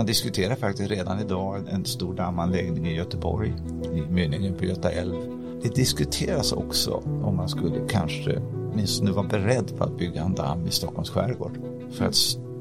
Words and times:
Man 0.00 0.06
diskuterar 0.06 0.54
faktiskt 0.54 0.90
redan 0.90 1.20
idag 1.20 1.68
en 1.70 1.84
stor 1.84 2.14
dammanläggning 2.14 2.86
i 2.86 2.94
Göteborg, 2.94 3.54
i 3.94 4.00
mynningen 4.12 4.54
på 4.54 4.64
Göta 4.64 4.90
älv. 4.90 5.14
Det 5.62 5.74
diskuteras 5.74 6.52
också 6.52 7.02
om 7.24 7.36
man 7.36 7.48
skulle 7.48 7.80
kanske 7.88 8.42
åtminstone 8.72 9.10
vara 9.10 9.26
beredd 9.26 9.76
på 9.78 9.84
att 9.84 9.98
bygga 9.98 10.22
en 10.22 10.34
damm 10.34 10.66
i 10.66 10.70
Stockholms 10.70 11.10
skärgård. 11.10 11.58
För 11.92 12.04
att 12.04 12.16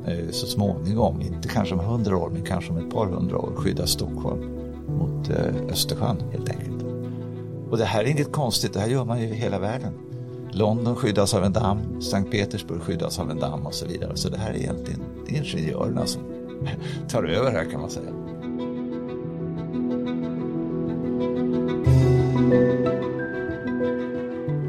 eh, 0.07 0.30
så 0.32 0.46
småningom, 0.46 1.21
inte 1.21 1.48
kanske 1.48 1.75
om 1.75 1.80
hundra 1.80 2.18
år, 2.18 2.30
men 2.30 2.46
kanske 2.46 2.71
om 2.71 2.78
ett 2.78 2.94
par 2.94 3.05
hundra 3.05 3.38
år 3.38 3.52
skydda 3.56 3.88
Stockholm 3.88 4.42
mot 4.88 5.30
eh, 5.30 5.71
Östersjön 5.71 6.18
helt 6.32 6.50
enkelt. 6.50 6.84
Och 7.70 7.78
det 7.78 7.86
här 7.86 8.04
är 8.04 8.08
inget 8.08 8.32
konstigt, 8.32 8.74
det 8.74 8.80
här 8.80 8.90
gör 8.90 9.06
man 9.06 9.21
ju 9.21 9.28
i 9.28 9.36
hela 9.36 9.60
världen. 9.60 9.94
London 10.52 10.96
skyddas 10.96 11.34
av 11.34 11.44
en 11.44 11.54
damm, 11.54 12.02
Sankt 12.02 12.31
Petersburg 12.31 12.81
skyddas 12.81 13.20
av 13.20 13.31
en 13.31 13.40
damm 13.40 13.66
och 13.66 13.73
så 13.73 13.85
vidare. 13.85 14.12
Så 14.16 14.30
det 14.30 14.38
här 14.38 14.49
är 14.49 14.58
egentligen 14.58 15.02
ingenjörerna 15.27 16.05
som 16.05 16.38
tar 17.09 17.23
över 17.23 17.52
här 17.52 17.72
kan 17.72 17.81
man 17.81 17.90
säga. 17.90 18.13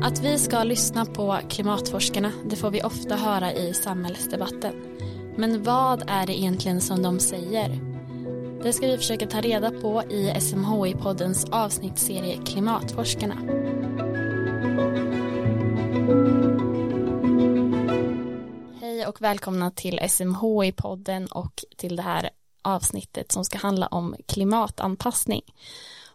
Att 0.03 0.23
vi 0.23 0.39
ska 0.39 0.65
lyssna 0.65 1.05
på 1.05 1.39
klimatforskarna, 1.49 2.33
det 2.45 2.57
får 2.57 2.71
vi 2.71 2.83
ofta 2.83 3.17
höra 3.17 3.53
i 3.53 3.75
samhällsdebatten. 3.75 4.73
Men 5.37 5.63
vad 5.63 6.03
är 6.07 6.27
det 6.27 6.39
egentligen 6.41 6.81
som 6.81 7.03
de 7.03 7.21
säger? 7.21 7.81
Det 8.63 8.73
ska 8.73 8.87
vi 8.87 8.97
försöka 8.97 9.27
ta 9.27 9.41
reda 9.41 9.71
på 9.71 10.03
i 10.11 10.31
SMHI-poddens 10.41 11.51
avsnittsserie 11.53 12.39
Klimatforskarna. 12.47 13.37
Och 19.21 19.25
välkomna 19.25 19.71
till 19.71 19.99
SMHI-podden 19.99 21.27
och 21.27 21.65
till 21.77 21.97
det 21.97 22.03
här 22.03 22.31
avsnittet 22.63 23.33
som 23.33 23.45
ska 23.45 23.59
handla 23.59 23.87
om 23.87 24.17
klimatanpassning. 24.27 25.43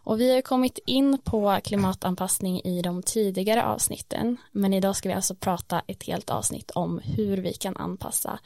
Och 0.04 0.20
vi 0.20 0.34
har 0.34 0.42
kommit 0.42 0.78
in 0.86 1.18
på 1.24 1.60
klimatanpassning 1.64 2.60
i 2.64 2.82
de 2.82 3.02
tidigare 3.02 3.64
avsnitten, 3.64 4.36
men 4.52 4.74
idag 4.74 4.96
ska 4.96 5.08
vi 5.08 5.14
alltså 5.14 5.34
prata 5.34 5.82
ett 5.86 6.02
helt 6.02 6.30
avsnitt 6.30 6.70
om 6.70 6.98
hur 6.98 7.36
vi 7.36 7.52
kan 7.52 7.76
anpassa 7.76 8.38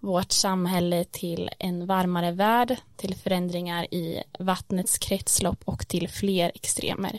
vårt 0.00 0.32
samhälle 0.32 1.04
till 1.04 1.50
en 1.58 1.86
varmare 1.86 2.32
värld, 2.32 2.76
till 2.96 3.14
förändringar 3.14 3.94
i 3.94 4.22
vattnets 4.38 4.98
kretslopp 4.98 5.62
och 5.64 5.88
till 5.88 6.08
fler 6.08 6.52
extremer, 6.54 7.18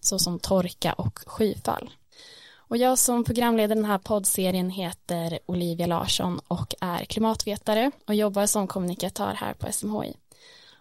såsom 0.00 0.38
torka 0.38 0.92
och 0.92 1.18
skyfall. 1.26 1.90
Och 2.70 2.76
jag 2.76 2.98
som 2.98 3.24
programleder 3.24 3.74
den 3.74 3.84
här 3.84 3.98
poddserien 3.98 4.70
heter 4.70 5.38
Olivia 5.46 5.86
Larsson 5.86 6.40
och 6.48 6.74
är 6.80 7.04
klimatvetare 7.04 7.90
och 8.06 8.14
jobbar 8.14 8.46
som 8.46 8.66
kommunikatör 8.66 9.34
här 9.34 9.54
på 9.54 9.72
SMHI. 9.72 10.16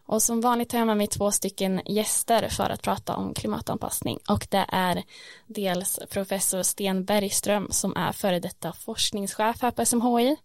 Och 0.05 0.21
som 0.21 0.41
vanligt 0.41 0.71
har 0.71 0.79
jag 0.79 0.87
med 0.87 0.97
mig 0.97 1.07
två 1.07 1.31
stycken 1.31 1.81
gäster 1.85 2.47
för 2.49 2.69
att 2.69 2.81
prata 2.81 3.15
om 3.15 3.33
klimatanpassning 3.33 4.19
och 4.29 4.47
det 4.49 4.65
är 4.67 5.03
dels 5.47 5.99
professor 6.09 6.63
Sten 6.63 7.05
Bergström 7.05 7.67
som 7.71 7.95
är 7.95 8.11
före 8.11 8.39
detta 8.39 8.73
forskningschef 8.73 9.61
här 9.61 9.71
på 9.71 9.85
SMHI 9.85 10.35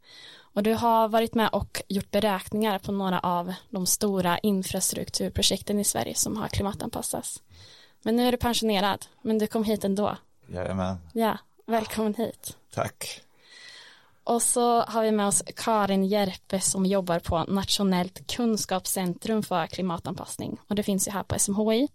och 0.54 0.62
du 0.62 0.74
har 0.74 1.08
varit 1.08 1.34
med 1.34 1.48
och 1.52 1.82
gjort 1.88 2.10
beräkningar 2.10 2.78
på 2.78 2.92
några 2.92 3.18
av 3.20 3.54
de 3.70 3.86
stora 3.86 4.38
infrastrukturprojekten 4.38 5.78
i 5.78 5.84
Sverige 5.84 6.14
som 6.14 6.36
har 6.36 6.48
klimatanpassats. 6.48 7.42
Men 8.02 8.16
nu 8.16 8.28
är 8.28 8.32
du 8.32 8.38
pensionerad, 8.38 9.06
men 9.22 9.38
du 9.38 9.46
kom 9.46 9.64
hit 9.64 9.84
ändå. 9.84 10.16
Jajamän. 10.46 10.96
Ja, 11.12 11.38
välkommen 11.66 12.14
hit. 12.14 12.56
Tack. 12.74 13.20
Och 14.24 14.42
så 14.42 14.80
har 14.80 15.02
vi 15.02 15.10
med 15.10 15.26
oss 15.26 15.42
Karin 15.56 16.04
Järpe 16.04 16.60
som 16.60 16.86
jobbar 16.86 17.18
på 17.18 17.44
Nationellt 17.44 18.36
kunskapscentrum 18.36 19.42
för 19.42 19.66
klimatanpassning. 19.66 20.60
Och 20.68 20.74
det 20.74 20.82
finns 20.82 21.08
ju 21.08 21.12
här 21.12 21.22
på 21.22 21.38
SMHI. 21.38 21.88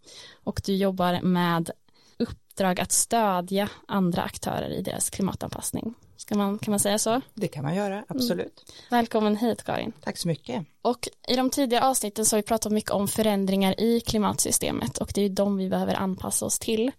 Och 0.44 0.62
du 0.66 0.76
jobbar 0.76 1.22
med 1.22 1.72
uppdrag 2.18 2.80
att 2.80 2.92
stödja 2.92 3.70
andra 3.88 4.22
aktörer 4.22 4.70
i 4.70 4.82
deras 4.82 5.10
klimatanpassning. 5.10 5.94
Ska 6.18 6.36
man, 6.36 6.60
kan 6.60 6.72
man 6.72 6.80
säga 6.80 6.98
så? 6.98 7.22
Det 7.34 7.48
kan 7.48 7.64
man 7.64 7.76
göra, 7.76 8.04
absolut. 8.08 8.66
Mm. 8.68 8.76
Välkommen 8.90 9.38
hit 9.38 9.64
Karin. 9.64 9.92
Tack 10.04 10.18
så 10.18 10.28
mycket. 10.28 10.66
Och 10.82 11.10
i 11.28 11.36
de 11.36 11.50
tidigare 11.50 11.86
avsnitten 11.86 12.26
så 12.26 12.36
har 12.36 12.42
vi 12.42 12.48
pratat 12.48 12.72
mycket 12.72 12.92
om 12.92 13.08
förändringar 13.08 13.82
i 13.82 14.00
klimatsystemet 14.00 14.98
och 14.98 15.12
det 15.16 15.22
är 15.22 15.24
ju 15.28 15.34
de 15.34 15.58
vi 15.58 15.70
behöver 15.70 15.94
anpassa 15.94 16.46
oss 16.46 16.60
till. 16.60 16.92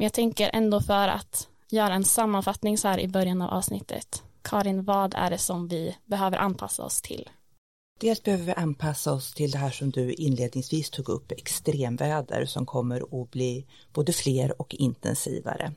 Men 0.00 0.04
jag 0.04 0.12
tänker 0.12 0.50
ändå 0.52 0.80
för 0.80 1.08
att 1.08 1.48
göra 1.70 1.94
en 1.94 2.04
sammanfattning 2.04 2.78
så 2.78 2.88
här 2.88 3.00
i 3.00 3.08
början 3.08 3.42
av 3.42 3.50
avsnittet. 3.50 4.22
Karin, 4.42 4.84
vad 4.84 5.14
är 5.14 5.30
det 5.30 5.38
som 5.38 5.68
vi 5.68 5.96
behöver 6.06 6.38
anpassa 6.38 6.84
oss 6.84 7.02
till? 7.02 7.30
Dels 8.00 8.22
behöver 8.22 8.44
vi 8.44 8.52
anpassa 8.52 9.12
oss 9.12 9.34
till 9.34 9.50
det 9.50 9.58
här 9.58 9.70
som 9.70 9.90
du 9.90 10.12
inledningsvis 10.12 10.90
tog 10.90 11.08
upp, 11.08 11.32
extremväder 11.32 12.44
som 12.44 12.66
kommer 12.66 13.22
att 13.22 13.30
bli 13.30 13.66
både 13.92 14.12
fler 14.12 14.60
och 14.60 14.74
intensivare. 14.74 15.72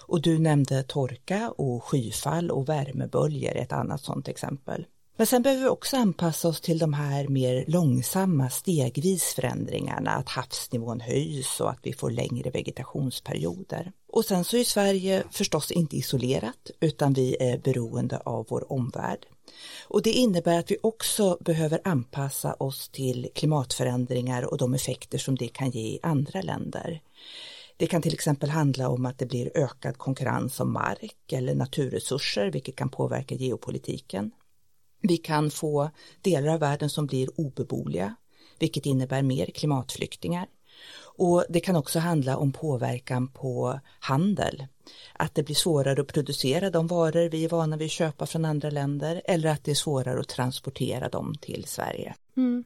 Och 0.00 0.22
du 0.22 0.38
nämnde 0.38 0.82
torka 0.82 1.50
och 1.50 1.84
skyfall 1.84 2.50
och 2.50 2.68
värmeböljor, 2.68 3.56
ett 3.56 3.72
annat 3.72 4.00
sådant 4.00 4.28
exempel. 4.28 4.86
Men 5.16 5.26
sen 5.26 5.42
behöver 5.42 5.62
vi 5.62 5.68
också 5.68 5.96
anpassa 5.96 6.48
oss 6.48 6.60
till 6.60 6.78
de 6.78 6.92
här 6.92 7.28
mer 7.28 7.64
långsamma 7.68 8.50
stegvis 8.50 9.24
förändringarna, 9.24 10.10
att 10.10 10.28
havsnivån 10.28 11.00
höjs 11.00 11.60
och 11.60 11.70
att 11.70 11.78
vi 11.82 11.92
får 11.92 12.10
längre 12.10 12.50
vegetationsperioder. 12.50 13.92
Och 14.08 14.24
sen 14.24 14.44
så 14.44 14.56
är 14.56 14.64
Sverige 14.64 15.24
förstås 15.30 15.70
inte 15.70 15.96
isolerat 15.96 16.70
utan 16.80 17.12
vi 17.12 17.36
är 17.40 17.58
beroende 17.58 18.18
av 18.18 18.46
vår 18.48 18.72
omvärld. 18.72 19.26
Och 19.88 20.02
det 20.02 20.12
innebär 20.12 20.58
att 20.58 20.70
vi 20.70 20.76
också 20.82 21.38
behöver 21.40 21.80
anpassa 21.84 22.54
oss 22.54 22.88
till 22.88 23.28
klimatförändringar 23.34 24.42
och 24.42 24.58
de 24.58 24.74
effekter 24.74 25.18
som 25.18 25.36
det 25.36 25.48
kan 25.48 25.70
ge 25.70 25.80
i 25.80 25.98
andra 26.02 26.42
länder. 26.42 27.00
Det 27.76 27.86
kan 27.86 28.02
till 28.02 28.14
exempel 28.14 28.50
handla 28.50 28.88
om 28.88 29.06
att 29.06 29.18
det 29.18 29.26
blir 29.26 29.50
ökad 29.54 29.98
konkurrens 29.98 30.60
om 30.60 30.72
mark 30.72 31.32
eller 31.32 31.54
naturresurser, 31.54 32.50
vilket 32.50 32.76
kan 32.76 32.88
påverka 32.88 33.34
geopolitiken. 33.34 34.30
Vi 35.02 35.16
kan 35.16 35.50
få 35.50 35.90
delar 36.20 36.54
av 36.54 36.60
världen 36.60 36.90
som 36.90 37.06
blir 37.06 37.40
obeboeliga, 37.40 38.14
vilket 38.58 38.86
innebär 38.86 39.22
mer 39.22 39.46
klimatflyktingar. 39.46 40.46
Och 41.14 41.44
det 41.48 41.60
kan 41.60 41.76
också 41.76 41.98
handla 41.98 42.36
om 42.36 42.52
påverkan 42.52 43.28
på 43.28 43.80
handel. 44.00 44.66
Att 45.12 45.34
det 45.34 45.42
blir 45.42 45.54
svårare 45.54 46.00
att 46.00 46.06
producera 46.06 46.70
de 46.70 46.86
varor 46.86 47.28
vi 47.28 47.44
är 47.44 47.48
vana 47.48 47.76
vid 47.76 47.86
att 47.86 47.92
köpa 47.92 48.26
från 48.26 48.44
andra 48.44 48.70
länder 48.70 49.22
eller 49.24 49.48
att 49.48 49.64
det 49.64 49.70
är 49.70 49.74
svårare 49.74 50.20
att 50.20 50.28
transportera 50.28 51.08
dem 51.08 51.34
till 51.40 51.64
Sverige. 51.64 52.14
Mm. 52.36 52.64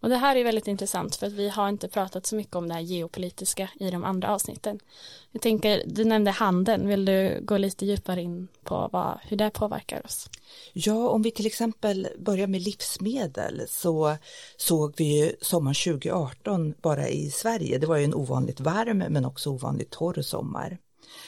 Och 0.00 0.08
det 0.08 0.16
här 0.16 0.36
är 0.36 0.44
väldigt 0.44 0.66
intressant 0.66 1.16
för 1.16 1.26
att 1.26 1.32
vi 1.32 1.48
har 1.48 1.68
inte 1.68 1.88
pratat 1.88 2.26
så 2.26 2.36
mycket 2.36 2.56
om 2.56 2.68
det 2.68 2.74
här 2.74 2.80
geopolitiska 2.80 3.68
i 3.80 3.90
de 3.90 4.04
andra 4.04 4.34
avsnitten. 4.34 4.78
Jag 5.32 5.42
tänker, 5.42 5.82
du 5.86 6.04
nämnde 6.04 6.30
handeln, 6.30 6.88
vill 6.88 7.04
du 7.04 7.40
gå 7.42 7.56
lite 7.56 7.86
djupare 7.86 8.22
in 8.22 8.48
på 8.62 8.88
vad, 8.92 9.18
hur 9.22 9.36
det 9.36 9.50
påverkar 9.50 10.06
oss? 10.06 10.30
Ja, 10.72 11.08
om 11.08 11.22
vi 11.22 11.30
till 11.30 11.46
exempel 11.46 12.08
börjar 12.18 12.46
med 12.46 12.60
livsmedel 12.62 13.62
så 13.68 14.16
såg 14.56 14.94
vi 14.96 15.20
ju 15.20 15.32
sommaren 15.40 15.74
2018 15.74 16.74
bara 16.82 17.08
i 17.08 17.30
Sverige, 17.30 17.78
det 17.78 17.86
var 17.86 17.96
ju 17.96 18.04
en 18.04 18.14
ovanligt 18.14 18.60
varm 18.60 18.98
men 18.98 19.24
också 19.24 19.50
ovanligt 19.50 19.90
torr 19.90 20.22
sommar. 20.22 20.78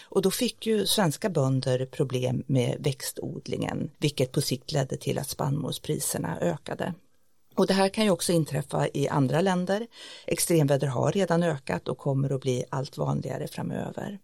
Och 0.03 0.23
då 0.23 0.31
fick 0.31 0.67
ju 0.67 0.87
svenska 0.87 1.29
bönder 1.29 1.87
problem 1.87 2.43
med 2.47 2.77
växtodlingen, 2.81 3.91
vilket 3.99 4.33
på 4.33 4.41
sikt 4.41 4.73
ledde 4.73 4.97
till 4.97 5.19
att 5.19 5.29
spannmålspriserna 5.29 6.39
ökade. 6.41 6.95
Och 7.55 7.67
det 7.67 7.75
här 7.75 7.89
kan 7.89 8.05
ju 8.05 8.11
också 8.11 8.33
inträffa 8.33 8.89
i 8.95 9.09
andra 9.09 9.41
länder. 9.41 9.87
Extremväder 10.27 10.87
har 10.87 11.13
redan 11.13 11.43
ökat 11.43 11.89
och 11.89 11.99
kommer 11.99 12.31
att 12.35 12.41
bli 12.41 12.65
allt 12.71 12.99
vanligare 12.99 13.49
framöver. 13.49 14.19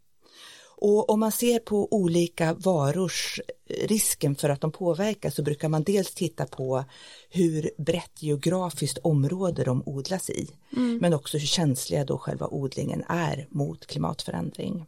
Och 0.82 1.10
om 1.10 1.20
man 1.20 1.32
ser 1.32 1.58
på 1.58 1.88
olika 1.90 2.54
varors 2.54 3.40
risken 3.68 4.36
för 4.36 4.48
att 4.48 4.60
de 4.60 4.72
påverkas 4.72 5.34
så 5.34 5.42
brukar 5.42 5.68
man 5.68 5.82
dels 5.82 6.14
titta 6.14 6.46
på 6.46 6.84
hur 7.30 7.70
brett 7.78 8.22
geografiskt 8.22 8.98
område 8.98 9.64
de 9.64 9.82
odlas 9.86 10.30
i, 10.30 10.50
mm. 10.76 10.98
men 11.00 11.14
också 11.14 11.38
hur 11.38 11.46
känsliga 11.46 12.04
då 12.04 12.18
själva 12.18 12.46
odlingen 12.46 13.04
är 13.08 13.46
mot 13.50 13.86
klimatförändring. 13.86 14.86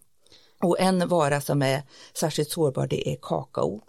Och 0.63 0.81
en 0.81 1.09
vara 1.09 1.41
som 1.41 1.63
är 1.63 1.83
särskilt 2.15 2.51
sårbar 2.51 2.87
det 2.87 3.09
är 3.09 3.17
kakao. 3.23 3.81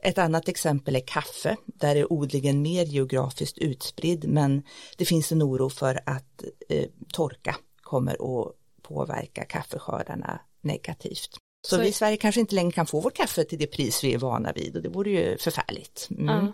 Ett 0.00 0.18
annat 0.18 0.48
exempel 0.48 0.96
är 0.96 1.06
kaffe, 1.06 1.56
där 1.66 1.96
är 1.96 2.12
odlingen 2.12 2.62
mer 2.62 2.84
geografiskt 2.84 3.58
utspridd 3.58 4.28
men 4.28 4.62
det 4.96 5.04
finns 5.04 5.32
en 5.32 5.42
oro 5.42 5.70
för 5.70 6.00
att 6.06 6.44
eh, 6.68 6.86
torka 7.12 7.56
kommer 7.82 8.12
att 8.12 8.54
påverka 8.82 9.44
kaffeskördarna 9.44 10.40
negativt. 10.60 11.36
Så, 11.66 11.76
Så, 11.76 11.82
vi 11.82 11.88
i 11.88 11.92
Sverige 11.92 12.16
kanske 12.16 12.40
inte 12.40 12.54
längre 12.54 12.72
kan 12.72 12.86
få 12.86 13.00
vårt 13.00 13.16
kaffe 13.16 13.44
till 13.44 13.58
det 13.58 13.66
pris 13.66 14.04
vi 14.04 14.14
är 14.14 14.18
vana 14.18 14.52
vid 14.52 14.76
och 14.76 14.82
det 14.82 14.88
vore 14.88 15.10
ju 15.10 15.38
förfärligt. 15.38 16.08
Mm. 16.10 16.26
Ja. 16.26 16.52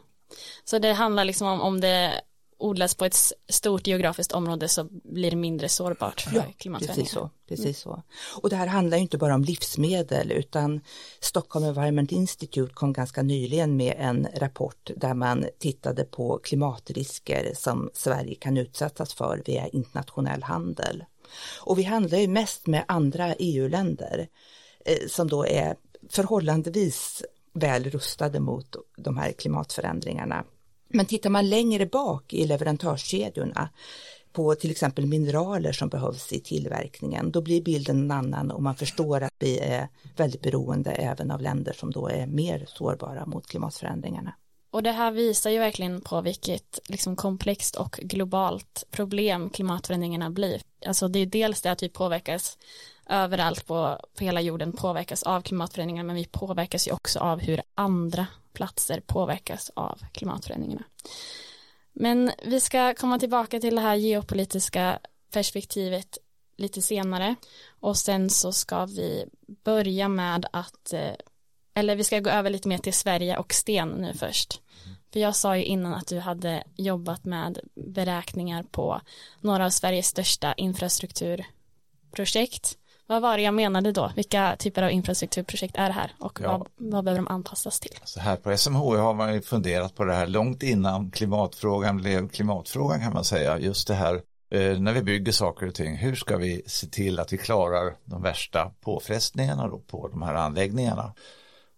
Så 0.65 0.79
det 0.79 0.93
handlar 0.93 1.25
liksom 1.25 1.49
om, 1.49 1.61
om 1.61 1.81
det 1.81 2.21
odlas 2.65 2.95
på 2.95 3.05
ett 3.05 3.17
stort 3.49 3.87
geografiskt 3.87 4.33
område 4.33 4.69
så 4.69 4.85
blir 4.91 5.31
det 5.31 5.37
mindre 5.37 5.69
sårbart 5.69 6.21
för 6.21 6.37
ja, 6.37 6.45
klimatförändringar. 6.59 7.05
Precis 7.05 7.15
så, 7.15 7.31
precis 7.49 7.79
så. 7.79 8.03
Och 8.43 8.51
det 8.51 8.57
här 8.57 8.67
handlar 8.67 8.97
ju 8.97 9.03
inte 9.03 9.19
bara 9.19 9.35
om 9.35 9.45
livsmedel 9.45 10.33
utan 10.33 10.81
Stockholm 11.21 11.65
Environment 11.65 12.13
Institute 12.13 12.75
kom 12.75 12.93
ganska 12.93 13.23
nyligen 13.23 13.77
med 13.77 13.95
en 13.99 14.29
rapport 14.35 14.91
där 14.97 15.15
man 15.15 15.47
tittade 15.59 16.05
på 16.05 16.39
klimatrisker 16.39 17.53
som 17.55 17.91
Sverige 17.95 18.35
kan 18.35 18.57
utsättas 18.57 19.15
för 19.15 19.43
via 19.47 19.69
internationell 19.69 20.43
handel. 20.43 21.05
Och 21.61 21.79
vi 21.79 21.83
handlar 21.83 22.19
ju 22.19 22.29
mest 22.29 22.67
med 22.67 22.85
andra 22.89 23.35
EU-länder 23.35 24.29
eh, 24.85 25.09
som 25.09 25.29
då 25.29 25.47
är 25.47 25.77
förhållandevis 26.11 27.23
väl 27.53 27.91
rustade 27.91 28.41
mot 28.41 28.77
de 28.97 29.17
här 29.17 29.33
klimatförändringarna. 29.33 30.45
Men 30.95 31.07
tittar 31.07 31.31
man 31.31 31.49
längre 31.49 31.87
bak 31.87 32.33
i 32.35 32.47
leverantörskedjorna 32.47 33.69
på 34.33 34.55
till 34.55 34.71
exempel 34.71 35.07
mineraler 35.07 35.73
som 35.73 35.89
behövs 35.89 36.33
i 36.33 36.41
tillverkningen, 36.41 37.31
då 37.31 37.41
blir 37.41 37.63
bilden 37.63 37.99
en 37.99 38.11
annan 38.11 38.51
och 38.51 38.63
man 38.63 38.77
förstår 38.77 39.21
att 39.21 39.33
vi 39.39 39.59
är 39.59 39.89
väldigt 40.17 40.43
beroende 40.43 40.91
även 40.91 41.31
av 41.31 41.41
länder 41.41 41.73
som 41.73 41.91
då 41.91 42.09
är 42.09 42.27
mer 42.27 42.65
sårbara 42.69 43.27
mot 43.27 43.47
klimatförändringarna. 43.47 44.35
Och 44.71 44.83
det 44.83 44.93
här 44.93 45.11
visar 45.11 45.51
ju 45.51 45.59
verkligen 45.59 46.01
på 46.01 46.21
vilket 46.21 46.81
liksom 46.89 47.17
komplext 47.17 47.77
och 47.77 48.01
globalt 48.03 48.85
problem 48.91 49.51
klimatförändringarna 49.51 50.31
blir. 50.31 50.63
Alltså 50.87 51.09
det 51.09 51.19
är 51.19 51.27
dels 51.27 51.63
det 51.63 51.71
att 51.71 51.83
vi 51.83 51.89
påverkas 51.89 52.59
överallt 53.07 53.67
på, 53.67 54.01
på 54.19 54.25
hela 54.25 54.41
jorden 54.41 54.73
påverkas 54.73 55.23
av 55.23 55.41
klimatförändringarna 55.41 56.07
men 56.07 56.17
vi 56.17 56.25
påverkas 56.25 56.89
ju 56.89 56.93
också 56.93 57.19
av 57.19 57.41
hur 57.41 57.63
andra 57.75 58.27
platser 58.53 59.01
påverkas 59.07 59.71
av 59.75 59.99
klimatförändringarna. 60.13 60.85
Men 61.93 62.31
vi 62.45 62.61
ska 62.61 62.95
komma 62.95 63.19
tillbaka 63.19 63.61
till 63.61 63.75
det 63.75 63.81
här 63.81 63.95
geopolitiska 63.95 64.99
perspektivet 65.33 66.19
lite 66.57 66.83
senare 66.83 67.35
och 67.81 67.97
sen 67.97 68.31
så 68.31 68.53
ska 68.53 68.87
vi 68.87 69.25
börja 69.65 70.09
med 70.09 70.47
att 70.53 70.93
eh, 70.93 71.15
eller 71.75 71.97
vi 71.97 72.05
ska 72.05 72.21
gå 72.21 72.31
över 72.31 72.51
lite 72.51 72.69
mer 72.69 72.79
till 72.79 72.95
Sverige 72.95 73.37
och 73.37 73.55
Sten 73.55 73.89
nu 73.89 74.15
först. 74.15 74.61
För 75.13 75.21
jag 75.21 75.37
sa 75.37 75.57
ju 75.57 75.65
innan 75.65 75.95
att 75.95 76.07
du 76.07 76.19
hade 76.19 76.65
jobbat 76.77 77.25
med 77.25 77.59
beräkningar 77.75 78.63
på 78.63 79.01
några 79.41 79.67
av 79.67 79.71
Sveriges 79.71 80.07
största 80.07 80.55
infrastrukturprojekt. 80.55 82.79
Vad 83.07 83.23
var 83.23 83.37
det 83.37 83.43
jag 83.43 83.55
menade 83.55 83.93
då? 83.93 84.13
Vilka 84.17 84.57
typer 84.59 84.83
av 84.83 84.91
infrastrukturprojekt 84.91 85.77
är 85.77 85.87
det 85.87 85.93
här 85.95 86.13
och 86.21 86.39
ja. 86.43 86.59
vad, 86.59 86.69
vad 86.77 87.05
behöver 87.05 87.23
de 87.23 87.29
anpassas 87.29 87.81
till? 87.81 87.99
Så 88.05 88.21
här 88.21 88.37
på 88.37 88.57
SMH 88.57 88.79
har 88.79 89.15
man 89.15 89.35
ju 89.35 89.43
funderat 89.43 89.95
på 89.95 90.05
det 90.05 90.15
här 90.15 90.27
långt 90.27 90.63
innan 90.63 91.11
klimatfrågan 91.11 91.97
blev 91.97 92.29
klimatfrågan 92.29 93.01
kan 93.01 93.13
man 93.13 93.25
säga. 93.25 93.59
Just 93.59 93.89
det 93.89 93.95
här 93.95 94.15
eh, 94.51 94.79
när 94.79 94.93
vi 94.93 95.03
bygger 95.03 95.33
saker 95.33 95.67
och 95.67 95.75
ting, 95.75 95.97
hur 95.97 96.15
ska 96.15 96.37
vi 96.37 96.63
se 96.67 96.87
till 96.87 97.21
att 97.21 97.33
vi 97.33 97.39
klarar 97.39 97.95
de 98.05 98.23
värsta 98.23 98.71
påfrestningarna 98.81 99.69
då 99.69 99.79
på 99.79 100.09
de 100.09 100.23
här 100.23 100.35
anläggningarna? 100.35 101.15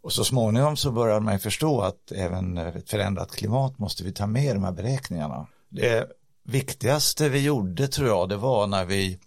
Och 0.03 0.13
så 0.13 0.25
småningom 0.25 0.77
så 0.77 0.91
börjar 0.91 1.21
man 1.21 1.39
förstå 1.39 1.81
att 1.81 2.13
även 2.13 2.59
ett 2.59 2.91
förändrat 2.91 3.37
klimat 3.37 3.79
måste 3.79 4.05
vi 4.05 4.13
ta 4.13 4.27
med 4.27 4.45
i 4.45 4.53
de 4.53 4.65
här 4.65 4.73
beräkningarna. 4.73 5.47
Det 5.69 6.07
viktigaste 6.45 7.29
vi 7.29 7.43
gjorde 7.43 7.89
tror 7.89 8.09
jag 8.09 8.29
det 8.29 8.37
var 8.37 8.67
när 8.67 8.85
vi 8.85 9.19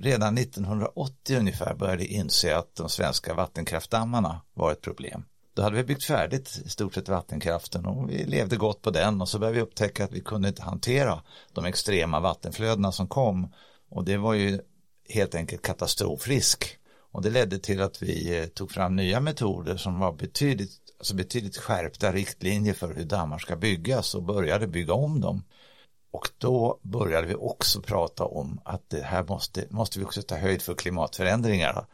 redan 0.00 0.38
1980 0.38 1.38
ungefär 1.38 1.74
började 1.74 2.06
inse 2.06 2.56
att 2.56 2.74
de 2.74 2.88
svenska 2.88 3.34
vattenkraftdammarna 3.34 4.40
var 4.54 4.72
ett 4.72 4.80
problem. 4.80 5.24
Då 5.54 5.62
hade 5.62 5.76
vi 5.76 5.84
byggt 5.84 6.04
färdigt 6.04 6.60
i 6.64 6.68
stort 6.68 6.94
sett 6.94 7.08
vattenkraften 7.08 7.86
och 7.86 8.10
vi 8.10 8.24
levde 8.24 8.56
gott 8.56 8.82
på 8.82 8.90
den 8.90 9.20
och 9.20 9.28
så 9.28 9.38
började 9.38 9.56
vi 9.56 9.62
upptäcka 9.62 10.04
att 10.04 10.12
vi 10.12 10.20
kunde 10.20 10.48
inte 10.48 10.62
hantera 10.62 11.22
de 11.52 11.64
extrema 11.64 12.20
vattenflödena 12.20 12.92
som 12.92 13.06
kom 13.06 13.52
och 13.90 14.04
det 14.04 14.16
var 14.16 14.34
ju 14.34 14.60
helt 15.08 15.34
enkelt 15.34 15.62
katastrofrisk. 15.62 16.78
Och 17.12 17.22
det 17.22 17.30
ledde 17.30 17.58
till 17.58 17.82
att 17.82 18.02
vi 18.02 18.38
eh, 18.38 18.46
tog 18.46 18.70
fram 18.70 18.96
nya 18.96 19.20
metoder 19.20 19.76
som 19.76 19.98
var 19.98 20.12
betydligt, 20.12 20.72
alltså 20.98 21.14
betydligt 21.14 21.56
skärpta 21.56 22.12
riktlinjer 22.12 22.74
för 22.74 22.94
hur 22.94 23.04
dammar 23.04 23.38
ska 23.38 23.56
byggas 23.56 24.14
och 24.14 24.22
började 24.22 24.66
bygga 24.66 24.94
om 24.94 25.20
dem. 25.20 25.42
Och 26.12 26.28
då 26.38 26.78
började 26.82 27.26
vi 27.26 27.34
också 27.34 27.80
prata 27.80 28.24
om 28.24 28.60
att 28.64 28.90
det 28.90 29.02
här 29.02 29.24
måste, 29.24 29.66
måste 29.70 29.98
vi 29.98 30.04
också 30.04 30.22
ta 30.22 30.36
höjd 30.36 30.62
för 30.62 30.74
klimatförändringarna. 30.74 31.86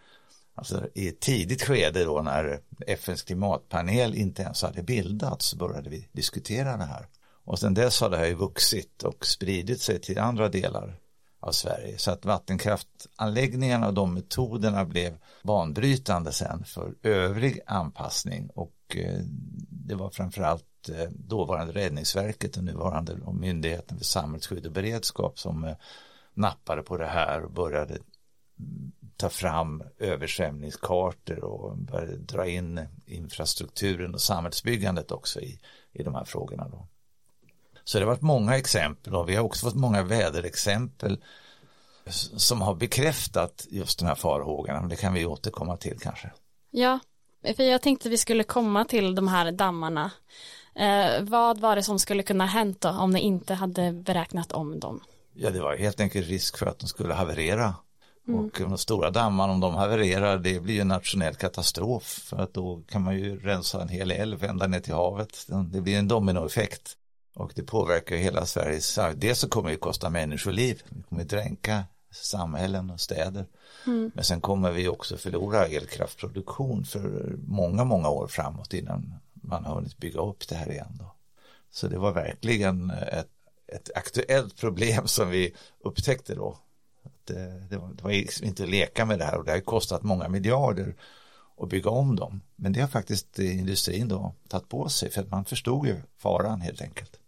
Alltså 0.55 0.87
i 0.94 1.09
ett 1.09 1.20
tidigt 1.20 1.62
skede 1.62 2.05
då 2.05 2.23
när 2.23 2.61
FNs 2.87 3.23
klimatpanel 3.23 4.15
inte 4.15 4.43
ens 4.43 4.62
hade 4.62 4.82
bildats 4.82 5.47
så 5.47 5.56
började 5.56 5.91
vi 5.91 6.09
diskutera 6.12 6.76
det 6.76 6.85
här. 6.85 7.06
Och 7.44 7.59
sen 7.59 7.75
dess 7.75 8.00
har 8.00 8.11
det 8.11 8.17
här 8.17 8.26
ju 8.26 8.35
vuxit 8.35 9.03
och 9.03 9.26
spridit 9.26 9.81
sig 9.81 10.00
till 10.00 10.19
andra 10.19 10.49
delar 10.49 10.99
av 11.40 11.52
Sverige. 11.52 11.99
Så 11.99 12.11
att 12.11 12.25
vattenkraftanläggningarna 12.25 13.87
och 13.87 13.94
de 13.94 14.14
metoderna 14.14 14.85
blev 14.85 15.19
banbrytande 15.43 16.32
sen 16.32 16.64
för 16.64 16.94
övrig 17.02 17.61
anpassning 17.67 18.50
och 18.55 18.96
eh, 18.96 19.20
det 19.70 19.94
var 19.94 20.11
framförallt 20.11 20.88
eh, 20.88 21.08
dåvarande 21.11 21.73
Räddningsverket 21.73 22.56
och 22.56 22.64
nuvarande 22.64 23.19
Myndigheten 23.32 23.99
för 23.99 24.05
samhällsskydd 24.05 24.67
och 24.67 24.73
beredskap 24.73 25.38
som 25.38 25.64
eh, 25.64 25.76
nappade 26.35 26.82
på 26.82 26.96
det 26.96 27.06
här 27.06 27.44
och 27.44 27.52
började 27.52 27.94
mm, 27.94 28.93
ta 29.17 29.29
fram 29.29 29.82
översvämningskartor 29.99 31.44
och 31.44 31.79
började 31.79 32.17
dra 32.17 32.46
in 32.46 32.81
infrastrukturen 33.06 34.14
och 34.14 34.20
samhällsbyggandet 34.20 35.12
också 35.12 35.40
i, 35.40 35.61
i 35.93 36.02
de 36.02 36.14
här 36.14 36.25
frågorna. 36.25 36.69
Då. 36.69 36.88
Så 37.88 37.99
det 37.99 38.05
har 38.05 38.12
varit 38.12 38.23
många 38.23 38.56
exempel 38.56 39.14
och 39.14 39.29
vi 39.29 39.37
har 39.37 39.44
också 39.44 39.67
fått 39.67 39.75
många 39.75 40.02
väderexempel 40.02 41.19
som 42.37 42.61
har 42.62 42.75
bekräftat 42.75 43.67
just 43.70 43.99
de 43.99 44.05
här 44.05 44.14
farhågorna. 44.14 44.88
Det 44.88 44.96
kan 44.96 45.14
vi 45.14 45.26
återkomma 45.26 45.76
till 45.76 45.99
kanske. 46.00 46.31
Ja, 46.70 46.99
för 47.56 47.62
jag 47.62 47.82
tänkte 47.82 48.08
vi 48.08 48.17
skulle 48.17 48.44
komma 48.44 48.85
till 48.85 49.14
de 49.14 49.29
här 49.29 49.52
dammarna. 49.52 50.11
Eh, 50.75 51.23
vad 51.23 51.58
var 51.58 51.76
det 51.76 51.82
som 51.82 51.99
skulle 51.99 52.23
kunna 52.23 52.46
hänt 52.46 52.81
då 52.81 52.88
om 52.88 53.11
ni 53.11 53.20
inte 53.20 53.55
hade 53.55 53.93
beräknat 53.93 54.52
om 54.52 54.81
dem? 54.81 55.00
Ja, 55.35 55.50
det 55.50 55.61
var 55.61 55.76
helt 55.76 56.00
enkelt 56.00 56.29
risk 56.29 56.58
för 56.58 56.67
att 56.67 56.79
de 56.79 56.87
skulle 56.87 57.14
haverera. 57.14 57.75
Mm. 58.29 58.40
Och 58.40 58.58
de 58.61 58.79
stora 58.79 59.11
dammarna, 59.11 59.52
om 59.52 59.61
de 59.61 59.75
havererar, 59.75 60.38
det 60.38 60.61
blir 60.61 60.75
ju 60.75 60.81
en 60.81 60.88
nationell 60.88 61.35
katastrof. 61.35 62.05
För 62.05 62.37
att 62.37 62.55
då 62.55 62.82
kan 62.88 63.02
man 63.02 63.19
ju 63.19 63.38
rensa 63.38 63.82
en 63.82 63.88
hel 63.88 64.11
älv 64.11 64.44
ända 64.44 64.67
ner 64.67 64.81
till 64.81 64.94
havet. 64.94 65.46
Det 65.73 65.81
blir 65.81 65.99
en 65.99 66.08
dominoeffekt. 66.08 66.94
Och 67.38 67.52
det 67.55 67.62
påverkar 67.62 68.17
hela 68.17 68.46
Sveriges, 68.46 68.99
dels 69.14 69.38
så 69.38 69.49
kommer 69.49 69.70
det 69.70 69.76
kosta 69.76 70.11
människoliv, 70.11 70.82
vi 70.88 71.02
kommer 71.02 71.25
dränka 71.25 71.85
samhällen 72.11 72.90
och 72.90 73.00
städer. 73.00 73.46
Mm. 73.87 74.11
Men 74.14 74.25
sen 74.25 74.40
kommer 74.40 74.73
vi 74.73 74.88
också 74.88 75.17
förlora 75.17 75.67
elkraftproduktion 75.67 76.85
för 76.85 77.37
många, 77.46 77.85
många 77.85 78.08
år 78.08 78.26
framåt 78.26 78.75
innan 78.75 79.14
man 79.32 79.64
har 79.64 79.75
hunnit 79.75 79.99
bygga 79.99 80.21
upp 80.21 80.49
det 80.49 80.54
här 80.54 80.71
igen. 80.71 80.97
Då. 80.99 81.14
Så 81.71 81.88
det 81.88 81.99
var 81.99 82.12
verkligen 82.12 82.90
ett, 82.90 83.30
ett 83.66 83.90
aktuellt 83.95 84.57
problem 84.57 85.07
som 85.09 85.30
vi 85.30 85.54
upptäckte 85.80 86.35
då. 86.35 86.59
Det, 87.25 87.66
det, 87.71 87.76
var, 87.76 87.88
det 87.95 88.02
var 88.02 88.45
inte 88.45 88.62
att 88.62 88.71
leka 88.71 89.04
med 89.04 89.18
det 89.18 89.25
här 89.25 89.38
och 89.38 89.45
det 89.45 89.50
har 89.50 89.61
kostat 89.61 90.02
många 90.02 90.28
miljarder 90.28 90.95
att 91.61 91.68
bygga 91.68 91.90
om 91.90 92.16
dem. 92.16 92.40
Men 92.57 92.73
det 92.73 92.80
har 92.80 92.88
faktiskt 92.88 93.38
industrin 93.38 94.09
då 94.09 94.35
tagit 94.49 94.68
på 94.68 94.88
sig 94.88 95.11
för 95.11 95.21
att 95.23 95.30
man 95.30 95.45
förstod 95.45 95.87
ju 95.87 95.97
faran 96.16 96.61
helt 96.61 96.83
enkelt. 96.83 97.18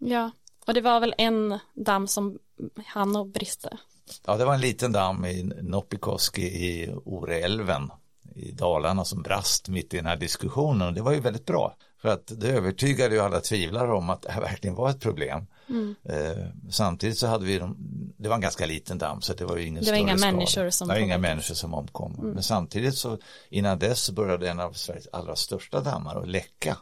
Ja, 0.00 0.30
och 0.66 0.74
det 0.74 0.80
var 0.80 1.00
väl 1.00 1.14
en 1.18 1.58
damm 1.74 2.08
som 2.08 2.38
hann 2.86 3.16
att 3.16 3.26
brista. 3.26 3.78
Ja, 4.26 4.36
det 4.36 4.44
var 4.44 4.54
en 4.54 4.60
liten 4.60 4.92
damm 4.92 5.24
i 5.24 5.42
Noppikoski 5.62 6.42
i 6.42 6.94
Oreälven 7.04 7.90
i 8.34 8.52
Dalarna 8.52 9.04
som 9.04 9.22
brast 9.22 9.68
mitt 9.68 9.94
i 9.94 9.96
den 9.96 10.06
här 10.06 10.16
diskussionen 10.16 10.88
och 10.88 10.94
det 10.94 11.02
var 11.02 11.12
ju 11.12 11.20
väldigt 11.20 11.46
bra 11.46 11.76
för 12.02 12.08
att 12.08 12.32
det 12.40 12.48
övertygade 12.48 13.14
ju 13.14 13.20
alla 13.20 13.40
tvivlare 13.40 13.92
om 13.92 14.10
att 14.10 14.22
det 14.22 14.32
här 14.32 14.40
verkligen 14.40 14.76
var 14.76 14.90
ett 14.90 15.00
problem. 15.00 15.46
Mm. 15.68 15.94
Eh, 16.04 16.46
samtidigt 16.70 17.18
så 17.18 17.26
hade 17.26 17.44
vi, 17.44 17.58
de, 17.58 17.76
det 18.16 18.28
var 18.28 18.34
en 18.36 18.40
ganska 18.40 18.66
liten 18.66 18.98
damm 18.98 19.20
så 19.20 19.32
det 19.32 19.44
var 19.44 19.56
ju 19.56 19.66
ingen 19.66 19.84
Det 19.84 19.90
var 19.90 19.98
inga 19.98 20.18
skada. 20.18 20.32
människor 20.32 20.70
som 20.70 20.88
Det 20.88 20.94
var 20.94 21.00
inga 21.00 21.18
människor 21.18 21.54
som 21.54 21.74
omkom. 21.74 22.14
Mm. 22.14 22.30
Men 22.30 22.42
samtidigt 22.42 22.94
så 22.94 23.18
innan 23.48 23.78
dess 23.78 24.00
så 24.00 24.12
började 24.12 24.50
en 24.50 24.60
av 24.60 24.72
Sveriges 24.72 25.08
allra 25.12 25.36
största 25.36 25.80
dammar 25.80 26.16
att 26.16 26.28
läcka 26.28 26.76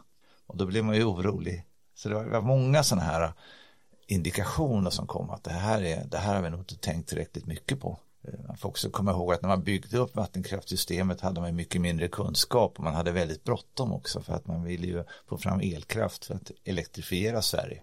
och 0.47 0.57
då 0.57 0.65
blev 0.65 0.83
man 0.85 0.95
ju 0.95 1.03
orolig 1.03 1.65
så 1.99 2.09
det 2.09 2.15
var, 2.15 2.23
det 2.25 2.29
var 2.29 2.41
många 2.41 2.83
sådana 2.83 3.05
här 3.05 3.33
indikationer 4.07 4.89
som 4.89 5.07
kom 5.07 5.29
att 5.29 5.43
det 5.43 5.51
här, 5.51 5.83
är, 5.83 6.05
det 6.05 6.17
här 6.17 6.35
har 6.35 6.41
vi 6.41 6.49
nog 6.49 6.59
inte 6.59 6.77
tänkt 6.77 7.09
tillräckligt 7.09 7.45
mycket 7.45 7.79
på. 7.79 7.99
Man 8.47 8.57
får 8.57 8.69
också 8.69 8.89
komma 8.89 9.11
ihåg 9.11 9.33
att 9.33 9.41
när 9.41 9.49
man 9.49 9.63
byggde 9.63 9.97
upp 9.97 10.15
vattenkraftsystemet 10.15 11.21
hade 11.21 11.41
man 11.41 11.55
mycket 11.55 11.81
mindre 11.81 12.07
kunskap 12.07 12.73
och 12.77 12.83
man 12.83 12.93
hade 12.93 13.11
väldigt 13.11 13.43
bråttom 13.43 13.93
också 13.93 14.21
för 14.21 14.33
att 14.33 14.47
man 14.47 14.63
ville 14.63 14.87
ju 14.87 15.03
få 15.29 15.37
fram 15.37 15.59
elkraft 15.59 16.25
för 16.25 16.35
att 16.35 16.51
elektrifiera 16.63 17.41
Sverige. 17.41 17.81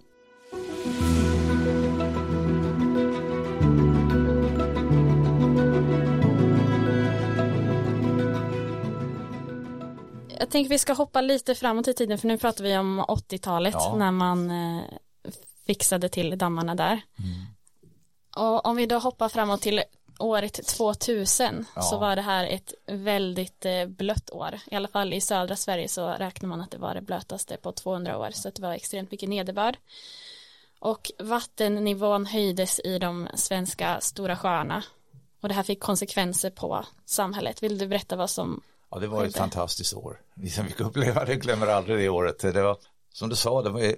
Jag 10.39 10.51
tänker 10.51 10.71
vi 10.71 10.79
ska 10.79 10.93
hoppa 10.93 11.21
lite 11.21 11.55
framåt 11.55 11.89
i 11.89 11.95
tiden 11.95 12.19
för 12.19 12.29
nu 12.29 12.39
pratar 12.39 12.65
vi 12.65 12.77
om 12.79 13.01
80-talet 13.01 13.75
ja. 13.79 13.97
när 13.97 14.11
man 14.11 14.51
eh, 14.51 14.83
fixade 15.67 16.09
till 16.09 16.39
dammarna 16.39 16.75
där. 16.75 17.01
Och 18.37 18.67
om 18.67 18.77
vi 18.77 18.87
då 18.87 18.99
hoppar 18.99 19.29
framåt 19.29 19.63
till 19.63 19.83
året 20.19 20.67
2000 20.67 21.67
Ja. 21.75 21.83
så 21.83 21.99
var 21.99 22.17
det 22.17 22.23
här 22.23 22.47
ett 22.47 22.75
väldigt 22.87 23.65
eh, 23.65 23.87
blött 23.87 24.31
år. 24.31 24.59
I 24.71 24.75
alla 24.75 24.89
fall 24.89 25.13
i 25.13 25.21
södra 25.21 25.57
Sverige 25.57 25.89
så 25.89 26.09
räknar 26.09 26.49
man 26.49 26.61
att 26.61 26.71
det 26.71 26.79
var 26.79 26.95
det 26.95 27.01
blötaste 27.01 27.57
på 27.57 27.73
200 27.73 28.19
år 28.19 28.31
så 28.31 28.49
att 28.49 28.55
det 28.55 28.63
var 28.63 28.73
extremt 28.73 29.11
mycket 29.11 29.29
nederbörd. 29.29 29.77
Och 30.79 31.11
vattennivån 31.19 32.27
höjdes 32.27 32.81
i 32.85 32.99
de 32.99 33.29
svenska 33.35 34.01
stora 34.01 34.37
sjöarna. 34.37 34.83
Och 35.41 35.49
det 35.49 35.55
här 35.55 35.63
fick 35.63 35.81
konsekvenser 35.81 36.51
på 36.51 36.85
samhället. 37.05 37.63
Vill 37.63 37.79
du 37.79 37.87
berätta 37.87 38.17
vad 38.17 38.31
som 38.31 38.63
Ja, 38.97 39.01
det 39.01 39.07
var 39.07 39.25
ett 39.25 39.37
fantastiskt 39.37 39.95
år. 39.95 40.21
Vi 40.35 40.51
som 40.51 40.67
fick 40.67 40.81
uppleva 40.81 41.25
det 41.25 41.37
glömmer 41.37 41.67
aldrig 41.67 41.99
det 41.99 42.09
året. 42.09 42.39
Det 42.39 42.63
var, 42.63 42.77
som 43.13 43.29
du 43.29 43.37
sa, 43.37 43.63
det 43.63 43.71
var 43.71 43.95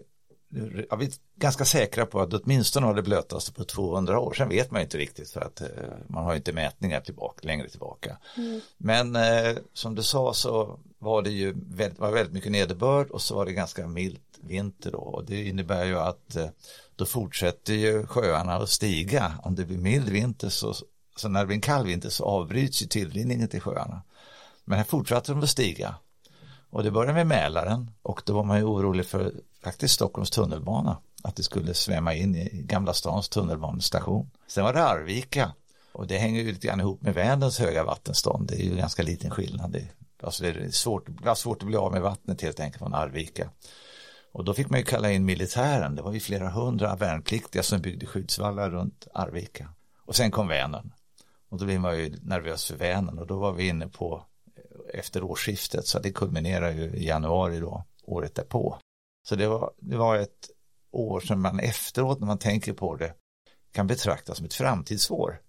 ja, 0.91 0.97
vi 0.97 1.05
är 1.07 1.13
ganska 1.37 1.65
säkra 1.65 2.07
på 2.07 2.21
att 2.21 2.35
åtminstone 2.35 2.87
har 2.87 2.95
det 2.95 3.03
blötaste 3.03 3.53
på 3.53 3.65
200 3.65 4.21
år. 4.21 4.33
Sen 4.33 4.49
vet 4.49 4.71
man 4.71 4.81
ju 4.81 4.85
inte 4.85 4.99
riktigt 4.99 5.31
för 5.31 5.41
att 5.41 5.61
eh, 5.61 5.69
man 6.07 6.25
har 6.25 6.33
ju 6.33 6.37
inte 6.37 6.53
mätningar 6.53 7.01
tillbaka, 7.01 7.47
längre 7.47 7.69
tillbaka. 7.69 8.19
Men 8.77 9.17
eh, 9.17 9.57
som 9.73 9.95
du 9.95 10.03
sa 10.03 10.35
så 10.35 10.79
var 10.99 11.23
det 11.23 11.31
ju 11.31 11.55
väldigt, 11.57 11.99
var 11.99 12.11
väldigt 12.11 12.35
mycket 12.35 12.53
nederbörd 12.53 13.11
och 13.11 13.23
så 13.23 13.35
var 13.35 13.47
det 13.47 13.53
ganska 13.53 13.87
milt 13.87 14.39
vinter 14.41 14.91
då. 14.91 14.99
Och 14.99 15.25
det 15.25 15.45
innebär 15.45 15.85
ju 15.85 15.99
att 15.99 16.37
eh, 16.37 16.49
då 16.97 17.07
fortsätter 17.07 17.75
ju 17.75 18.07
sjöarna 18.07 18.55
att 18.55 18.71
stiga. 18.71 19.33
Om 19.43 19.55
det 19.55 19.65
blir 19.65 19.79
mild 19.79 20.09
vinter 20.09 20.49
så, 20.49 20.75
så 21.17 21.29
när 21.29 21.41
det 21.41 21.47
blir 21.47 21.57
en 21.57 21.61
kall 21.61 21.87
vinter 21.87 22.11
så 22.11 22.25
avbryts 22.25 22.83
ju 22.83 22.87
tillrinningen 22.87 23.49
till 23.49 23.61
sjöarna. 23.61 24.03
Men 24.69 24.79
här 24.79 24.85
fortsatte 24.85 25.33
de 25.33 25.43
att 25.43 25.49
stiga. 25.49 25.95
Och 26.71 26.83
det 26.83 26.91
började 26.91 27.15
med 27.15 27.27
Mälaren 27.27 27.91
och 28.03 28.23
då 28.27 28.33
var 28.33 28.45
man 28.45 28.59
ju 28.59 28.65
orolig 28.65 29.07
för 29.07 29.33
faktiskt 29.63 29.95
Stockholms 29.95 30.31
tunnelbana. 30.31 30.99
Att 31.23 31.37
det 31.37 31.43
skulle 31.43 31.75
svämma 31.75 32.15
in 32.15 32.37
i 32.37 32.63
Gamla 32.65 32.93
stans 32.93 33.29
tunnelbanestation. 33.29 34.31
Sen 34.47 34.65
var 34.65 34.73
det 34.73 34.85
Arvika 34.85 35.53
och 35.93 36.07
det 36.07 36.19
hänger 36.19 36.43
ju 36.43 36.53
lite 36.53 36.67
grann 36.67 36.81
ihop 36.81 37.03
med 37.03 37.15
Vänerns 37.15 37.59
höga 37.59 37.85
vattenstånd. 37.85 38.49
Det 38.49 38.55
är 38.55 38.65
ju 38.65 38.77
ganska 38.77 39.03
liten 39.03 39.31
skillnad. 39.31 39.71
Det, 39.73 39.89
alltså 40.23 40.43
det, 40.43 40.49
är 40.49 40.71
svårt, 40.71 41.07
det 41.07 41.25
var 41.25 41.35
svårt 41.35 41.63
att 41.63 41.69
bli 41.69 41.77
av 41.77 41.93
med 41.93 42.03
vattnet 42.03 42.43
helt 42.43 42.61
enkelt 42.61 42.79
från 42.79 42.95
Arvika. 42.95 43.51
Och 44.33 44.45
då 44.45 44.55
fick 44.55 44.71
man 44.71 44.79
ju 44.79 44.85
kalla 44.85 45.13
in 45.13 45.25
militären. 45.25 45.95
Det 45.95 46.03
var 46.03 46.13
ju 46.13 46.21
flera 46.21 46.51
hundra 46.51 46.97
värnpliktiga 46.97 47.63
som 47.63 47.81
byggde 47.81 48.07
skyddsvallar 48.07 48.71
runt 48.71 49.07
Arvika. 49.15 49.69
Och 50.05 50.17
sen 50.17 50.31
kom 50.31 50.49
Vänern. 50.49 50.93
Och 51.49 51.59
då 51.59 51.65
blev 51.65 51.81
man 51.81 51.99
ju 51.99 52.17
nervös 52.23 52.65
för 52.65 52.77
Vänern 52.77 53.19
och 53.19 53.27
då 53.27 53.39
var 53.39 53.53
vi 53.53 53.69
inne 53.69 53.89
på 53.89 54.25
efter 54.95 55.23
årsskiftet 55.23 55.87
så 55.87 55.99
det 55.99 56.13
kulminerar 56.13 56.71
ju 56.71 56.91
i 56.91 57.07
januari 57.07 57.61
då, 57.61 57.85
året 58.05 58.35
därpå. 58.35 58.79
Så 59.29 59.37
det 59.37 59.47
var, 59.47 59.73
det 59.79 59.97
var 59.97 60.17
ett 60.17 60.51
år 60.91 61.21
som 61.21 61.43
man 61.43 61.61
efteråt 61.61 62.21
när 62.21 62.27
man 62.27 62.39
tänker 62.39 62.73
på 62.73 62.97
det 62.97 63.15
kan 63.73 63.87
betrakta 63.87 64.35
som 64.35 64.47
ett 64.47 64.55
framtidsår. 64.55 65.41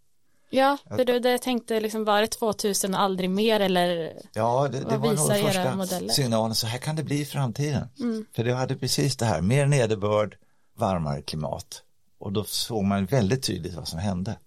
Ja, 0.50 0.78
för 0.90 1.06
du 1.06 1.20
det 1.20 1.38
tänkte 1.38 1.80
liksom 1.80 2.04
var 2.04 2.22
det 2.22 2.28
2000 2.28 2.94
och 2.94 3.02
aldrig 3.02 3.30
mer 3.30 3.60
eller 3.60 4.14
Ja, 4.34 4.68
det, 4.72 4.80
det 4.80 4.98
var 4.98 5.14
nog 5.14 5.46
första 5.46 5.76
modeller? 5.76 6.10
signalen, 6.10 6.56
så 6.56 6.68
här 6.68 6.78
kan 6.78 6.96
det 6.96 7.04
bli 7.04 7.22
i 7.22 7.26
framtiden. 7.26 7.88
Mm. 8.00 8.26
För 8.34 8.44
det 8.44 8.54
hade 8.54 8.76
precis 8.76 9.18
det 9.18 9.26
här, 9.26 9.42
mer 9.42 9.66
nederbörd, 9.66 10.38
varmare 10.74 11.22
klimat. 11.22 11.84
Och 12.18 12.34
då 12.34 12.44
såg 12.44 12.84
man 12.84 13.06
väldigt 13.06 13.44
tydligt 13.44 13.74
vad 13.74 13.88
som 13.88 14.00
hände. 14.00 14.38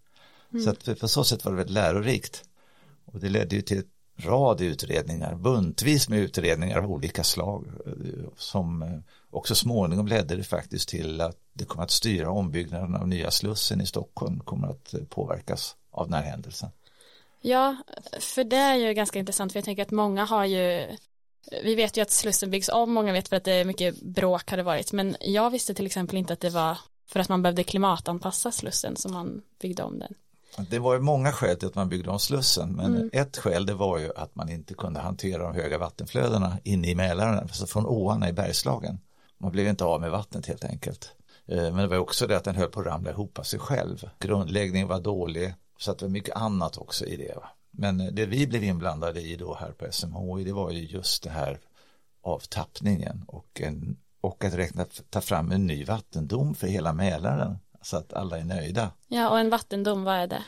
Mm. 0.52 0.64
Så 0.64 0.70
att 0.70 1.00
på 1.00 1.08
så 1.08 1.24
sätt 1.24 1.44
var 1.44 1.52
det 1.52 1.58
väldigt 1.58 1.74
lärorikt. 1.74 2.44
Och 3.04 3.20
det 3.20 3.28
ledde 3.28 3.56
ju 3.56 3.62
till 3.62 3.78
ett 3.78 3.91
rad 4.16 4.60
utredningar, 4.60 5.34
buntvis 5.34 6.08
med 6.08 6.18
utredningar 6.18 6.78
av 6.78 6.90
olika 6.90 7.24
slag. 7.24 7.66
Eh, 7.86 8.28
som 8.36 8.82
eh, 8.82 8.88
också 9.30 9.54
småningom 9.54 10.06
ledde 10.06 10.36
det 10.36 10.44
faktiskt 10.44 10.88
till 10.88 11.20
att 11.20 11.36
det 11.52 11.64
kommer 11.64 11.84
att 11.84 11.90
styra 11.90 12.30
ombyggnaden 12.30 12.96
av 12.96 13.08
nya 13.08 13.30
Slussen 13.30 13.80
i 13.80 13.86
Stockholm 13.86 14.40
kommer 14.40 14.68
att 14.68 14.94
eh, 14.94 15.00
påverkas 15.04 15.76
av 15.90 16.06
den 16.06 16.14
här 16.14 16.30
händelsen. 16.30 16.70
Ja, 17.40 17.76
för 18.20 18.44
det 18.44 18.56
är 18.56 18.74
ju 18.74 18.94
ganska 18.94 19.18
intressant 19.18 19.52
för 19.52 19.58
jag 19.58 19.64
tänker 19.64 19.82
att 19.82 19.90
många 19.90 20.24
har 20.24 20.44
ju 20.44 20.86
vi 21.64 21.74
vet 21.74 21.96
ju 21.96 22.00
att 22.00 22.10
Slussen 22.10 22.50
byggs 22.50 22.68
om, 22.68 22.92
många 22.92 23.12
vet 23.12 23.28
för 23.28 23.36
att 23.36 23.44
det 23.44 23.52
är 23.52 23.64
mycket 23.64 24.02
bråk 24.02 24.50
har 24.50 24.56
det 24.56 24.62
varit, 24.62 24.92
men 24.92 25.16
jag 25.20 25.50
visste 25.50 25.74
till 25.74 25.86
exempel 25.86 26.16
inte 26.16 26.32
att 26.32 26.40
det 26.40 26.50
var 26.50 26.78
för 27.06 27.20
att 27.20 27.28
man 27.28 27.42
behövde 27.42 27.64
klimatanpassa 27.64 28.52
Slussen 28.52 28.96
som 28.96 29.12
man 29.12 29.42
byggde 29.60 29.82
om 29.82 29.98
den. 29.98 30.14
Det 30.56 30.78
var 30.78 30.94
ju 30.94 31.00
många 31.00 31.32
skäl 31.32 31.56
till 31.56 31.68
att 31.68 31.74
man 31.74 31.88
byggde 31.88 32.10
om 32.10 32.18
Slussen, 32.18 32.72
men 32.72 33.10
ett 33.12 33.36
skäl 33.36 33.66
det 33.66 33.74
var 33.74 33.98
ju 33.98 34.10
att 34.16 34.34
man 34.34 34.48
inte 34.48 34.74
kunde 34.74 35.00
hantera 35.00 35.42
de 35.42 35.54
höga 35.54 35.78
vattenflödena 35.78 36.58
inne 36.64 36.88
i 36.88 36.94
Mälaren, 36.94 37.38
alltså 37.38 37.66
från 37.66 37.86
åarna 37.86 38.28
i 38.28 38.32
Bergslagen. 38.32 38.98
Man 39.38 39.52
blev 39.52 39.66
inte 39.66 39.84
av 39.84 40.00
med 40.00 40.10
vattnet 40.10 40.46
helt 40.46 40.64
enkelt. 40.64 41.12
Eh, 41.46 41.56
Men 41.56 41.76
det 41.76 41.86
var 41.86 41.96
också 41.96 42.26
det 42.26 42.36
att 42.36 42.44
den 42.44 42.56
höll 42.56 42.68
på 42.68 42.80
att 42.80 42.86
ramla 42.86 43.10
ihop 43.10 43.38
av 43.38 43.42
sig 43.42 43.58
själv. 43.58 44.08
Grundläggningen 44.18 44.88
var 44.88 45.00
dålig, 45.00 45.54
så 45.78 45.90
att 45.90 45.98
det 45.98 46.04
var 46.04 46.10
mycket 46.10 46.36
annat 46.36 46.78
också 46.78 47.06
i 47.06 47.16
det. 47.16 47.34
Men 47.70 48.00
eh, 48.00 48.06
det 48.06 48.26
vi 48.26 48.46
blev 48.46 48.64
inblandade 48.64 49.20
i 49.20 49.36
då 49.36 49.54
här 49.54 49.72
på 49.72 49.86
SMHI, 49.90 50.44
det 50.44 50.52
var 50.52 50.70
ju 50.70 50.86
just 50.86 51.22
det 51.22 51.30
här 51.30 51.60
avtappningen 52.22 53.24
och, 53.26 53.60
en, 53.60 53.96
och 54.20 54.44
att 54.44 54.54
räkna, 54.54 54.86
ta 55.10 55.20
fram 55.20 55.52
en 55.52 55.66
ny 55.66 55.84
vattendom 55.84 56.54
för 56.54 56.66
hela 56.66 56.92
Mälaren, 56.92 57.58
så 57.82 57.96
att 57.96 58.12
alla 58.12 58.38
är 58.38 58.44
nöjda. 58.44 58.90
Ja, 59.08 59.30
och 59.30 59.38
en 59.38 59.50
vattendom, 59.50 60.04
vad 60.04 60.14
är 60.14 60.26
det? 60.26 60.42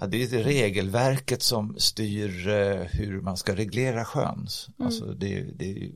Ja, 0.00 0.06
det 0.06 0.22
är 0.22 0.42
regelverket 0.44 1.42
som 1.42 1.74
styr 1.78 2.48
eh, 2.48 2.76
hur 2.76 3.20
man 3.20 3.36
ska 3.36 3.54
reglera 3.56 4.04
sjön. 4.04 4.46
Alltså 4.78 5.04
det, 5.04 5.38
är- 5.38 5.50
det 5.54 5.70
är 5.70 5.90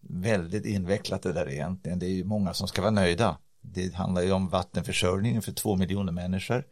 väldigt 0.00 0.64
invecklat 0.66 1.22
det 1.22 1.32
där 1.32 1.50
egentligen. 1.50 1.98
Det 1.98 2.06
är 2.06 2.10
ju 2.10 2.24
många 2.24 2.54
som 2.54 2.68
ska 2.68 2.80
vara 2.82 2.90
nöjda. 2.90 3.38
Det 3.60 3.94
handlar 3.94 4.22
ju 4.22 4.32
om 4.32 4.48
vattenförsörjningen 4.48 5.42
för 5.42 5.52
två 5.52 5.76
miljoner 5.76 6.12
människor. 6.12 6.64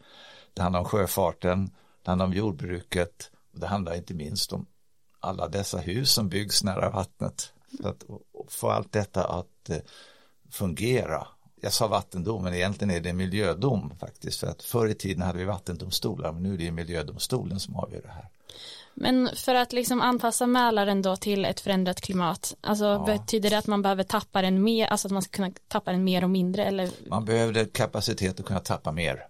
Det 0.54 0.62
handlar 0.62 0.80
om 0.80 0.84
sjöfarten, 0.86 1.70
det 2.02 2.10
handlar 2.10 2.26
om 2.26 2.32
jordbruket 2.32 3.30
och 3.52 3.60
det 3.60 3.66
handlar 3.66 3.94
inte 3.94 4.14
minst 4.14 4.52
om 4.52 4.66
alla 5.20 5.48
dessa 5.48 5.78
hus 5.78 6.10
som 6.12 6.28
byggs 6.28 6.64
nära 6.64 6.90
vattnet. 6.90 7.52
Så 7.82 7.88
att 7.88 8.04
få 8.48 8.70
allt 8.70 8.92
detta 8.92 9.24
att 9.24 9.70
eh, 9.70 9.76
fungera. 10.50 11.26
Jag 11.60 11.72
sa 11.72 11.88
vattendom, 11.88 12.44
men 12.44 12.54
egentligen 12.54 12.90
är 12.90 13.00
det 13.00 13.12
miljödom 13.12 13.92
faktiskt. 14.00 14.40
För 14.40 14.46
att 14.46 14.62
förr 14.62 14.88
i 14.88 14.94
tiden 14.94 15.22
hade 15.22 15.38
vi 15.38 15.44
vattendomstolar, 15.44 16.32
men 16.32 16.42
nu 16.42 16.54
är 16.54 16.58
det 16.58 16.70
miljödomstolen 16.70 17.60
som 17.60 17.76
avgör 17.76 18.02
det 18.02 18.08
här. 18.08 18.28
Men 18.94 19.30
för 19.34 19.54
att 19.54 19.72
liksom 19.72 20.00
anpassa 20.00 20.46
Mälaren 20.46 21.02
då 21.02 21.16
till 21.16 21.44
ett 21.44 21.60
förändrat 21.60 22.00
klimat, 22.00 22.56
alltså 22.60 23.04
betyder 23.06 23.50
det 23.50 23.58
att 23.58 23.66
man 23.66 23.82
behöver 23.82 24.02
tappa 24.02 24.42
den 24.42 24.62
mer, 24.62 24.86
alltså 24.86 25.08
att 25.08 25.12
man 25.12 25.22
ska 25.22 25.36
kunna 25.36 25.52
tappa 25.68 25.92
den 25.92 26.04
mer 26.04 26.24
och 26.24 26.30
mindre 26.30 26.64
eller? 26.64 26.90
Man 27.08 27.24
behövde 27.24 27.64
kapacitet 27.64 28.40
att 28.40 28.46
kunna 28.46 28.60
tappa 28.60 28.92
mer. 28.92 29.26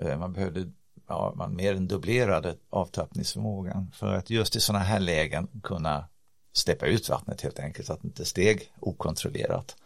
Eh, 0.00 0.18
Man 0.18 0.32
behövde, 0.32 0.70
ja, 1.08 1.32
man 1.36 1.56
mer 1.56 1.74
än 1.74 1.88
dubblerade 1.88 2.54
avtappningsförmågan 2.70 3.92
för 3.94 4.14
att 4.14 4.30
just 4.30 4.56
i 4.56 4.60
sådana 4.60 4.84
här 4.84 5.00
lägen 5.00 5.48
kunna 5.62 6.04
steppa 6.52 6.86
ut 6.86 7.08
vattnet 7.08 7.40
helt 7.40 7.58
enkelt 7.58 7.86
så 7.86 7.92
att 7.92 8.02
det 8.02 8.08
inte 8.08 8.24
steg 8.24 8.72
okontrollerat. 8.80 9.76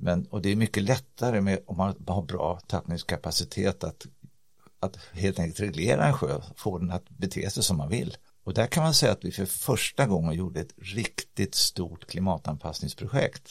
Men, 0.00 0.26
och 0.26 0.42
det 0.42 0.48
är 0.48 0.56
mycket 0.56 0.82
lättare 0.82 1.40
med, 1.40 1.58
om 1.66 1.76
man 1.76 1.94
har 2.06 2.22
bra 2.22 2.60
tappningskapacitet 2.66 3.84
att, 3.84 4.06
att 4.80 4.96
helt 5.12 5.38
enkelt 5.38 5.60
reglera 5.60 6.06
en 6.06 6.12
sjö, 6.12 6.40
få 6.56 6.78
den 6.78 6.90
att 6.90 7.08
bete 7.08 7.50
sig 7.50 7.62
som 7.62 7.76
man 7.76 7.88
vill. 7.88 8.16
Och 8.44 8.54
där 8.54 8.66
kan 8.66 8.82
man 8.82 8.94
säga 8.94 9.12
att 9.12 9.24
vi 9.24 9.32
för 9.32 9.46
första 9.46 10.06
gången 10.06 10.34
gjorde 10.34 10.60
ett 10.60 10.74
riktigt 10.76 11.54
stort 11.54 12.06
klimatanpassningsprojekt. 12.06 13.50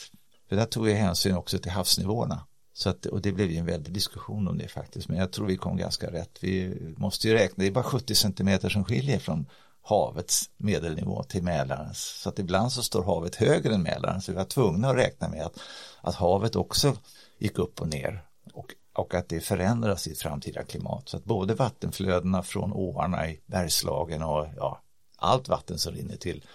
För 0.50 0.56
där 0.56 0.66
tog 0.66 0.86
vi 0.86 0.94
hänsyn 0.94 1.36
också 1.36 1.58
till 1.58 1.72
havsnivåerna. 1.72 2.46
Så 2.74 2.90
att, 2.90 3.06
och 3.06 3.22
det 3.22 3.32
blev 3.32 3.52
ju 3.52 3.58
en 3.58 3.66
väldig 3.66 3.94
diskussion 3.94 4.48
om 4.48 4.58
det 4.58 4.68
faktiskt. 4.68 5.10
Men 5.10 5.18
jag 5.18 5.32
tror 5.32 5.48
vi 5.48 5.58
kom 5.58 5.78
ganska 5.78 6.12
rätt. 6.12 6.38
Vi 6.42 6.78
måste 6.98 7.28
ju 7.28 7.34
räkna, 7.34 7.62
det 7.62 7.68
är 7.68 7.72
bara 7.72 7.84
70 7.84 8.16
centimeter 8.16 8.70
som 8.70 8.86
skiljer 8.86 9.20
från 9.20 9.46
havets 9.82 10.50
medelnivå 10.58 11.24
till 11.24 11.44
Mälarens. 11.44 12.00
Så 12.00 12.30
att 12.30 12.40
ibland 12.40 12.72
så 12.72 12.84
står 12.84 13.04
havet 13.04 13.36
högre 13.36 13.74
än 13.74 13.84
Mälaren. 13.84 14.22
Så 14.22 14.32
vi 14.32 14.38
var 14.38 14.46
tvungna 14.46 14.90
att 14.90 14.96
räkna 14.96 15.30
med 15.30 15.46
att, 15.46 15.60
att 16.02 16.16
havet 16.16 16.56
också 16.56 16.98
gick 17.38 17.60
upp 17.60 17.82
och 17.82 17.88
ner. 17.88 18.24
Och, 18.54 18.74
och 18.94 19.14
att 19.14 19.30
det 19.30 19.40
förändras 19.40 20.08
i 20.08 20.12
ett 20.12 20.20
framtida 20.20 20.64
klimat. 20.64 21.10
Så 21.10 21.18
att 21.18 21.24
både 21.24 21.54
vattenflödena 21.54 22.44
från 22.44 22.74
åarna 22.74 23.30
i 23.30 23.42
Bergslagen 23.46 24.24
och 24.24 24.48
ja, 24.58 24.82
allt 25.18 25.48
vatten 25.48 25.78
som 25.78 25.94
rinner 25.94 26.16
till 26.16 26.46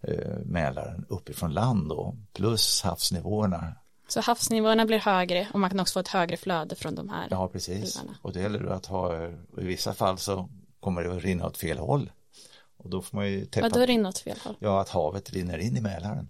eh, 0.00 0.38
Mälaren 0.44 1.06
uppifrån 1.08 1.52
land 1.52 1.88
då, 1.88 2.16
plus 2.32 2.82
havsnivåerna 2.82 3.74
Så 4.08 4.20
havsnivåerna 4.20 4.86
blir 4.86 4.98
högre 4.98 5.48
och 5.52 5.60
man 5.60 5.70
kan 5.70 5.80
också 5.80 5.92
få 5.92 6.00
ett 6.00 6.08
högre 6.08 6.36
flöde 6.36 6.76
från 6.76 6.94
de 6.94 7.08
här. 7.08 7.28
Ja, 7.30 7.48
precis. 7.48 8.00
bilarna. 8.00 8.18
Och 8.22 8.32
det 8.32 8.40
gäller 8.40 8.64
att 8.64 8.86
ha, 8.86 9.26
i 9.58 9.64
vissa 9.64 9.94
fall 9.94 10.18
så 10.18 10.48
kommer 10.80 11.04
det 11.04 11.16
att 11.16 11.22
rinna 11.22 11.46
åt 11.46 11.56
fel 11.56 11.78
håll. 11.78 12.10
Och 12.78 12.90
då 12.90 13.02
får 13.02 13.16
man 13.16 13.28
ju 13.28 13.44
täppa, 13.44 13.68
Vadå 13.68 13.86
rinner 13.86 14.08
åt 14.08 14.18
fel 14.18 14.38
håll? 14.44 14.56
ja 14.58 14.80
att 14.80 14.88
havet 14.88 15.30
rinner 15.32 15.58
in 15.58 15.76
i 15.76 15.80
Mälaren. 15.80 16.28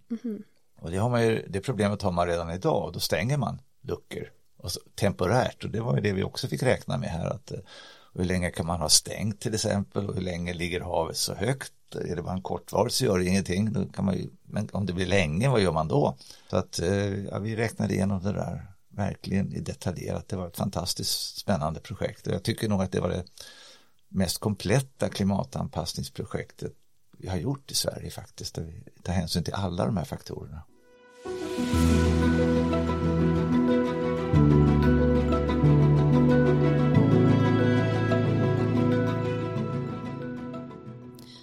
Och 0.81 0.91
det 0.91 0.97
har 0.97 1.11
man 1.11 1.23
ju, 1.23 1.47
det 1.49 1.61
problemet 1.61 2.03
har 2.03 2.13
man 2.13 2.27
redan 2.27 2.51
idag 2.51 2.85
och 2.85 2.93
då 2.93 3.01
stänger 3.01 3.37
man 3.37 3.61
luckor. 3.81 4.31
Och 4.57 4.73
så, 4.73 4.81
temporärt 4.95 5.65
och 5.65 5.71
det 5.71 5.81
var 5.81 5.95
ju 5.95 6.01
det 6.01 6.13
vi 6.13 6.23
också 6.23 6.49
fick 6.49 6.63
räkna 6.63 6.99
med 6.99 7.11
här 7.11 7.27
att 7.27 7.53
eh, 7.53 7.59
hur 8.15 8.25
länge 8.25 8.51
kan 8.51 8.67
man 8.67 8.81
ha 8.81 8.89
stängt 8.89 9.41
till 9.41 9.55
exempel 9.55 10.09
och 10.09 10.15
hur 10.15 10.23
länge 10.23 10.55
ligger 10.55 10.81
havet 10.81 11.17
så 11.17 11.35
högt 11.35 11.73
är 11.95 12.17
det 12.17 12.23
bara 12.23 12.35
en 12.35 12.43
kort 12.43 12.73
var 12.73 12.89
så 12.89 13.05
gör 13.05 13.19
det 13.19 13.25
ingenting 13.25 13.73
då 13.73 13.87
kan 13.87 14.05
man 14.05 14.17
ju, 14.17 14.29
men 14.43 14.69
om 14.73 14.87
det 14.87 14.93
blir 14.93 15.07
länge 15.07 15.49
vad 15.49 15.61
gör 15.61 15.73
man 15.73 15.89
då 15.89 16.17
så 16.51 16.57
att 16.57 16.79
eh, 16.79 17.25
ja, 17.25 17.39
vi 17.39 17.57
räknade 17.57 17.95
igenom 17.95 18.23
det 18.23 18.33
där 18.33 18.67
verkligen 18.89 19.65
detaljerat. 19.65 20.29
Det 20.29 20.37
var 20.37 20.47
ett 20.47 20.57
fantastiskt 20.57 21.39
spännande 21.39 21.81
projekt 21.81 22.27
och 22.27 22.33
jag 22.33 22.43
tycker 22.43 22.69
nog 22.69 22.83
att 22.83 22.93
det 22.93 23.01
var 23.01 23.09
det 23.09 23.25
mest 24.09 24.39
kompletta 24.39 25.09
klimatanpassningsprojektet 25.09 26.73
vi 27.19 27.29
har 27.29 27.37
gjort 27.37 27.71
i 27.71 27.75
Sverige 27.75 28.11
faktiskt, 28.11 28.55
där 28.55 28.63
vi 28.63 29.03
tar 29.03 29.13
hänsyn 29.13 29.45
till 29.45 29.55
alla 29.55 29.87
de 29.87 29.97
här 29.97 30.05
faktorerna. 30.05 30.63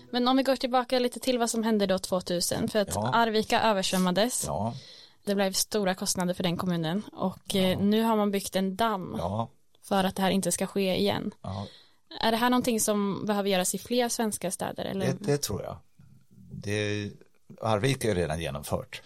Men 0.10 0.27
om 0.27 0.38
vi 0.38 0.43
går 0.43 0.55
tillbaka 0.55 1.00
lite 1.00 1.19
till 1.19 1.39
vad 1.39 1.50
som 1.50 1.63
hände 1.63 1.86
då 1.86 2.00
2000, 2.00 2.67
för 2.67 2.79
att 2.79 2.95
ja. 2.95 3.13
Arvika 3.13 3.62
översvämmades. 3.62 4.43
Ja. 4.48 4.74
Det 5.25 5.36
blev 5.36 5.51
stora 5.51 5.95
kostnader 5.95 6.34
för 6.34 6.43
den 6.43 6.57
kommunen 6.57 7.01
och 7.13 7.41
ja. 7.45 7.62
Eh, 7.62 7.79
nu 7.79 8.03
har 8.03 8.15
man 8.15 8.31
byggt 8.31 8.55
en 8.55 8.75
damm 8.75 9.15
ja. 9.17 9.50
för 9.84 10.03
att 10.03 10.15
det 10.15 10.22
här 10.22 10.29
inte 10.29 10.51
ska 10.51 10.67
ske 10.67 10.95
igen. 10.95 11.31
Är 12.22 12.31
det 12.31 12.38
här 12.38 12.50
någonting 12.50 12.79
som 12.79 13.25
behöver 13.25 13.50
göras 13.50 13.75
i 13.75 13.77
fler 13.77 14.10
svenska 14.10 14.51
städer? 14.51 14.86
Eller? 14.86 15.05
Det, 15.05 15.17
det 15.19 15.38
tror 15.38 15.63
jag. 15.63 15.77
Det, 16.51 17.12
Arvika 17.62 18.12
är 18.12 18.15
redan 18.15 18.39
genomfört 18.39 19.01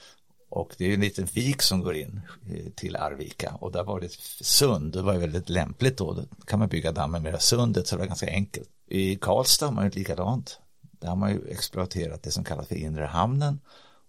och 0.50 0.76
det 0.78 0.86
är 0.86 0.94
en 0.94 1.02
liten 1.02 1.26
vik 1.26 1.62
som 1.62 1.82
går 1.82 1.96
in 1.96 2.22
eh, 2.52 2.72
till 2.76 2.96
Arvika 2.96 3.54
och 3.60 3.72
där 3.72 3.84
var 3.84 4.00
det 4.00 4.06
ett 4.06 4.20
sund, 4.42 4.94
det 4.94 5.02
var 5.02 5.18
väldigt 5.18 5.50
lämpligt 5.50 5.98
då, 5.98 6.14
då 6.14 6.24
kan 6.46 6.60
man 6.60 6.68
bygga 6.68 6.92
dammen 6.92 7.24
med 7.24 7.42
sundet 7.42 7.88
så 7.88 7.96
det 7.96 8.00
var 8.00 8.08
ganska 8.08 8.30
enkelt. 8.30 8.70
I 8.88 9.16
Karlstad 9.16 9.66
har 9.66 9.74
man 9.74 9.86
ju 9.86 9.92
likadant. 9.92 10.60
Där 10.82 11.08
har 11.08 11.16
man 11.16 11.32
ju 11.32 11.48
exploaterat 11.50 12.24
det 12.24 12.32
som 12.32 12.44
kallas 12.44 12.68
för 12.68 12.76
inre 12.76 13.06
hamnen 13.06 13.60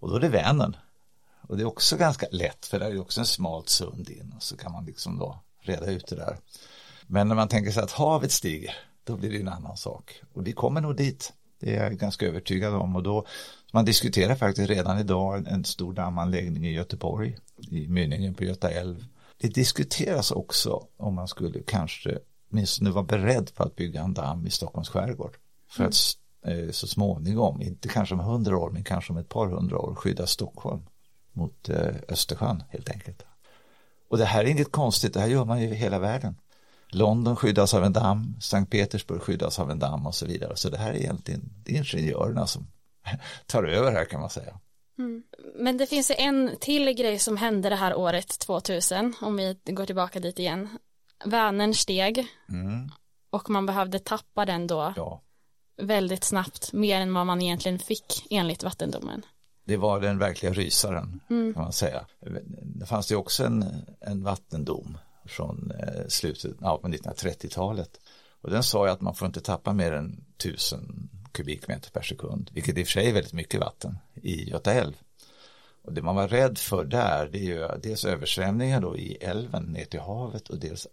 och 0.01 0.11
då 0.11 0.17
är 0.17 0.21
det 0.21 0.29
Vänern. 0.29 0.77
Och 1.49 1.57
det 1.57 1.63
är 1.63 1.67
också 1.67 1.97
ganska 1.97 2.27
lätt 2.31 2.67
för 2.67 2.79
det 2.79 2.87
är 2.87 3.01
också 3.01 3.21
en 3.21 3.27
smalt 3.27 3.69
sund 3.69 4.11
in 4.11 4.35
och 4.37 4.43
så 4.43 4.57
kan 4.57 4.73
man 4.73 4.85
liksom 4.85 5.19
då 5.19 5.41
reda 5.61 5.87
ut 5.87 6.07
det 6.07 6.17
där. 6.17 6.37
Men 7.07 7.29
när 7.29 7.35
man 7.35 7.49
tänker 7.49 7.73
sig 7.73 7.83
att 7.83 7.93
havet 7.93 8.33
stiger 8.33 8.77
då 9.11 9.17
blir 9.17 9.31
det 9.31 9.41
en 9.41 9.49
annan 9.49 9.77
sak. 9.77 10.23
Och 10.33 10.47
vi 10.47 10.53
kommer 10.53 10.81
nog 10.81 10.97
dit. 10.97 11.33
Det 11.61 11.77
är 11.77 11.85
jag 11.85 11.99
ganska 11.99 12.27
övertygad 12.27 12.75
om 12.75 12.97
och 12.97 13.03
då 13.03 13.27
man 13.73 13.85
diskuterar 13.85 14.35
faktiskt 14.35 14.71
redan 14.71 14.99
idag 14.99 15.47
en 15.47 15.65
stor 15.65 15.93
dammanläggning 15.93 16.67
i 16.67 16.73
Göteborg 16.73 17.37
i 17.71 17.89
mynningen 17.89 18.35
på 18.35 18.45
Göta 18.45 18.71
älv. 18.71 19.05
Det 19.39 19.49
diskuteras 19.49 20.31
också 20.31 20.87
om 20.97 21.15
man 21.15 21.29
skulle 21.29 21.63
kanske 21.63 22.19
åtminstone 22.51 22.91
vara 22.91 23.05
beredd 23.05 23.55
på 23.55 23.63
att 23.63 23.77
bygga 23.77 24.03
en 24.03 24.15
damm 24.15 24.47
i 24.47 24.51
Stockholms 24.51 24.89
skärgård 24.89 25.37
för 25.71 25.85
att 25.85 25.95
eh, 26.47 26.71
så 26.71 26.87
småningom, 26.87 27.63
inte 27.63 27.89
kanske 27.89 28.15
om 28.15 28.21
hundra 28.21 28.59
år 28.59 28.71
men 28.71 28.85
kanske 28.85 29.13
om 29.13 29.17
ett 29.19 29.29
par 29.29 29.47
hundra 29.47 29.79
år 29.79 29.95
skydda 29.95 30.27
Stockholm 30.27 30.83
mot 31.33 31.69
eh, 31.69 31.95
Östersjön 32.09 32.63
helt 32.69 32.91
enkelt. 32.91 33.23
Och 34.09 34.19
det 34.19 34.25
här 34.25 34.45
är 34.45 34.49
inget 34.49 34.73
konstigt, 34.73 35.15
det 35.15 35.21
här 35.21 35.29
gör 35.29 35.45
man 35.45 35.61
ju 35.61 35.69
i 35.69 35.75
hela 35.75 35.99
världen. 35.99 36.37
London 36.93 37.37
skyddas 37.37 37.75
av 37.75 37.85
en 37.85 37.93
damm, 37.93 38.37
Sankt 38.41 38.73
Petersburg 38.73 39.23
skyddas 39.23 39.59
av 39.59 39.71
en 39.71 39.79
damm 39.79 40.07
och 40.07 40.15
så 40.15 40.27
vidare. 40.27 40.57
Så 40.57 40.69
det 40.69 40.79
här 40.79 40.91
är 40.91 40.97
egentligen 40.97 41.53
det 41.65 41.73
är 41.73 41.95
ingenjörerna 41.95 42.47
som 42.47 42.67
tar 43.47 43.65
över 43.65 43.93
här 43.93 44.05
kan 44.05 44.21
man 44.21 44.31
säga. 44.31 44.59
Mm. 44.99 45.23
Men 45.55 45.77
det 45.77 45.87
finns 45.87 46.13
en 46.19 46.57
till 46.61 46.93
grej 46.93 47.19
som 47.19 47.37
hände 47.37 47.69
det 47.69 47.77
här 47.77 47.95
året 47.95 48.39
2000, 48.39 49.15
om 49.21 49.37
vi 49.37 49.57
går 49.65 49.87
tillbaka 49.87 50.21
dit 50.21 50.39
igen. 50.39 50.69
Vänern 51.25 51.75
steg 51.75 52.27
mm. 52.49 52.91
och 53.31 53.51
man 53.51 53.67
behövde 53.67 53.99
tappa 53.99 54.45
den 54.45 54.67
då 54.67 54.93
ja. 54.97 55.23
väldigt 55.83 56.25
snabbt, 56.25 56.73
mer 56.73 57.01
än 57.01 57.15
vad 57.15 57.27
man 57.27 57.43
egentligen 57.43 57.79
fick 57.79 58.27
enligt 58.31 58.63
vattendomen. 58.63 59.23
Det 59.65 59.77
var 59.77 60.01
den 60.01 60.19
verkliga 60.19 60.53
rysaren 60.53 61.21
mm. 61.31 61.55
kan 61.55 61.63
man 61.63 61.73
säga. 61.73 62.07
Det 62.65 62.87
fanns 62.87 63.13
ju 63.13 63.17
också 63.17 63.45
en, 63.45 63.85
en 64.01 64.23
vattendom 64.23 64.99
från 65.31 65.73
eh, 65.81 66.09
slutet 66.09 66.63
av 66.63 66.83
1930-talet. 66.83 68.01
Och 68.41 68.51
den 68.51 68.63
sa 68.63 68.87
ju 68.87 68.93
att 68.93 69.01
man 69.01 69.15
får 69.15 69.27
inte 69.27 69.41
tappa 69.41 69.73
mer 69.73 69.93
än 69.93 70.25
tusen 70.37 71.11
kubikmeter 71.33 71.91
per 71.91 72.03
sekund, 72.03 72.51
vilket 72.53 72.79
i 72.79 72.83
och 72.83 72.87
för 72.87 72.93
sig 72.93 73.09
är 73.09 73.13
väldigt 73.13 73.33
mycket 73.33 73.61
vatten 73.61 73.99
i 74.15 74.51
Göta 74.51 74.73
älv. 74.73 74.95
Och 75.83 75.93
det 75.93 76.03
man 76.03 76.17
var 76.17 76.29
rädd 76.29 76.59
för 76.59 76.85
där, 76.85 77.29
det 77.33 77.39
är 77.39 77.43
ju 77.43 77.69
dels 77.83 78.05
översvämningar 78.05 78.81
då 78.81 78.97
i 78.97 79.15
älven 79.15 79.63
ner 79.63 79.85
till 79.85 80.01
havet 80.01 80.49
och 80.49 80.59
dels 80.59 80.87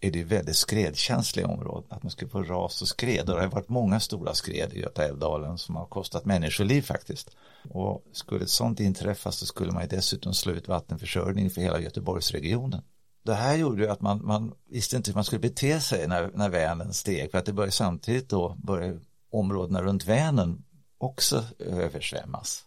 är 0.00 0.10
det 0.10 0.24
väldigt 0.24 0.56
skredkänsliga 0.56 1.46
områden, 1.46 1.90
att 1.90 2.02
man 2.02 2.10
skulle 2.10 2.30
få 2.30 2.42
ras 2.42 2.82
och 2.82 2.88
skred. 2.88 3.30
Och 3.30 3.36
det 3.36 3.42
har 3.42 3.48
varit 3.48 3.68
många 3.68 4.00
stora 4.00 4.34
skred 4.34 4.72
i 4.72 4.80
Göta 4.80 5.04
älvdalen 5.04 5.58
som 5.58 5.76
har 5.76 5.86
kostat 5.86 6.24
människoliv 6.24 6.82
faktiskt. 6.82 7.36
Och 7.70 8.04
skulle 8.12 8.44
ett 8.44 8.50
sånt 8.50 8.80
inträffa 8.80 9.32
så 9.32 9.46
skulle 9.46 9.72
man 9.72 9.82
ju 9.82 9.88
dessutom 9.88 10.34
slå 10.34 10.52
ut 10.52 10.68
vattenförsörjningen 10.68 11.50
för 11.50 11.60
hela 11.60 11.80
Göteborgsregionen 11.80 12.82
det 13.28 13.34
här 13.34 13.56
gjorde 13.56 13.82
ju 13.82 13.90
att 13.90 14.00
man, 14.00 14.26
man 14.26 14.54
visste 14.70 14.96
inte 14.96 15.10
hur 15.10 15.14
man 15.14 15.24
skulle 15.24 15.40
bete 15.40 15.80
sig 15.80 16.08
när, 16.08 16.30
när 16.34 16.48
Vänern 16.48 16.92
steg 16.92 17.30
för 17.30 17.38
att 17.38 17.46
det 17.46 17.52
började 17.52 17.72
samtidigt 17.72 18.28
då 18.28 18.56
började 18.58 19.00
områdena 19.30 19.82
runt 19.82 20.04
Vänern 20.04 20.64
också 20.98 21.44
översvämmas. 21.58 22.64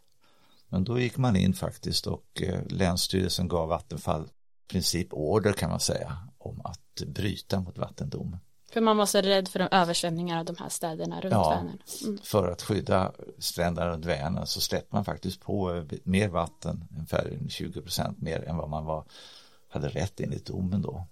Men 0.70 0.84
då 0.84 1.00
gick 1.00 1.18
man 1.18 1.36
in 1.36 1.54
faktiskt 1.54 2.08
och 2.08 2.42
eh, 2.42 2.62
Länsstyrelsen 2.70 3.48
gav 3.48 3.70
Vattenfall 3.70 4.28
princip 4.68 5.14
order 5.14 5.54
kan 5.54 5.70
man 5.70 5.80
säga 5.80 6.18
om 6.38 6.62
att 6.64 7.02
bryta 7.08 7.60
mot 7.60 7.78
vattendomen. 7.78 8.40
För 8.72 8.82
man 8.82 8.98
var 8.98 9.06
så 9.06 9.22
rädd 9.22 9.48
för 9.48 9.60
de 9.60 9.68
översvämningar 9.72 10.40
av 10.40 10.46
de 10.46 10.56
här 10.60 10.70
städerna 10.70 11.22
runt 11.22 11.32
ja, 11.32 11.50
Vänern. 11.50 11.78
Mm. 12.04 12.20
För 12.24 12.52
att 12.52 12.62
skydda 12.62 13.12
stränderna 13.40 13.88
runt 13.88 14.06
Vänern 14.06 14.46
så 14.46 14.62
släppte 14.62 14.96
man 14.96 15.06
faktiskt 15.06 15.42
på 15.42 15.86
mer 16.04 16.30
vatten, 16.30 16.88
ungefär 16.92 17.40
20 17.50 17.82
procent 17.82 18.22
mer 18.22 18.44
än 18.44 18.58
vad 18.58 18.70
man 18.70 18.86
var 18.86 19.06
hade 19.72 19.90
rätt 19.90 20.20
enligt 20.20 20.46
domen 20.46 20.82
då. 20.82 21.08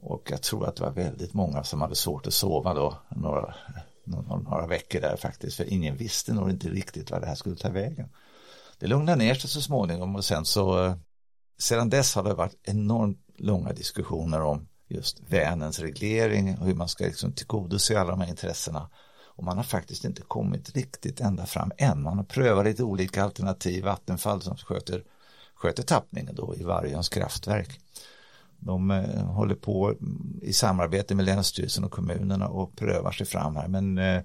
Och 0.00 0.28
jag 0.30 0.42
tror 0.42 0.68
att 0.68 0.76
det 0.76 0.82
var 0.82 0.90
väldigt 0.90 1.34
många 1.34 1.64
som 1.64 1.80
hade 1.80 1.94
svårt 1.94 2.26
att 2.26 2.34
sova 2.34 2.74
då 2.74 2.98
några, 3.08 3.54
några, 4.04 4.36
några 4.36 4.66
veckor 4.66 5.00
där 5.00 5.16
faktiskt. 5.16 5.56
För 5.56 5.72
ingen 5.72 5.96
visste 5.96 6.32
nog 6.32 6.50
inte 6.50 6.68
riktigt 6.68 7.10
vad 7.10 7.20
det 7.20 7.26
här 7.26 7.34
skulle 7.34 7.56
ta 7.56 7.70
vägen. 7.70 8.08
Det 8.78 8.86
lugnade 8.86 9.18
ner 9.18 9.34
sig 9.34 9.50
så 9.50 9.60
småningom 9.60 10.16
och 10.16 10.24
sen 10.24 10.44
så 10.44 10.84
eh, 10.84 10.94
sedan 11.58 11.90
dess 11.90 12.14
har 12.14 12.22
det 12.22 12.34
varit 12.34 12.56
enormt 12.62 13.18
långa 13.36 13.72
diskussioner 13.72 14.40
om 14.40 14.68
just 14.88 15.20
Vänerns 15.28 15.78
reglering 15.78 16.58
och 16.58 16.66
hur 16.66 16.74
man 16.74 16.88
ska 16.88 17.04
liksom 17.04 17.32
tillgodose 17.32 18.00
alla 18.00 18.10
de 18.10 18.20
här 18.20 18.28
intressena. 18.28 18.90
Och 19.36 19.44
man 19.44 19.56
har 19.56 19.64
faktiskt 19.64 20.04
inte 20.04 20.22
kommit 20.22 20.76
riktigt 20.76 21.20
ända 21.20 21.46
fram 21.46 21.72
än. 21.78 22.02
Man 22.02 22.16
har 22.16 22.24
prövat 22.24 22.64
lite 22.64 22.84
olika 22.84 23.24
alternativ. 23.24 23.84
Vattenfall 23.84 24.42
som 24.42 24.56
sköter 24.56 25.04
sköter 25.64 25.82
tappningen 25.82 26.34
då 26.34 26.54
i 26.56 26.62
Vargöns 26.62 27.08
kraftverk. 27.08 27.80
De 28.58 28.90
eh, 28.90 29.24
håller 29.24 29.54
på 29.54 29.94
i 30.42 30.52
samarbete 30.52 31.14
med 31.14 31.24
Länsstyrelsen 31.24 31.84
och 31.84 31.90
kommunerna 31.90 32.48
och 32.48 32.76
prövar 32.76 33.12
sig 33.12 33.26
fram 33.26 33.56
här 33.56 33.68
men 33.68 33.98
eh, 33.98 34.22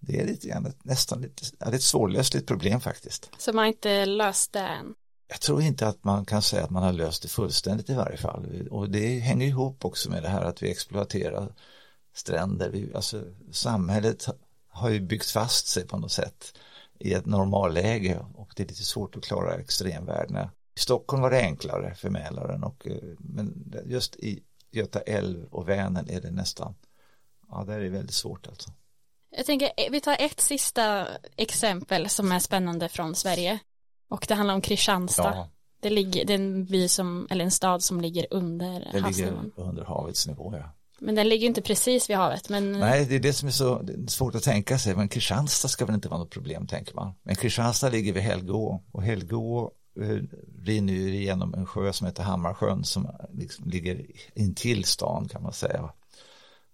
det 0.00 0.20
är 0.20 0.26
lite 0.26 0.48
grann 0.48 0.72
nästan 0.82 1.20
lite, 1.20 1.42
ja, 1.58 1.72
ett 1.72 1.82
svårlösligt 1.82 2.46
problem 2.46 2.80
faktiskt. 2.80 3.30
Så 3.38 3.52
man 3.52 3.66
inte 3.66 4.06
löst 4.06 4.52
det 4.52 4.60
än? 4.60 4.94
Jag 5.28 5.40
tror 5.40 5.62
inte 5.62 5.88
att 5.88 6.04
man 6.04 6.24
kan 6.24 6.42
säga 6.42 6.64
att 6.64 6.70
man 6.70 6.82
har 6.82 6.92
löst 6.92 7.22
det 7.22 7.28
fullständigt 7.28 7.90
i 7.90 7.94
varje 7.94 8.16
fall 8.16 8.68
och 8.70 8.90
det 8.90 9.18
hänger 9.18 9.46
ihop 9.46 9.84
också 9.84 10.10
med 10.10 10.22
det 10.22 10.28
här 10.28 10.44
att 10.44 10.62
vi 10.62 10.70
exploaterar 10.70 11.54
stränder. 12.14 12.70
Vi, 12.70 12.94
alltså, 12.94 13.22
samhället 13.52 14.26
har 14.68 14.90
ju 14.90 15.00
byggt 15.00 15.30
fast 15.30 15.66
sig 15.66 15.86
på 15.86 15.98
något 15.98 16.12
sätt 16.12 16.54
i 16.98 17.12
ett 17.12 17.26
normalläge 17.26 18.26
och 18.34 18.52
det 18.56 18.62
är 18.62 18.68
lite 18.68 18.84
svårt 18.84 19.16
att 19.16 19.24
klara 19.24 19.54
extremvärdena. 19.54 20.50
I 20.76 20.80
Stockholm 20.80 21.22
var 21.22 21.30
det 21.30 21.40
enklare 21.40 21.94
för 21.94 22.10
Mälaren 22.10 22.64
och 22.64 22.86
eh, 22.86 22.96
men 23.18 23.74
just 23.86 24.16
i 24.16 24.42
Göta 24.70 25.00
älv 25.00 25.44
och 25.44 25.68
Vänern 25.68 26.08
är 26.08 26.20
det 26.20 26.30
nästan 26.30 26.74
ja 27.48 27.64
det 27.64 27.74
är 27.74 27.88
väldigt 27.88 28.14
svårt 28.14 28.46
alltså. 28.46 28.70
Jag 29.36 29.46
tänker 29.46 29.66
eh, 29.76 29.90
vi 29.90 30.00
tar 30.00 30.16
ett 30.18 30.40
sista 30.40 31.06
exempel 31.36 32.08
som 32.08 32.32
är 32.32 32.38
spännande 32.38 32.88
från 32.88 33.14
Sverige 33.14 33.58
och 34.08 34.24
det 34.28 34.34
handlar 34.34 34.54
om 34.54 34.60
Kristianstad. 34.60 35.32
Ja. 35.34 35.48
Det, 35.80 35.90
ligger, 35.90 36.24
det 36.24 36.32
är 36.32 36.38
en 36.38 36.64
by 36.64 36.88
som, 36.88 37.26
eller 37.30 37.44
en 37.44 37.50
stad 37.50 37.82
som 37.82 38.00
ligger 38.00 38.26
under 38.30 38.88
det 38.92 39.00
havsnivån. 39.00 39.34
Det 39.34 39.44
ligger 39.44 39.68
under 39.68 39.84
havets 39.84 40.26
nivå 40.26 40.54
ja. 40.56 40.72
Men 41.00 41.14
den 41.14 41.28
ligger 41.28 41.46
inte 41.46 41.62
precis 41.62 42.10
vid 42.10 42.16
havet. 42.16 42.48
Men... 42.48 42.72
Nej, 42.72 43.06
det 43.06 43.14
är 43.14 43.20
det 43.20 43.32
som 43.32 43.48
är 43.48 43.52
så 43.52 43.88
svårt 44.08 44.34
att 44.34 44.42
tänka 44.42 44.78
sig. 44.78 44.96
Men 44.96 45.08
Kristianstad 45.08 45.68
ska 45.68 45.86
väl 45.86 45.94
inte 45.94 46.08
vara 46.08 46.20
något 46.20 46.30
problem, 46.30 46.66
tänker 46.66 46.94
man. 46.94 47.14
Men 47.22 47.34
Kristianstad 47.34 47.88
ligger 47.88 48.12
vid 48.12 48.22
Helgå 48.22 48.82
och 48.92 49.02
Helgå 49.02 49.70
Eh, 50.00 50.18
rinner 50.62 50.92
ju 50.92 51.14
igenom 51.14 51.54
en 51.54 51.66
sjö 51.66 51.92
som 51.92 52.06
heter 52.06 52.22
Hammarsjön 52.22 52.84
som 52.84 53.08
liksom 53.32 53.68
ligger 53.68 54.06
intill 54.34 54.84
stan 54.84 55.28
kan 55.28 55.42
man 55.42 55.52
säga. 55.52 55.92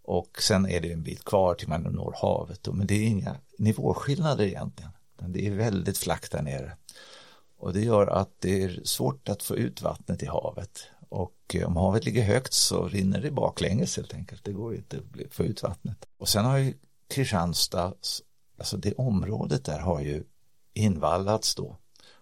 Och 0.02 0.42
sen 0.42 0.66
är 0.66 0.80
det 0.80 0.92
en 0.92 1.02
bit 1.02 1.24
kvar 1.24 1.54
till 1.54 1.68
man 1.68 1.82
når 1.82 2.14
havet. 2.22 2.62
Då. 2.62 2.72
Men 2.72 2.86
det 2.86 2.94
är 2.94 3.06
inga 3.06 3.36
nivåskillnader 3.58 4.44
egentligen. 4.44 4.90
Det 5.28 5.46
är 5.46 5.50
väldigt 5.50 5.98
flackt 5.98 6.32
där 6.32 6.42
nere. 6.42 6.76
Och 7.58 7.72
det 7.72 7.80
gör 7.80 8.06
att 8.06 8.40
det 8.40 8.62
är 8.62 8.80
svårt 8.84 9.28
att 9.28 9.42
få 9.42 9.56
ut 9.56 9.82
vattnet 9.82 10.22
i 10.22 10.26
havet. 10.26 10.82
Och 11.08 11.54
eh, 11.54 11.66
om 11.66 11.76
havet 11.76 12.04
ligger 12.04 12.22
högt 12.22 12.52
så 12.52 12.88
rinner 12.88 13.20
det 13.20 13.30
baklänges 13.30 13.96
helt 13.96 14.14
enkelt. 14.14 14.44
Det 14.44 14.52
går 14.52 14.74
inte 14.74 14.96
att 14.96 15.34
få 15.34 15.44
ut 15.44 15.62
vattnet. 15.62 16.06
Och 16.18 16.28
sen 16.28 16.44
har 16.44 16.58
ju 16.58 16.74
Kristianstad, 17.08 17.92
alltså 18.58 18.76
det 18.76 18.94
området 18.94 19.64
där 19.64 19.78
har 19.78 20.00
ju 20.00 20.24
invallats 20.74 21.54
då. 21.54 21.76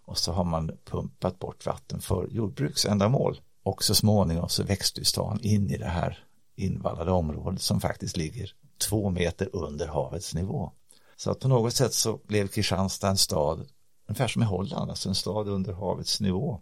Och 0.07 0.19
så 0.19 0.33
har 0.33 0.45
man 0.45 0.79
pumpat 0.85 1.39
bort 1.39 1.67
vatten 1.67 2.01
för 2.01 2.29
jordbruksändamål. 2.31 3.41
Och 3.63 3.85
så 3.85 3.95
småningom 3.95 4.49
så 4.49 4.63
växte 4.63 5.05
stan 5.05 5.41
in 5.43 5.71
i 5.71 5.77
det 5.77 5.89
här 5.89 6.25
invallade 6.57 7.11
området 7.11 7.63
som 7.63 7.81
faktiskt 7.81 8.17
ligger 8.17 8.53
två 8.89 9.11
meter 9.11 9.49
under 9.53 9.87
havets 9.87 10.35
nivå. 10.35 10.73
Så 11.17 11.31
att 11.31 11.41
på 11.41 11.49
något 11.49 11.75
sätt 11.75 11.95
så 11.95 12.21
blev 12.27 12.49
Kristianstad 12.49 13.09
en 13.09 13.17
stad, 13.17 13.69
ungefär 14.09 14.29
som 14.29 14.43
i 14.43 14.45
Holland, 14.45 14.91
alltså 14.91 15.09
en 15.09 15.15
stad 15.15 15.49
under 15.49 15.73
havets 15.73 16.21
nivå, 16.21 16.61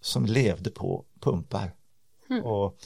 som 0.00 0.26
levde 0.26 0.70
på 0.70 1.04
pumpar. 1.20 1.74
Mm. 2.30 2.44
Och 2.44 2.78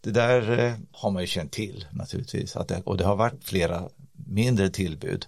det 0.00 0.10
där 0.10 0.58
eh, 0.58 0.74
har 0.92 1.10
man 1.10 1.22
ju 1.22 1.26
känt 1.26 1.52
till 1.52 1.86
naturligtvis, 1.92 2.56
att 2.56 2.68
det, 2.68 2.82
och 2.84 2.96
det 2.96 3.04
har 3.04 3.16
varit 3.16 3.44
flera 3.44 3.88
mindre 4.32 4.70
tillbud. 4.70 5.26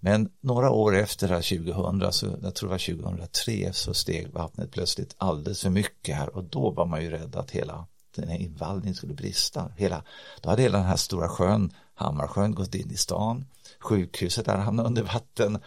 Men 0.00 0.30
några 0.40 0.70
år 0.70 0.96
efter 0.96 1.28
det 1.28 1.34
här 1.34 1.72
2000, 1.72 2.12
så 2.12 2.26
jag 2.42 2.54
tror 2.54 2.68
det 2.68 2.72
var 2.72 3.18
2003, 3.18 3.72
så 3.72 3.94
steg 3.94 4.32
vattnet 4.32 4.70
plötsligt 4.70 5.14
alldeles 5.18 5.62
för 5.62 5.70
mycket 5.70 6.16
här 6.16 6.36
och 6.36 6.44
då 6.44 6.70
var 6.70 6.86
man 6.86 7.02
ju 7.02 7.10
rädd 7.10 7.36
att 7.36 7.50
hela 7.50 7.86
den 8.16 8.28
här 8.28 8.38
invallningen 8.38 8.94
skulle 8.94 9.14
brista. 9.14 9.72
Hela, 9.76 10.04
då 10.40 10.50
hade 10.50 10.62
hela 10.62 10.78
den 10.78 10.86
här 10.86 10.96
stora 10.96 11.28
sjön, 11.28 11.72
Hammarsjön, 11.94 12.54
gått 12.54 12.74
in 12.74 12.90
i 12.90 12.96
stan. 12.96 13.44
Sjukhuset 13.78 14.46
hade 14.46 14.58
hamnat 14.58 14.86
under 14.86 15.02
vatten 15.02 15.58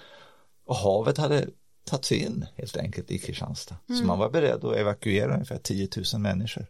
och 0.65 0.75
havet 0.75 1.17
hade 1.17 1.47
tagits 1.85 2.11
in 2.11 2.45
helt 2.55 2.77
enkelt 2.77 3.11
i 3.11 3.19
Kristianstad. 3.19 3.75
Mm. 3.89 4.01
Så 4.01 4.07
man 4.07 4.19
var 4.19 4.29
beredd 4.29 4.65
att 4.65 4.75
evakuera 4.75 5.33
ungefär 5.33 5.57
10 5.57 5.87
000 6.13 6.21
människor. 6.21 6.65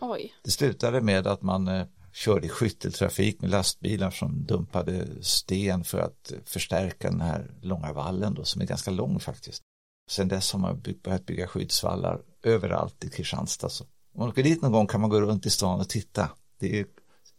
Oj. 0.00 0.34
Det 0.42 0.50
slutade 0.50 1.00
med 1.00 1.26
att 1.26 1.42
man 1.42 1.68
eh, 1.68 1.86
körde 2.12 2.46
i 2.46 2.48
skytteltrafik 2.48 3.40
med 3.40 3.50
lastbilar 3.50 4.10
som 4.10 4.44
dumpade 4.44 5.06
sten 5.20 5.84
för 5.84 5.98
att 5.98 6.32
förstärka 6.44 7.10
den 7.10 7.20
här 7.20 7.50
långa 7.60 7.92
vallen 7.92 8.34
då, 8.34 8.44
som 8.44 8.62
är 8.62 8.66
ganska 8.66 8.90
lång 8.90 9.20
faktiskt. 9.20 9.62
Sen 10.10 10.28
dess 10.28 10.52
har 10.52 10.60
man 10.60 10.82
börjat 11.02 11.26
bygga 11.26 11.46
skyddsvallar 11.46 12.20
överallt 12.42 13.04
i 13.04 13.10
Kristianstad. 13.10 13.68
Så 13.68 13.84
om 13.84 14.20
man 14.20 14.28
åker 14.28 14.42
dit 14.42 14.62
någon 14.62 14.72
gång 14.72 14.86
kan 14.86 15.00
man 15.00 15.10
gå 15.10 15.20
runt 15.20 15.46
i 15.46 15.50
stan 15.50 15.80
och 15.80 15.88
titta. 15.88 16.30
Det 16.58 16.86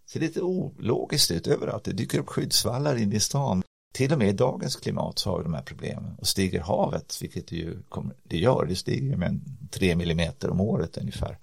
ser 0.06 0.20
lite 0.20 0.42
ologiskt 0.42 1.32
ut 1.32 1.48
överallt. 1.48 1.84
Det 1.84 1.92
dyker 1.92 2.20
upp 2.20 2.30
skyddsvallar 2.30 2.96
in 2.96 3.14
i 3.14 3.20
stan. 3.20 3.64
Till 3.94 4.14
och 4.14 4.20
med 4.20 4.30
i 4.30 4.34
dagens 4.34 4.76
klimat 4.76 5.20
så 5.20 5.30
har 5.30 5.38
vi 5.38 5.44
de 5.44 5.54
här 5.54 5.62
problemen. 5.62 6.16
Och 6.20 6.28
stiger 6.28 6.60
havet, 6.60 7.18
vilket 7.22 7.48
det 7.48 7.56
ju 7.56 7.82
kommer, 7.90 8.16
det 8.24 8.38
gör, 8.38 8.66
det 8.66 8.76
stiger 8.76 9.18
med 9.18 9.42
tre 9.72 9.96
millimeter 9.96 10.50
om 10.50 10.62
året 10.62 10.98
ungefär 10.98 11.38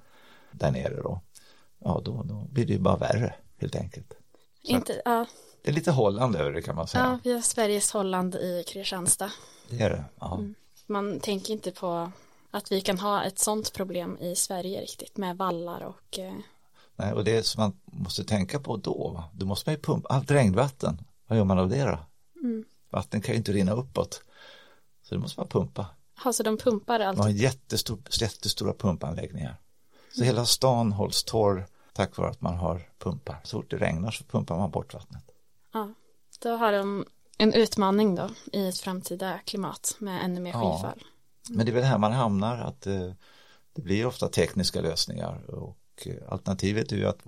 där 0.53 0.71
nere 0.71 1.03
då. 1.03 1.21
Ja, 1.79 2.03
då, 2.05 2.23
då 2.23 2.47
blir 2.51 2.67
det 2.67 2.73
ju 2.73 2.79
bara 2.79 2.97
värre 2.97 3.35
helt 3.59 3.77
enkelt. 3.77 4.15
Inte, 4.63 5.03
ja. 5.05 5.27
Det 5.63 5.71
är 5.71 5.75
lite 5.75 5.91
Holland 5.91 6.37
över 6.37 6.53
det 6.53 6.63
kan 6.63 6.77
man 6.77 6.89
säga. 6.89 7.05
Ja, 7.05 7.19
vi 7.25 7.33
har 7.33 7.41
Sveriges 7.41 7.93
Holland 7.93 8.35
i 8.35 8.65
Kristianstad. 8.67 9.31
Det 9.71 9.83
är 9.83 9.91
det, 9.91 10.05
ja. 10.21 10.35
Mm. 10.39 10.55
Man 10.87 11.21
tänker 11.21 11.53
inte 11.53 11.71
på 11.71 12.13
att 12.51 12.73
vi 12.73 12.81
kan 12.81 12.99
ha 12.99 13.25
ett 13.25 13.39
sånt 13.39 13.73
problem 13.73 14.19
i 14.21 14.37
Sverige 14.37 14.81
riktigt 14.81 15.17
med 15.17 15.37
vallar 15.37 15.81
och 15.81 16.19
eh... 16.19 16.35
Nej, 16.97 17.13
och 17.13 17.25
det 17.25 17.47
som 17.47 17.63
man 17.63 17.81
måste 17.85 18.25
tänka 18.25 18.61
på 18.61 18.77
då, 18.77 19.11
va? 19.15 19.25
då 19.35 19.47
måste 19.47 19.69
man 19.69 19.75
ju 19.75 19.83
pumpa 19.83 20.09
allt 20.09 20.31
regnvatten. 20.31 21.01
Vad 21.27 21.39
gör 21.39 21.45
man 21.45 21.59
av 21.59 21.69
det 21.69 21.85
då? 21.85 21.99
Mm. 22.43 22.65
Vatten 22.91 23.21
kan 23.21 23.33
ju 23.33 23.39
inte 23.39 23.53
rinna 23.53 23.73
uppåt. 23.73 24.23
Så 25.03 25.15
det 25.15 25.21
måste 25.21 25.41
man 25.41 25.49
pumpa. 25.49 25.87
Ja, 26.25 26.33
så 26.33 26.43
de 26.43 26.57
pumpar 26.59 27.01
allt? 27.01 27.19
Man 27.19 27.27
har 27.27 27.35
jättestor, 27.35 27.99
jättestora 28.21 28.75
pumpanläggningar. 28.75 29.61
Så 30.19 30.25
hela 30.25 30.47
stan 30.47 30.93
hålls 30.93 31.25
torr 31.25 31.67
tack 31.93 32.17
vare 32.17 32.31
att 32.31 32.41
man 32.41 32.57
har 32.57 32.89
pumpar. 32.99 33.41
Så 33.45 33.59
fort 33.59 33.71
det 33.71 33.77
regnar 33.77 34.11
så 34.11 34.25
pumpar 34.25 34.59
man 34.59 34.71
bort 34.71 34.95
vattnet. 34.95 35.25
Ja, 35.73 35.95
då 36.43 36.57
har 36.57 36.73
de 36.73 37.05
en 37.39 37.53
utmaning 37.53 38.15
då 38.15 38.31
i 38.53 38.69
ett 38.69 38.79
framtida 38.79 39.39
klimat 39.45 39.97
med 39.99 40.25
ännu 40.25 40.41
mer 40.41 40.51
ja. 40.51 40.77
skyfall. 40.77 41.05
Men 41.51 41.67
det 41.67 41.73
är 41.73 41.75
väl 41.75 41.85
här 41.85 41.99
man 41.99 42.13
hamnar 42.13 42.57
att 42.57 42.87
eh, 42.87 43.13
det 43.73 43.83
blir 43.83 44.07
ofta 44.07 44.29
tekniska 44.29 44.81
lösningar 44.81 45.51
och 45.51 45.79
eh, 46.07 46.33
alternativet 46.33 46.93
är 46.93 46.97
ju 46.97 47.07
att 47.07 47.21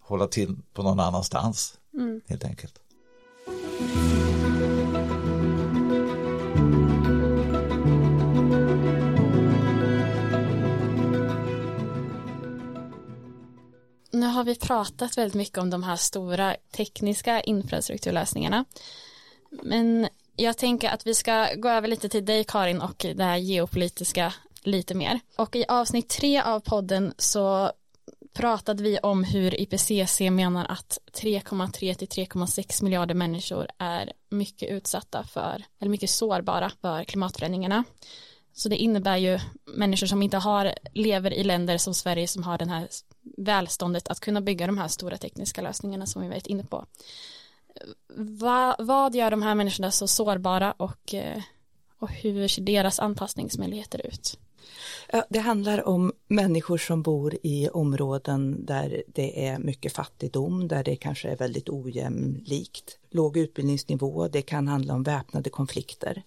hålla 0.00 0.26
till 0.26 0.56
på 0.72 0.82
någon 0.82 1.00
annanstans 1.00 1.78
mm. 1.94 2.20
helt 2.26 2.44
enkelt. 2.44 2.80
Har 14.38 14.44
vi 14.44 14.54
pratat 14.54 15.18
väldigt 15.18 15.34
mycket 15.34 15.58
om 15.58 15.70
de 15.70 15.82
här 15.82 15.96
stora 15.96 16.56
tekniska 16.70 17.40
infrastrukturlösningarna. 17.40 18.64
Men 19.50 20.08
jag 20.36 20.58
tänker 20.58 20.88
att 20.88 21.06
vi 21.06 21.14
ska 21.14 21.54
gå 21.54 21.68
över 21.68 21.88
lite 21.88 22.08
till 22.08 22.24
dig 22.24 22.44
Karin 22.44 22.80
och 22.80 23.06
det 23.14 23.24
här 23.24 23.36
geopolitiska 23.36 24.34
lite 24.62 24.94
mer. 24.94 25.20
Och 25.36 25.56
i 25.56 25.64
avsnitt 25.68 26.08
tre 26.08 26.40
av 26.40 26.60
podden 26.60 27.14
så 27.18 27.72
pratade 28.32 28.82
vi 28.82 28.98
om 28.98 29.24
hur 29.24 29.60
IPCC 29.60 30.20
menar 30.20 30.66
att 30.68 30.98
3,3 31.12 31.94
till 31.94 32.08
3,6 32.08 32.84
miljarder 32.84 33.14
människor 33.14 33.66
är 33.78 34.12
mycket 34.28 34.70
utsatta 34.70 35.24
för, 35.24 35.64
eller 35.80 35.90
mycket 35.90 36.10
sårbara 36.10 36.70
för 36.80 37.04
klimatförändringarna. 37.04 37.84
Så 38.52 38.68
det 38.68 38.76
innebär 38.76 39.16
ju 39.16 39.38
människor 39.64 40.06
som 40.06 40.22
inte 40.22 40.36
har, 40.36 40.74
lever 40.92 41.32
i 41.32 41.44
länder 41.44 41.78
som 41.78 41.94
Sverige 41.94 42.28
som 42.28 42.42
har 42.42 42.58
den 42.58 42.68
här 42.68 42.88
välståndet 43.36 44.08
att 44.08 44.20
kunna 44.20 44.40
bygga 44.40 44.66
de 44.66 44.78
här 44.78 44.88
stora 44.88 45.16
tekniska 45.16 45.62
lösningarna 45.62 46.06
som 46.06 46.22
vi 46.22 46.28
varit 46.28 46.46
inne 46.46 46.64
på. 46.64 46.86
Va, 48.16 48.76
vad 48.78 49.14
gör 49.14 49.30
de 49.30 49.42
här 49.42 49.54
människorna 49.54 49.90
så 49.90 50.06
sårbara 50.06 50.72
och, 50.72 51.14
eh, 51.14 51.42
och 51.98 52.10
hur 52.10 52.48
ser 52.48 52.62
deras 52.62 52.98
anpassningsmöjligheter 52.98 54.06
ut? 54.06 54.38
Det 55.28 55.38
handlar 55.38 55.88
om 55.88 56.12
människor 56.28 56.78
som 56.78 57.02
bor 57.02 57.36
i 57.42 57.68
områden 57.68 58.66
där 58.66 59.02
det 59.06 59.46
är 59.46 59.58
mycket 59.58 59.92
fattigdom, 59.92 60.68
där 60.68 60.84
det 60.84 60.96
kanske 60.96 61.28
är 61.28 61.36
väldigt 61.36 61.68
ojämlikt, 61.68 62.98
låg 63.10 63.36
utbildningsnivå, 63.36 64.28
det 64.28 64.42
kan 64.42 64.68
handla 64.68 64.94
om 64.94 65.02
väpnade 65.02 65.50
konflikter. 65.50 66.22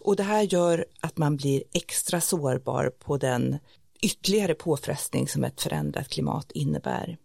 Och 0.00 0.16
det 0.16 0.22
här 0.22 0.42
gör 0.42 0.86
att 1.00 1.18
man 1.18 1.36
blir 1.36 1.62
extra 1.72 2.20
sårbar 2.20 2.92
på 2.98 3.16
den 3.16 3.58
ytterligare 4.02 4.54
påfrestning 4.54 5.28
som 5.28 5.44
ett 5.44 5.60
förändrat 5.60 6.08
klimat 6.08 6.52
innebär. 6.52 7.18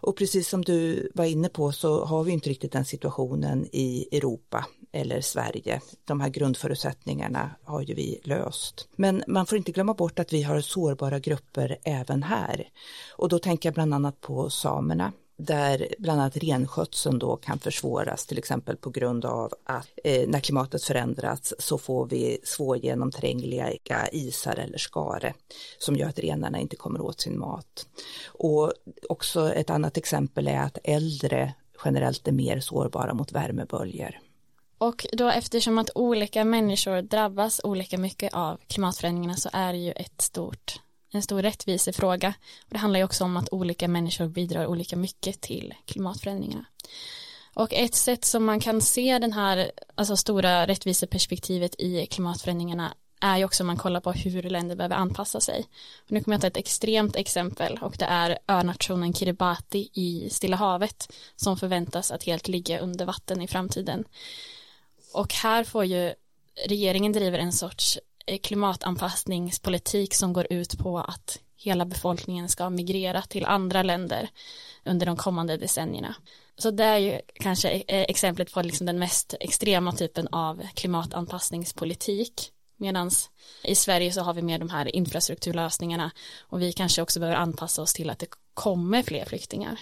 Och 0.00 0.16
precis 0.16 0.48
som 0.48 0.62
du 0.62 1.10
var 1.14 1.24
inne 1.24 1.48
på 1.48 1.72
så 1.72 2.04
har 2.04 2.24
vi 2.24 2.32
inte 2.32 2.50
riktigt 2.50 2.72
den 2.72 2.84
situationen 2.84 3.66
i 3.72 4.08
Europa 4.12 4.66
eller 4.92 5.20
Sverige. 5.20 5.80
De 6.04 6.20
här 6.20 6.28
grundförutsättningarna 6.28 7.50
har 7.64 7.82
ju 7.82 7.94
vi 7.94 8.20
löst. 8.24 8.88
Men 8.96 9.24
man 9.26 9.46
får 9.46 9.58
inte 9.58 9.72
glömma 9.72 9.94
bort 9.94 10.18
att 10.18 10.32
vi 10.32 10.42
har 10.42 10.60
sårbara 10.60 11.18
grupper 11.18 11.78
även 11.84 12.22
här. 12.22 12.68
Och 13.16 13.28
då 13.28 13.38
tänker 13.38 13.68
jag 13.68 13.74
bland 13.74 13.94
annat 13.94 14.20
på 14.20 14.50
samerna 14.50 15.12
där 15.44 15.94
bland 15.98 16.20
annat 16.20 16.36
renskötseln 16.36 17.18
då 17.18 17.36
kan 17.36 17.58
försvåras 17.58 18.26
till 18.26 18.38
exempel 18.38 18.76
på 18.76 18.90
grund 18.90 19.24
av 19.24 19.52
att 19.64 19.88
eh, 20.04 20.28
när 20.28 20.40
klimatet 20.40 20.84
förändras 20.84 21.54
så 21.58 21.78
får 21.78 22.06
vi 22.06 22.38
svårgenomträngliga 22.44 23.72
isar 24.12 24.56
eller 24.56 24.78
skare 24.78 25.34
som 25.78 25.96
gör 25.96 26.08
att 26.08 26.18
renarna 26.18 26.58
inte 26.58 26.76
kommer 26.76 27.00
åt 27.00 27.20
sin 27.20 27.38
mat. 27.38 27.86
Och 28.26 28.72
också 29.08 29.52
ett 29.52 29.70
annat 29.70 29.96
exempel 29.96 30.48
är 30.48 30.60
att 30.60 30.78
äldre 30.84 31.54
generellt 31.84 32.28
är 32.28 32.32
mer 32.32 32.60
sårbara 32.60 33.14
mot 33.14 33.32
värmeböljor. 33.32 34.18
Och 34.78 35.06
då 35.12 35.28
eftersom 35.28 35.78
att 35.78 35.90
olika 35.94 36.44
människor 36.44 37.02
drabbas 37.02 37.60
olika 37.64 37.98
mycket 37.98 38.34
av 38.34 38.60
klimatförändringarna 38.66 39.36
så 39.36 39.50
är 39.52 39.72
det 39.72 39.78
ju 39.78 39.92
ett 39.92 40.20
stort 40.20 40.80
en 41.12 41.22
stor 41.22 41.42
rättvisefråga. 41.42 42.34
Och 42.60 42.70
det 42.70 42.78
handlar 42.78 43.00
ju 43.00 43.04
också 43.04 43.24
om 43.24 43.36
att 43.36 43.52
olika 43.52 43.88
människor 43.88 44.28
bidrar 44.28 44.66
olika 44.66 44.96
mycket 44.96 45.40
till 45.40 45.74
klimatförändringarna. 45.84 46.64
Och 47.54 47.72
ett 47.72 47.94
sätt 47.94 48.24
som 48.24 48.44
man 48.44 48.60
kan 48.60 48.80
se 48.80 49.18
den 49.18 49.32
här 49.32 49.72
alltså 49.94 50.16
stora 50.16 50.66
rättviseperspektivet 50.66 51.74
i 51.78 52.06
klimatförändringarna 52.06 52.94
är 53.20 53.38
ju 53.38 53.44
också 53.44 53.62
om 53.62 53.66
man 53.66 53.76
kollar 53.76 54.00
på 54.00 54.12
hur 54.12 54.42
länder 54.42 54.76
behöver 54.76 54.96
anpassa 54.96 55.40
sig. 55.40 55.66
Och 56.04 56.12
nu 56.12 56.20
kommer 56.20 56.34
jag 56.34 56.40
ta 56.40 56.46
ett 56.46 56.56
extremt 56.56 57.16
exempel 57.16 57.78
och 57.82 57.96
det 57.98 58.04
är 58.04 58.38
önationen 58.48 59.14
Kiribati 59.14 59.90
i 59.92 60.30
Stilla 60.30 60.56
havet 60.56 61.12
som 61.36 61.56
förväntas 61.56 62.10
att 62.10 62.22
helt 62.22 62.48
ligga 62.48 62.78
under 62.78 63.04
vatten 63.04 63.42
i 63.42 63.48
framtiden. 63.48 64.04
Och 65.12 65.34
här 65.34 65.64
får 65.64 65.84
ju 65.84 66.14
regeringen 66.66 67.12
driver 67.12 67.38
en 67.38 67.52
sorts 67.52 67.98
Eh, 68.26 68.38
klimatanpassningspolitik 68.38 70.14
som 70.14 70.32
går 70.32 70.46
ut 70.50 70.78
på 70.78 70.98
att 70.98 71.38
hela 71.56 71.84
befolkningen 71.84 72.48
ska 72.48 72.70
migrera 72.70 73.22
till 73.22 73.44
andra 73.44 73.82
länder 73.82 74.28
under 74.84 75.06
de 75.06 75.16
kommande 75.16 75.56
decennierna. 75.56 76.14
Så 76.58 76.70
det 76.70 76.84
är 76.84 76.98
ju 76.98 77.20
kanske 77.34 77.70
eh, 77.70 77.82
exemplet 78.08 78.52
på 78.52 78.62
liksom 78.62 78.86
den 78.86 78.98
mest 78.98 79.34
extrema 79.40 79.92
typen 79.92 80.28
av 80.32 80.62
klimatanpassningspolitik. 80.74 82.52
Medan 82.76 83.10
i 83.64 83.74
Sverige 83.74 84.12
så 84.12 84.20
har 84.20 84.34
vi 84.34 84.42
mer 84.42 84.58
de 84.58 84.70
här 84.70 84.96
infrastrukturlösningarna 84.96 86.10
och 86.40 86.62
vi 86.62 86.72
kanske 86.72 87.02
också 87.02 87.20
behöver 87.20 87.38
anpassa 87.38 87.82
oss 87.82 87.92
till 87.92 88.10
att 88.10 88.18
det 88.18 88.26
kommer 88.54 89.02
fler 89.02 89.24
flyktingar. 89.24 89.80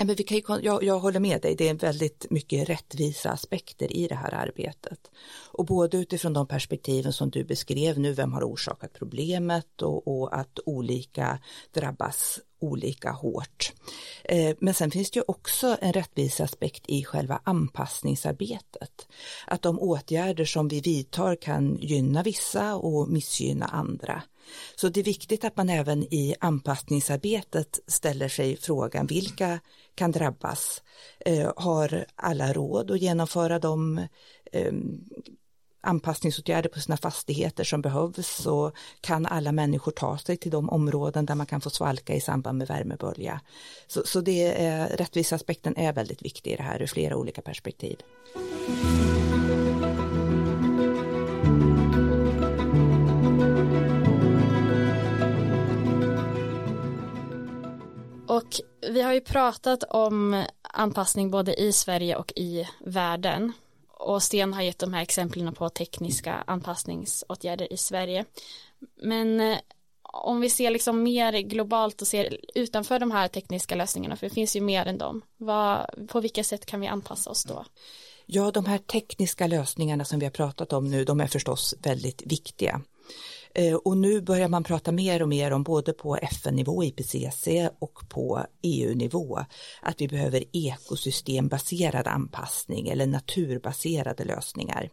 Ja, 0.00 0.06
men 0.06 0.14
vi 0.16 0.22
kan 0.22 0.36
ju, 0.36 0.42
jag, 0.62 0.84
jag 0.84 0.98
håller 0.98 1.20
med 1.20 1.40
dig, 1.40 1.54
det 1.56 1.68
är 1.68 1.74
väldigt 1.74 2.26
mycket 2.30 2.68
rättvisa 2.68 3.30
aspekter 3.30 3.96
i 3.96 4.08
det 4.08 4.14
här 4.14 4.34
arbetet. 4.34 5.10
Och 5.52 5.66
både 5.66 5.96
utifrån 5.96 6.32
de 6.32 6.46
perspektiven 6.46 7.12
som 7.12 7.30
du 7.30 7.44
beskrev 7.44 7.98
nu, 7.98 8.12
vem 8.12 8.32
har 8.32 8.42
orsakat 8.42 8.92
problemet 8.92 9.82
och, 9.82 10.08
och 10.08 10.38
att 10.38 10.58
olika 10.66 11.38
drabbas 11.72 12.40
olika 12.60 13.10
hårt. 13.10 13.72
Eh, 14.24 14.56
men 14.58 14.74
sen 14.74 14.90
finns 14.90 15.10
det 15.10 15.18
ju 15.18 15.24
också 15.28 15.76
en 15.80 15.92
rättviseaspekt 15.92 16.82
i 16.86 17.04
själva 17.04 17.40
anpassningsarbetet. 17.44 19.08
Att 19.46 19.62
de 19.62 19.80
åtgärder 19.80 20.44
som 20.44 20.68
vi 20.68 20.80
vidtar 20.80 21.36
kan 21.36 21.76
gynna 21.80 22.22
vissa 22.22 22.76
och 22.76 23.08
missgynna 23.08 23.66
andra. 23.66 24.22
Så 24.76 24.88
det 24.88 25.00
är 25.00 25.04
viktigt 25.04 25.44
att 25.44 25.56
man 25.56 25.70
även 25.70 26.02
i 26.02 26.34
anpassningsarbetet 26.40 27.80
ställer 27.86 28.28
sig 28.28 28.56
frågan 28.56 29.06
vilka 29.06 29.60
kan 29.94 30.12
drabbas? 30.12 30.82
Eh, 31.20 31.52
har 31.56 32.04
alla 32.14 32.52
råd 32.52 32.90
att 32.90 33.00
genomföra 33.00 33.58
de 33.58 33.98
eh, 34.52 34.72
anpassningsåtgärder 35.82 36.68
på 36.68 36.80
sina 36.80 36.96
fastigheter 36.96 37.64
som 37.64 37.82
behövs 37.82 38.42
så 38.42 38.72
kan 39.00 39.26
alla 39.26 39.52
människor 39.52 39.92
ta 39.92 40.18
sig 40.18 40.36
till 40.36 40.50
de 40.50 40.70
områden 40.70 41.26
där 41.26 41.34
man 41.34 41.46
kan 41.46 41.60
få 41.60 41.70
svalka 41.70 42.14
i 42.14 42.20
samband 42.20 42.58
med 42.58 42.68
värmebölja. 42.68 43.40
Så, 43.86 44.02
så 44.04 44.20
det 44.20 44.62
är, 44.64 44.88
rättviseaspekten 44.88 45.76
är 45.76 45.92
väldigt 45.92 46.22
viktig 46.22 46.52
i 46.52 46.56
det 46.56 46.62
här 46.62 46.82
ur 46.82 46.86
flera 46.86 47.16
olika 47.16 47.42
perspektiv. 47.42 47.96
Och 58.50 58.60
vi 58.90 59.02
har 59.02 59.12
ju 59.12 59.20
pratat 59.20 59.84
om 59.90 60.44
anpassning 60.62 61.30
både 61.30 61.60
i 61.60 61.72
Sverige 61.72 62.16
och 62.16 62.32
i 62.36 62.68
världen. 62.80 63.52
Och 63.88 64.22
Sten 64.22 64.52
har 64.52 64.62
gett 64.62 64.78
de 64.78 64.94
här 64.94 65.02
exemplen 65.02 65.54
på 65.54 65.68
tekniska 65.68 66.44
anpassningsåtgärder 66.46 67.72
i 67.72 67.76
Sverige. 67.76 68.24
Men 69.02 69.40
eh, 69.40 69.58
om 70.02 70.40
vi 70.40 70.50
ser 70.50 70.70
liksom 70.70 71.02
mer 71.02 71.32
globalt 71.32 72.00
och 72.00 72.06
ser 72.06 72.36
utanför 72.54 72.98
de 72.98 73.10
här 73.10 73.28
tekniska 73.28 73.74
lösningarna, 73.74 74.16
för 74.16 74.28
det 74.28 74.34
finns 74.34 74.56
ju 74.56 74.60
mer 74.60 74.86
än 74.86 74.98
dem, 74.98 75.22
vad, 75.36 75.90
på 76.08 76.20
vilka 76.20 76.44
sätt 76.44 76.66
kan 76.66 76.80
vi 76.80 76.86
anpassa 76.86 77.30
oss 77.30 77.44
då? 77.44 77.64
Ja, 78.26 78.50
de 78.50 78.66
här 78.66 78.78
tekniska 78.78 79.46
lösningarna 79.46 80.04
som 80.04 80.18
vi 80.18 80.26
har 80.26 80.30
pratat 80.30 80.72
om 80.72 80.90
nu, 80.90 81.04
de 81.04 81.20
är 81.20 81.26
förstås 81.26 81.74
väldigt 81.82 82.22
viktiga. 82.26 82.80
Eh, 83.54 83.74
och 83.74 83.96
nu 83.96 84.20
börjar 84.20 84.48
man 84.48 84.64
prata 84.64 84.92
mer 84.92 85.22
och 85.22 85.28
mer 85.28 85.50
om 85.50 85.62
både 85.62 85.92
på 85.92 86.16
FN-nivå, 86.16 86.84
IPCC 86.84 87.48
och 87.78 88.08
på 88.08 88.46
EU-nivå 88.62 89.38
att 89.82 90.00
vi 90.00 90.08
behöver 90.08 90.44
ekosystembaserad 90.52 92.06
anpassning 92.06 92.88
eller 92.88 93.06
naturbaserade 93.06 94.24
lösningar. 94.24 94.90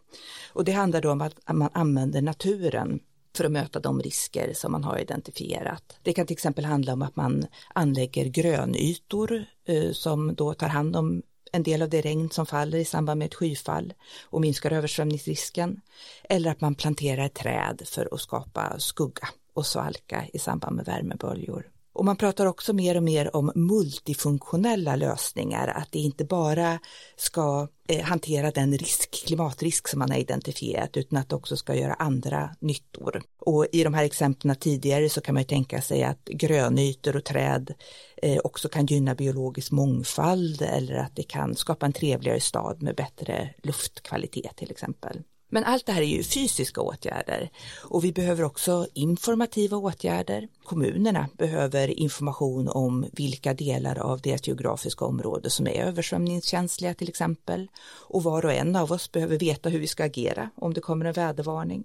Och 0.52 0.64
det 0.64 0.72
handlar 0.72 1.00
då 1.00 1.12
om 1.12 1.20
att 1.20 1.34
man 1.52 1.70
använder 1.72 2.22
naturen 2.22 3.00
för 3.36 3.44
att 3.44 3.52
möta 3.52 3.80
de 3.80 4.02
risker 4.02 4.52
som 4.54 4.72
man 4.72 4.84
har 4.84 4.98
identifierat. 4.98 5.98
Det 6.02 6.12
kan 6.12 6.26
till 6.26 6.34
exempel 6.34 6.64
handla 6.64 6.92
om 6.92 7.02
att 7.02 7.16
man 7.16 7.46
anlägger 7.74 8.24
grönytor 8.24 9.44
eh, 9.64 9.92
som 9.92 10.34
då 10.34 10.54
tar 10.54 10.68
hand 10.68 10.96
om 10.96 11.22
en 11.52 11.62
del 11.62 11.82
av 11.82 11.88
det 11.88 12.00
regn 12.00 12.30
som 12.30 12.46
faller 12.46 12.78
i 12.78 12.84
samband 12.84 13.18
med 13.18 13.26
ett 13.26 13.34
skyfall 13.34 13.94
och 14.22 14.40
minskar 14.40 14.72
översvämningsrisken. 14.72 15.80
Eller 16.28 16.50
att 16.50 16.60
man 16.60 16.74
planterar 16.74 17.28
träd 17.28 17.82
för 17.84 18.08
att 18.14 18.20
skapa 18.20 18.78
skugga 18.78 19.28
och 19.54 19.66
svalka 19.66 20.24
i 20.32 20.38
samband 20.38 20.76
med 20.76 20.84
värmeböljor. 20.84 21.66
Och 21.98 22.04
man 22.04 22.16
pratar 22.16 22.46
också 22.46 22.72
mer 22.72 22.96
och 22.96 23.02
mer 23.02 23.36
om 23.36 23.52
multifunktionella 23.54 24.96
lösningar, 24.96 25.68
att 25.68 25.92
det 25.92 25.98
inte 25.98 26.24
bara 26.24 26.78
ska 27.16 27.68
eh, 27.88 28.04
hantera 28.04 28.50
den 28.50 28.78
risk, 28.78 29.26
klimatrisk 29.26 29.88
som 29.88 29.98
man 29.98 30.10
har 30.10 30.18
identifierat, 30.18 30.96
utan 30.96 31.18
att 31.18 31.28
det 31.28 31.36
också 31.36 31.56
ska 31.56 31.74
göra 31.74 31.94
andra 31.94 32.50
nyttor. 32.60 33.22
Och 33.38 33.66
i 33.72 33.84
de 33.84 33.94
här 33.94 34.04
exemplen 34.04 34.56
tidigare 34.56 35.08
så 35.08 35.20
kan 35.20 35.34
man 35.34 35.42
ju 35.42 35.46
tänka 35.46 35.82
sig 35.82 36.04
att 36.04 36.24
grönytor 36.24 37.16
och 37.16 37.24
träd 37.24 37.74
eh, 38.22 38.38
också 38.44 38.68
kan 38.68 38.86
gynna 38.86 39.14
biologisk 39.14 39.72
mångfald 39.72 40.62
eller 40.62 40.94
att 40.94 41.16
det 41.16 41.22
kan 41.22 41.56
skapa 41.56 41.86
en 41.86 41.92
trevligare 41.92 42.40
stad 42.40 42.82
med 42.82 42.94
bättre 42.94 43.54
luftkvalitet 43.62 44.56
till 44.56 44.70
exempel. 44.70 45.22
Men 45.48 45.64
allt 45.64 45.86
det 45.86 45.92
här 45.92 46.02
är 46.02 46.06
ju 46.06 46.22
fysiska 46.22 46.80
åtgärder 46.80 47.50
och 47.82 48.04
vi 48.04 48.12
behöver 48.12 48.44
också 48.44 48.86
informativa 48.94 49.76
åtgärder. 49.76 50.48
Kommunerna 50.64 51.28
behöver 51.38 52.00
information 52.00 52.68
om 52.68 53.06
vilka 53.12 53.54
delar 53.54 53.98
av 53.98 54.20
deras 54.20 54.48
geografiska 54.48 55.04
område 55.04 55.50
som 55.50 55.66
är 55.66 55.72
översvämningskänsliga 55.72 56.94
till 56.94 57.08
exempel. 57.08 57.68
Och 58.08 58.22
var 58.22 58.44
och 58.44 58.52
en 58.52 58.76
av 58.76 58.92
oss 58.92 59.12
behöver 59.12 59.38
veta 59.38 59.68
hur 59.68 59.78
vi 59.78 59.86
ska 59.86 60.04
agera 60.04 60.50
om 60.54 60.74
det 60.74 60.80
kommer 60.80 61.04
en 61.04 61.12
vädervarning. 61.12 61.84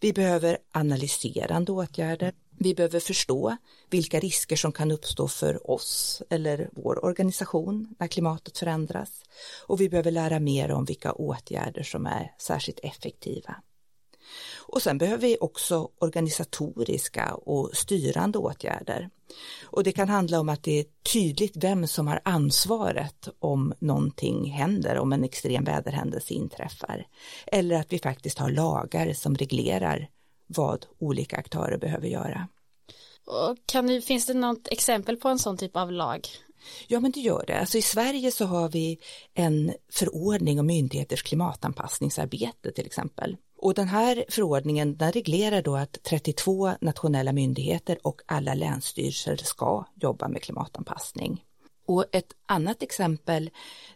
Vi 0.00 0.12
behöver 0.12 0.58
analyserande 0.72 1.72
åtgärder 1.72 2.32
vi 2.58 2.74
behöver 2.74 3.00
förstå 3.00 3.56
vilka 3.90 4.20
risker 4.20 4.56
som 4.56 4.72
kan 4.72 4.90
uppstå 4.90 5.28
för 5.28 5.70
oss 5.70 6.22
eller 6.30 6.68
vår 6.72 7.04
organisation 7.04 7.94
när 7.98 8.06
klimatet 8.06 8.58
förändras 8.58 9.10
och 9.66 9.80
vi 9.80 9.88
behöver 9.88 10.10
lära 10.10 10.40
mer 10.40 10.70
om 10.70 10.84
vilka 10.84 11.12
åtgärder 11.12 11.82
som 11.82 12.06
är 12.06 12.32
särskilt 12.38 12.80
effektiva. 12.82 13.56
Och 14.56 14.82
sen 14.82 14.98
behöver 14.98 15.22
vi 15.22 15.36
också 15.40 15.88
organisatoriska 15.98 17.34
och 17.34 17.70
styrande 17.76 18.38
åtgärder. 18.38 19.10
Och 19.62 19.84
det 19.84 19.92
kan 19.92 20.08
handla 20.08 20.40
om 20.40 20.48
att 20.48 20.62
det 20.62 20.80
är 20.80 20.84
tydligt 21.12 21.56
vem 21.56 21.86
som 21.86 22.06
har 22.06 22.20
ansvaret 22.24 23.28
om 23.38 23.74
någonting 23.78 24.50
händer, 24.50 24.98
om 24.98 25.12
en 25.12 25.24
extrem 25.24 25.64
väderhändelse 25.64 26.34
inträffar. 26.34 27.06
Eller 27.46 27.76
att 27.76 27.92
vi 27.92 27.98
faktiskt 27.98 28.38
har 28.38 28.50
lagar 28.50 29.12
som 29.12 29.36
reglerar 29.36 30.08
vad 30.46 30.86
olika 30.98 31.36
aktörer 31.36 31.78
behöver 31.78 32.08
göra. 32.08 32.48
Och 33.26 33.56
kan 33.66 33.86
du, 33.86 34.02
finns 34.02 34.26
det 34.26 34.34
något 34.34 34.68
exempel 34.68 35.16
på 35.16 35.28
en 35.28 35.38
sån 35.38 35.56
typ 35.56 35.76
av 35.76 35.92
lag? 35.92 36.20
Ja 36.88 37.00
men 37.00 37.10
det 37.10 37.20
gör 37.20 37.44
det. 37.46 37.60
Alltså 37.60 37.78
i 37.78 37.82
Sverige 37.82 38.30
så 38.30 38.44
har 38.44 38.68
vi 38.68 38.98
en 39.34 39.74
förordning 39.92 40.60
om 40.60 40.66
myndigheters 40.66 41.22
klimatanpassningsarbete 41.22 42.72
till 42.72 42.86
exempel. 42.86 43.36
Och 43.58 43.74
den 43.74 43.88
här 43.88 44.24
förordningen 44.28 44.96
den 44.96 45.12
reglerar 45.12 45.62
då 45.62 45.76
att 45.76 46.02
32 46.02 46.72
nationella 46.80 47.32
myndigheter 47.32 47.98
och 48.02 48.20
alla 48.26 48.54
länsstyrelser 48.54 49.36
ska 49.36 49.84
jobba 49.94 50.28
med 50.28 50.42
klimatanpassning. 50.42 51.44
Och 51.86 52.04
ett 52.12 52.32
annat 52.46 52.82
exempel 52.82 53.50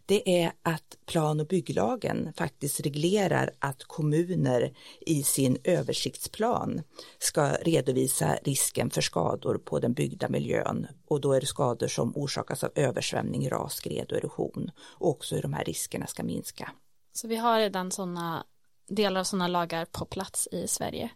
det 0.07 0.42
är 0.42 0.53
att 0.62 0.96
plan 1.07 1.40
och 1.40 1.46
bygglagen 1.46 2.33
faktiskt 2.37 2.81
reglerar 2.81 3.51
att 3.59 3.85
kommuner 3.85 4.72
i 5.01 5.22
sin 5.22 5.59
översiktsplan 5.64 6.83
ska 7.18 7.51
redovisa 7.53 8.38
risken 8.42 8.90
för 8.90 9.01
skador 9.01 9.59
på 9.59 9.79
den 9.79 9.92
byggda 9.92 10.29
miljön 10.29 10.87
och 11.09 11.20
då 11.20 11.33
är 11.33 11.40
det 11.40 11.46
skador 11.46 11.88
som 11.88 12.16
orsakas 12.16 12.64
av 12.64 12.70
översvämning, 12.74 13.51
ras, 13.51 13.74
skred 13.74 14.12
och 14.12 14.18
erosion 14.18 14.70
och 14.81 15.09
också 15.09 15.35
hur 15.35 15.42
de 15.42 15.53
här 15.53 15.64
riskerna 15.64 16.07
ska 16.07 16.22
minska. 16.22 16.72
Så 17.12 17.29
vi 17.29 17.37
har 17.37 17.59
redan 17.59 17.90
sådana 17.90 18.46
delar 18.88 19.20
av 19.20 19.24
sådana 19.24 19.48
lagar 19.48 19.85
på 19.85 20.05
plats 20.05 20.48
i 20.53 20.68
Sverige. 20.68 21.11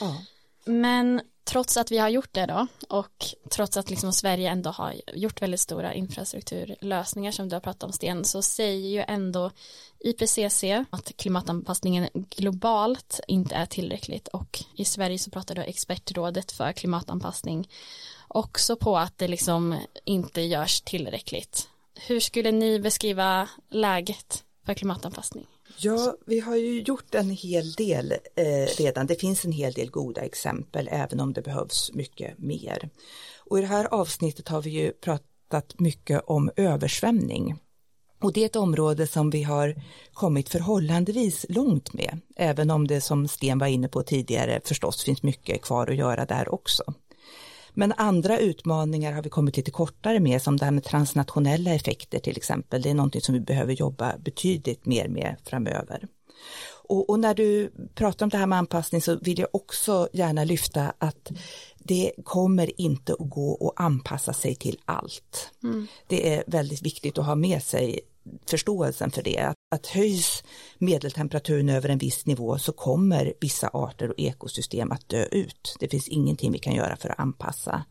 Ja. 0.00 0.16
Men 0.64 1.20
trots 1.48 1.76
att 1.76 1.92
vi 1.92 1.98
har 1.98 2.08
gjort 2.08 2.32
det 2.32 2.46
då 2.46 2.66
och 2.88 3.26
trots 3.50 3.76
att 3.76 3.90
liksom 3.90 4.12
Sverige 4.12 4.50
ändå 4.50 4.70
har 4.70 4.94
gjort 5.14 5.42
väldigt 5.42 5.60
stora 5.60 5.94
infrastrukturlösningar 5.94 7.32
som 7.32 7.48
du 7.48 7.56
har 7.56 7.60
pratat 7.60 7.82
om 7.82 7.92
Sten 7.92 8.24
så 8.24 8.42
säger 8.42 8.88
ju 8.88 9.04
ändå 9.08 9.50
IPCC 9.98 10.64
att 10.90 11.16
klimatanpassningen 11.16 12.08
globalt 12.14 13.20
inte 13.28 13.54
är 13.54 13.66
tillräckligt 13.66 14.28
och 14.28 14.64
i 14.74 14.84
Sverige 14.84 15.18
så 15.18 15.30
pratar 15.30 15.54
då 15.54 15.62
expertrådet 15.62 16.52
för 16.52 16.72
klimatanpassning 16.72 17.68
också 18.28 18.76
på 18.76 18.98
att 18.98 19.18
det 19.18 19.28
liksom 19.28 19.76
inte 20.04 20.40
görs 20.40 20.80
tillräckligt. 20.80 21.68
Hur 22.06 22.20
skulle 22.20 22.52
ni 22.52 22.80
beskriva 22.80 23.48
läget 23.70 24.44
för 24.66 24.74
klimatanpassning? 24.74 25.46
Ja, 25.76 26.16
vi 26.26 26.40
har 26.40 26.56
ju 26.56 26.82
gjort 26.82 27.14
en 27.14 27.30
hel 27.30 27.72
del 27.72 28.12
eh, 28.12 28.76
redan. 28.78 29.06
Det 29.06 29.20
finns 29.20 29.44
en 29.44 29.52
hel 29.52 29.72
del 29.72 29.90
goda 29.90 30.20
exempel, 30.20 30.88
även 30.92 31.20
om 31.20 31.32
det 31.32 31.42
behövs 31.42 31.90
mycket 31.94 32.38
mer. 32.38 32.90
Och 33.38 33.58
i 33.58 33.60
det 33.60 33.66
här 33.66 33.84
avsnittet 33.84 34.48
har 34.48 34.62
vi 34.62 34.70
ju 34.70 34.92
pratat 34.92 35.80
mycket 35.80 36.22
om 36.26 36.50
översvämning. 36.56 37.58
Och 38.20 38.32
det 38.32 38.42
är 38.42 38.46
ett 38.46 38.56
område 38.56 39.06
som 39.06 39.30
vi 39.30 39.42
har 39.42 39.74
kommit 40.12 40.48
förhållandevis 40.48 41.46
långt 41.48 41.92
med, 41.92 42.20
även 42.36 42.70
om 42.70 42.86
det 42.86 43.00
som 43.00 43.28
Sten 43.28 43.58
var 43.58 43.66
inne 43.66 43.88
på 43.88 44.02
tidigare 44.02 44.60
förstås 44.64 45.04
finns 45.04 45.22
mycket 45.22 45.62
kvar 45.62 45.90
att 45.90 45.96
göra 45.96 46.24
där 46.24 46.54
också. 46.54 46.82
Men 47.78 47.92
andra 47.96 48.38
utmaningar 48.38 49.12
har 49.12 49.22
vi 49.22 49.30
kommit 49.30 49.56
lite 49.56 49.70
kortare 49.70 50.20
med, 50.20 50.42
som 50.42 50.56
det 50.56 50.64
här 50.64 50.72
med 50.72 50.84
transnationella 50.84 51.74
effekter 51.74 52.18
till 52.18 52.36
exempel. 52.36 52.82
Det 52.82 52.90
är 52.90 52.94
någonting 52.94 53.20
som 53.20 53.32
vi 53.32 53.40
behöver 53.40 53.72
jobba 53.72 54.18
betydligt 54.18 54.86
mer 54.86 55.08
med 55.08 55.36
framöver. 55.44 56.08
Och, 56.88 57.10
och, 57.10 57.20
när 57.20 57.34
du 57.34 57.72
pratar 57.94 58.26
om 58.26 58.30
det 58.30 58.36
här 58.36 58.46
med 58.46 58.58
anpassning 58.58 59.02
så 59.02 59.16
vill 59.16 59.38
jag 59.38 59.48
också 59.52 60.08
gärna 60.12 60.44
lyfta 60.44 60.92
att 60.98 61.30
det 61.78 62.12
kommer 62.24 62.80
inte 62.80 63.12
att 63.12 63.30
gå 63.30 63.68
att 63.68 63.84
anpassa 63.84 64.32
sig 64.32 64.54
till 64.54 64.78
allt. 64.84 65.50
Mm. 65.62 65.86
Det 66.06 66.34
är 66.34 66.44
väldigt 66.46 66.82
viktigt 66.82 67.18
att 67.18 67.26
ha 67.26 67.34
med 67.34 67.62
sig 67.62 68.00
förståelsen 68.46 69.10
för 69.10 69.22
det. 69.22 69.38
Att, 69.38 69.56
att 69.74 69.86
höjs 69.86 70.44
medeltemperaturen 70.78 71.68
över 71.68 71.88
en 71.88 71.98
viss 71.98 72.26
nivå 72.26 72.58
så 72.58 72.72
kommer 72.72 73.32
vissa 73.40 73.68
arter 73.72 74.08
och 74.08 74.18
ekosystem 74.18 74.92
att 74.92 75.08
dö 75.08 75.24
ut. 75.24 75.76
Det 75.80 75.88
finns 75.88 76.08
ingenting 76.08 76.52
vi 76.52 76.58
kan 76.58 76.74
göra 76.74 76.96
för 76.96 77.08
att 77.08 77.20
anpassa. 77.20 77.84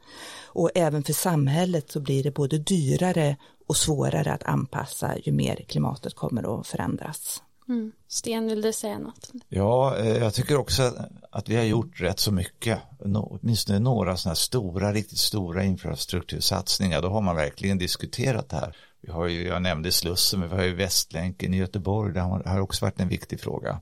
Och 0.45 0.71
även 0.75 1.03
för 1.03 1.13
samhället 1.13 1.91
så 1.91 1.99
blir 1.99 2.23
det 2.23 2.31
både 2.31 2.57
dyrare 2.57 3.37
och 3.67 3.77
svårare 3.77 4.33
att 4.33 4.43
anpassa 4.43 5.17
ju 5.17 5.31
mer 5.31 5.55
klimatet 5.67 6.13
kommer 6.13 6.59
att 6.59 6.67
förändras. 6.67 7.41
Mm. 7.69 7.91
Sten, 8.07 8.47
vill 8.47 8.61
du 8.61 8.73
säga 8.73 8.99
något? 8.99 9.31
Ja, 9.49 9.97
eh, 9.97 10.17
jag 10.17 10.33
tycker 10.33 10.57
också 10.57 10.93
att 11.31 11.49
vi 11.49 11.55
har 11.55 11.63
gjort 11.63 12.01
rätt 12.01 12.19
så 12.19 12.31
mycket. 12.31 12.79
Åtminstone 13.13 13.79
några 13.79 14.17
sådana 14.17 14.31
här 14.31 14.35
stora, 14.35 14.93
riktigt 14.93 15.19
stora 15.19 15.63
infrastruktursatsningar. 15.63 17.01
Då 17.01 17.09
har 17.09 17.21
man 17.21 17.35
verkligen 17.35 17.77
diskuterat 17.77 18.49
det 18.49 18.55
här. 18.55 18.75
Vi 19.01 19.11
har 19.11 19.27
ju, 19.27 19.47
jag 19.47 19.61
nämnde 19.61 19.91
Slussen, 19.91 20.39
men 20.39 20.49
vi 20.49 20.55
har 20.55 20.63
ju 20.63 20.75
Västlänken 20.75 21.53
i 21.53 21.57
Göteborg. 21.57 22.13
Det 22.13 22.21
har 22.21 22.59
också 22.59 22.85
varit 22.85 22.99
en 22.99 23.09
viktig 23.09 23.39
fråga. 23.39 23.81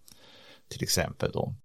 Till 0.70 0.84
exempel 0.84 1.32
då. 1.32 1.56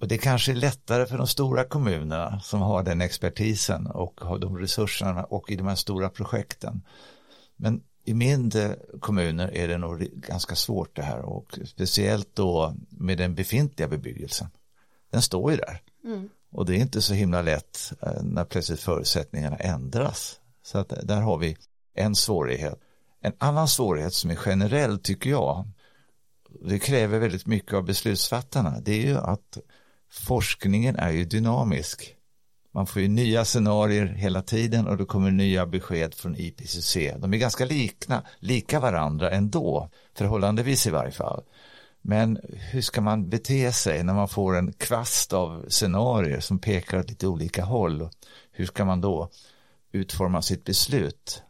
Och 0.00 0.08
det 0.08 0.18
kanske 0.18 0.52
är 0.52 0.56
lättare 0.56 1.06
för 1.06 1.18
de 1.18 1.26
stora 1.26 1.64
kommunerna 1.64 2.40
som 2.40 2.60
har 2.60 2.82
den 2.82 3.00
expertisen 3.00 3.86
och 3.86 4.20
har 4.20 4.38
de 4.38 4.58
resurserna 4.58 5.24
och 5.24 5.50
i 5.50 5.56
de 5.56 5.66
här 5.66 5.74
stora 5.74 6.08
projekten. 6.08 6.82
Men 7.56 7.82
i 8.04 8.14
mindre 8.14 8.76
kommuner 9.00 9.54
är 9.54 9.68
det 9.68 9.78
nog 9.78 9.98
ganska 10.00 10.54
svårt 10.54 10.96
det 10.96 11.02
här 11.02 11.18
och 11.18 11.58
speciellt 11.66 12.28
då 12.34 12.74
med 12.88 13.18
den 13.18 13.34
befintliga 13.34 13.88
bebyggelsen. 13.88 14.48
Den 15.10 15.22
står 15.22 15.50
ju 15.50 15.56
där 15.56 15.82
mm. 16.04 16.28
och 16.50 16.66
det 16.66 16.76
är 16.76 16.80
inte 16.80 17.02
så 17.02 17.14
himla 17.14 17.42
lätt 17.42 17.92
eh, 18.02 18.22
när 18.22 18.44
plötsligt 18.44 18.80
förutsättningarna 18.80 19.56
ändras. 19.56 20.40
Så 20.62 20.78
att 20.78 20.92
där 21.02 21.20
har 21.20 21.38
vi 21.38 21.56
en 21.94 22.14
svårighet. 22.14 22.80
En 23.20 23.32
annan 23.38 23.68
svårighet 23.68 24.14
som 24.14 24.30
är 24.30 24.36
generell 24.36 24.98
tycker 24.98 25.30
jag, 25.30 25.68
det 26.60 26.78
kräver 26.78 27.18
väldigt 27.18 27.46
mycket 27.46 27.74
av 27.74 27.84
beslutsfattarna, 27.84 28.80
det 28.80 28.92
är 28.92 29.06
ju 29.06 29.18
att 29.18 29.58
forskningen 30.10 30.96
är 30.96 31.10
ju 31.10 31.24
dynamisk. 31.24 32.16
Man 32.74 32.86
får 32.86 33.02
ju 33.02 33.08
nya 33.08 33.44
scenarier 33.44 34.06
hela 34.06 34.42
tiden 34.42 34.86
och 34.86 34.96
det 34.96 35.04
kommer 35.04 35.30
nya 35.30 35.66
besked 35.66 36.14
från 36.14 36.36
IPCC. 36.36 36.96
De 37.18 37.34
är 37.34 37.38
ganska 37.38 37.64
likna, 37.64 38.22
lika 38.38 38.80
varandra 38.80 39.30
ändå, 39.30 39.90
förhållandevis 40.14 40.86
i 40.86 40.90
varje 40.90 41.10
fall. 41.10 41.42
Men 42.02 42.38
hur 42.72 42.80
ska 42.80 43.00
man 43.00 43.28
bete 43.28 43.72
sig 43.72 44.02
när 44.02 44.14
man 44.14 44.28
får 44.28 44.56
en 44.56 44.72
kvast 44.72 45.32
av 45.32 45.64
scenarier 45.68 46.40
som 46.40 46.58
pekar 46.58 46.98
åt 46.98 47.08
lite 47.08 47.26
olika 47.26 47.64
håll? 47.64 48.08
Hur 48.52 48.66
ska 48.66 48.84
man 48.84 49.00
då 49.00 49.30
utforma 49.92 50.42
sitt 50.42 50.64
beslut? 50.64 51.42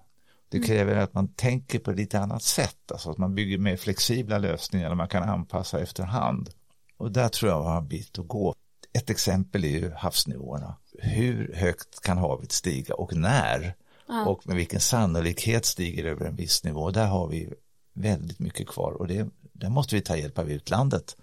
Det 0.48 0.56
mm. 0.56 0.66
kräver 0.66 0.96
att 0.96 1.14
man 1.14 1.28
tänker 1.28 1.78
på 1.78 1.90
ett 1.90 1.96
lite 1.96 2.20
annat 2.20 2.42
sätt, 2.42 2.92
alltså 2.92 3.10
att 3.10 3.18
man 3.18 3.34
bygger 3.34 3.58
mer 3.58 3.76
flexibla 3.76 4.38
lösningar 4.38 4.88
där 4.88 4.96
man 4.96 5.08
kan 5.08 5.22
anpassa 5.22 5.80
efterhand. 5.80 6.50
Och 6.96 7.12
där 7.12 7.28
tror 7.28 7.50
jag 7.50 7.62
har 7.62 7.78
en 7.78 7.88
bit 7.88 8.18
att 8.18 8.28
gå. 8.28 8.54
Ett 8.98 9.10
exempel 9.10 9.64
är 9.64 9.68
ju 9.68 9.90
havsnivåerna 9.90 10.76
hur 10.98 11.54
högt 11.54 12.00
kan 12.00 12.18
havet 12.18 12.52
stiga 12.52 12.94
och 12.94 13.16
när 13.16 13.74
ja. 14.08 14.26
och 14.26 14.46
med 14.46 14.56
vilken 14.56 14.80
sannolikhet 14.80 15.64
stiger 15.64 16.04
över 16.04 16.26
en 16.26 16.36
viss 16.36 16.64
nivå. 16.64 16.90
Där 16.90 17.06
har 17.06 17.28
vi 17.28 17.52
väldigt 17.92 18.38
mycket 18.38 18.68
kvar 18.68 18.92
och 18.92 19.06
det, 19.08 19.28
där 19.52 19.68
måste 19.68 19.94
vi 19.94 20.00
ta 20.00 20.16
hjälp 20.16 20.38
av 20.38 20.50
utlandet. 20.50 21.16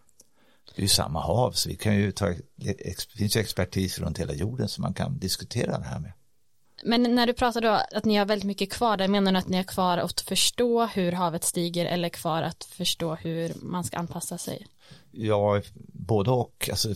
Det 0.75 0.79
är 0.79 0.81
ju 0.81 0.87
samma 0.87 1.21
hav 1.21 1.51
så 1.51 1.69
vi 1.69 1.75
kan 1.75 1.95
ju 1.95 2.11
ta, 2.11 2.33
det 2.55 3.07
finns 3.17 3.35
ju 3.35 3.39
expertis 3.41 3.99
runt 3.99 4.19
hela 4.19 4.33
jorden 4.33 4.67
som 4.67 4.81
man 4.81 4.93
kan 4.93 5.19
diskutera 5.19 5.77
det 5.77 5.85
här 5.85 5.99
med. 5.99 6.11
Men 6.83 7.15
när 7.15 7.27
du 7.27 7.33
pratar 7.33 7.61
då 7.61 7.69
att 7.69 8.05
ni 8.05 8.15
har 8.15 8.25
väldigt 8.25 8.47
mycket 8.47 8.71
kvar 8.73 8.97
där, 8.97 9.07
menar 9.07 9.31
du 9.31 9.37
att 9.37 9.47
ni 9.47 9.57
har 9.57 9.63
kvar 9.63 9.97
att 9.97 10.21
förstå 10.21 10.85
hur 10.85 11.11
havet 11.11 11.43
stiger 11.43 11.85
eller 11.85 12.09
kvar 12.09 12.41
att 12.41 12.63
förstå 12.63 13.15
hur 13.15 13.53
man 13.61 13.83
ska 13.83 13.97
anpassa 13.97 14.37
sig? 14.37 14.67
Ja, 15.11 15.61
både 15.93 16.31
och. 16.31 16.69
Alltså, 16.71 16.95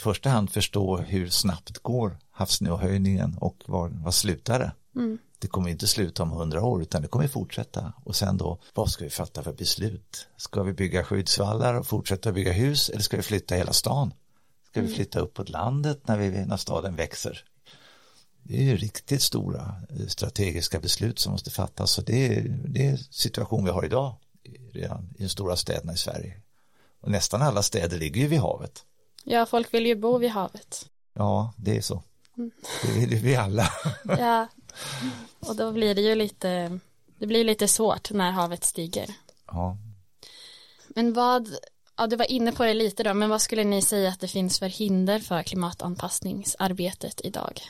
första 0.00 0.30
hand 0.30 0.50
förstå 0.50 0.96
hur 0.96 1.28
snabbt 1.28 1.78
går 1.78 2.18
havsnivåhöjningen 2.30 3.36
och 3.40 3.62
var, 3.66 3.88
var 3.88 4.10
slutar 4.10 4.58
det? 4.58 4.72
Mm. 4.96 5.18
Det 5.38 5.48
kommer 5.48 5.70
inte 5.70 5.86
sluta 5.86 6.22
om 6.22 6.30
hundra 6.30 6.62
år 6.62 6.82
utan 6.82 7.02
det 7.02 7.08
kommer 7.08 7.28
fortsätta 7.28 7.92
och 8.04 8.16
sen 8.16 8.36
då 8.36 8.58
vad 8.74 8.90
ska 8.90 9.04
vi 9.04 9.10
fatta 9.10 9.42
för 9.42 9.52
beslut? 9.52 10.28
Ska 10.36 10.62
vi 10.62 10.72
bygga 10.72 11.04
skyddsvallar 11.04 11.74
och 11.74 11.86
fortsätta 11.86 12.32
bygga 12.32 12.52
hus 12.52 12.88
eller 12.90 13.02
ska 13.02 13.16
vi 13.16 13.22
flytta 13.22 13.54
hela 13.54 13.72
stan? 13.72 14.14
Ska 14.70 14.80
mm. 14.80 14.90
vi 14.90 14.96
flytta 14.96 15.20
uppåt 15.20 15.48
landet 15.48 16.08
när, 16.08 16.18
vi, 16.18 16.30
när 16.30 16.56
staden 16.56 16.96
växer? 16.96 17.44
Det 18.42 18.56
är 18.56 18.62
ju 18.62 18.76
riktigt 18.76 19.22
stora 19.22 19.74
eh, 19.90 20.06
strategiska 20.06 20.80
beslut 20.80 21.18
som 21.18 21.32
måste 21.32 21.50
fattas 21.50 21.98
och 21.98 22.04
det 22.04 22.26
är, 22.26 22.42
det 22.64 22.86
är 22.86 22.96
situation 22.96 23.64
vi 23.64 23.70
har 23.70 23.84
idag 23.84 24.16
redan 24.72 25.14
i 25.18 25.22
de 25.22 25.28
stora 25.28 25.56
städerna 25.56 25.92
i 25.92 25.96
Sverige. 25.96 26.40
Och 27.00 27.10
nästan 27.10 27.42
alla 27.42 27.62
städer 27.62 27.98
ligger 27.98 28.20
ju 28.20 28.26
vid 28.26 28.40
havet. 28.40 28.84
Ja, 29.24 29.46
folk 29.46 29.74
vill 29.74 29.86
ju 29.86 29.94
bo 29.94 30.18
vid 30.18 30.30
havet. 30.30 30.90
Ja, 31.14 31.54
det 31.56 31.76
är 31.76 31.80
så. 31.80 32.02
Mm. 32.38 32.50
Det 32.82 32.92
vill 32.92 33.18
vi 33.18 33.36
alla. 33.36 33.72
ja, 34.04 34.46
och 35.40 35.56
då 35.56 35.72
blir 35.72 35.94
det 35.94 36.00
ju 36.00 36.14
lite, 36.14 36.78
det 37.18 37.26
blir 37.26 37.44
lite 37.44 37.68
svårt 37.68 38.10
när 38.10 38.30
havet 38.30 38.64
stiger. 38.64 39.14
Ja. 39.46 39.76
Men 40.88 41.12
vad, 41.12 41.48
ja 41.96 42.06
du 42.06 42.16
var 42.16 42.30
inne 42.30 42.52
på 42.52 42.64
det 42.64 42.74
lite 42.74 43.02
då, 43.02 43.14
men 43.14 43.30
vad 43.30 43.42
skulle 43.42 43.64
ni 43.64 43.82
säga 43.82 44.08
att 44.08 44.20
det 44.20 44.28
finns 44.28 44.58
för 44.58 44.68
hinder 44.68 45.18
för 45.18 45.42
klimatanpassningsarbetet 45.42 47.20
idag? 47.24 47.62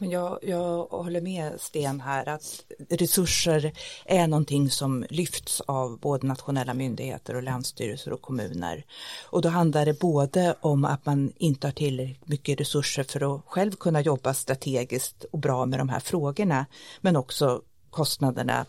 Jag, 0.00 0.38
jag 0.42 0.86
håller 0.86 1.20
med 1.20 1.60
Sten 1.60 2.00
här 2.00 2.28
att 2.28 2.64
resurser 2.90 3.72
är 4.04 4.26
någonting 4.26 4.70
som 4.70 5.06
lyfts 5.10 5.60
av 5.60 5.98
både 5.98 6.26
nationella 6.26 6.74
myndigheter 6.74 7.36
och 7.36 7.42
länsstyrelser 7.42 8.12
och 8.12 8.22
kommuner. 8.22 8.84
Och 9.24 9.42
då 9.42 9.48
handlar 9.48 9.86
det 9.86 10.00
både 10.00 10.56
om 10.60 10.84
att 10.84 11.06
man 11.06 11.32
inte 11.36 11.66
har 11.66 11.72
tillräckligt 11.72 12.28
mycket 12.28 12.60
resurser 12.60 13.02
för 13.02 13.34
att 13.34 13.42
själv 13.46 13.72
kunna 13.72 14.00
jobba 14.00 14.34
strategiskt 14.34 15.24
och 15.24 15.38
bra 15.38 15.66
med 15.66 15.78
de 15.78 15.88
här 15.88 16.00
frågorna, 16.00 16.66
men 17.00 17.16
också 17.16 17.62
kostnaderna 17.90 18.66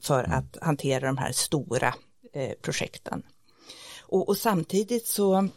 för 0.00 0.24
att 0.24 0.58
hantera 0.60 1.06
de 1.06 1.18
här 1.18 1.32
stora 1.32 1.94
eh, 2.32 2.52
projekten. 2.62 3.22
Och, 4.00 4.28
och 4.28 4.36
samtidigt 4.36 5.06
så 5.06 5.48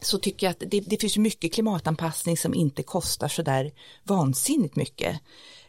så 0.00 0.18
tycker 0.18 0.46
jag 0.46 0.50
att 0.50 0.62
det, 0.66 0.80
det 0.80 1.00
finns 1.00 1.16
mycket 1.16 1.54
klimatanpassning 1.54 2.36
som 2.36 2.54
inte 2.54 2.82
kostar 2.82 3.28
så 3.28 3.42
där 3.42 3.72
vansinnigt 4.04 4.76
mycket. 4.76 5.20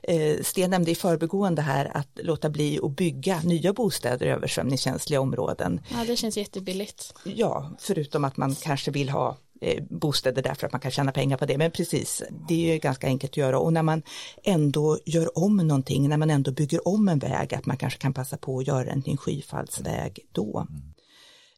Eh, 0.01 0.41
Sten 0.43 0.69
nämnde 0.69 0.91
i 0.91 0.95
förbegående 0.95 1.61
här 1.61 1.97
att 1.97 2.19
låta 2.23 2.49
bli 2.49 2.79
att 2.83 2.95
bygga 2.95 3.41
nya 3.41 3.73
bostäder 3.73 4.25
i 4.25 4.29
översvämningskänsliga 4.29 5.21
områden. 5.21 5.81
Ja, 5.89 6.05
det 6.07 6.15
känns 6.15 6.37
jättebilligt. 6.37 7.13
Ja, 7.23 7.71
förutom 7.79 8.25
att 8.25 8.37
man 8.37 8.55
kanske 8.55 8.91
vill 8.91 9.09
ha 9.09 9.37
eh, 9.61 9.83
bostäder 9.89 10.41
därför 10.41 10.67
att 10.67 10.71
man 10.73 10.81
kan 10.81 10.91
tjäna 10.91 11.11
pengar 11.11 11.37
på 11.37 11.45
det. 11.45 11.57
Men 11.57 11.71
precis, 11.71 12.23
det 12.47 12.53
är 12.53 12.73
ju 12.73 12.79
ganska 12.79 13.07
enkelt 13.07 13.31
att 13.31 13.37
göra 13.37 13.59
och 13.59 13.73
när 13.73 13.83
man 13.83 14.01
ändå 14.43 14.99
gör 15.05 15.37
om 15.37 15.57
någonting, 15.57 16.09
när 16.09 16.17
man 16.17 16.29
ändå 16.29 16.51
bygger 16.51 16.87
om 16.87 17.09
en 17.09 17.19
väg, 17.19 17.53
att 17.53 17.65
man 17.65 17.77
kanske 17.77 17.99
kan 17.99 18.13
passa 18.13 18.37
på 18.37 18.59
att 18.59 18.67
göra 18.67 18.83
den 18.83 19.01
till 19.01 19.11
en 19.11 19.17
skyfallsväg 19.17 20.19
då. 20.31 20.67
Mm. 20.69 20.93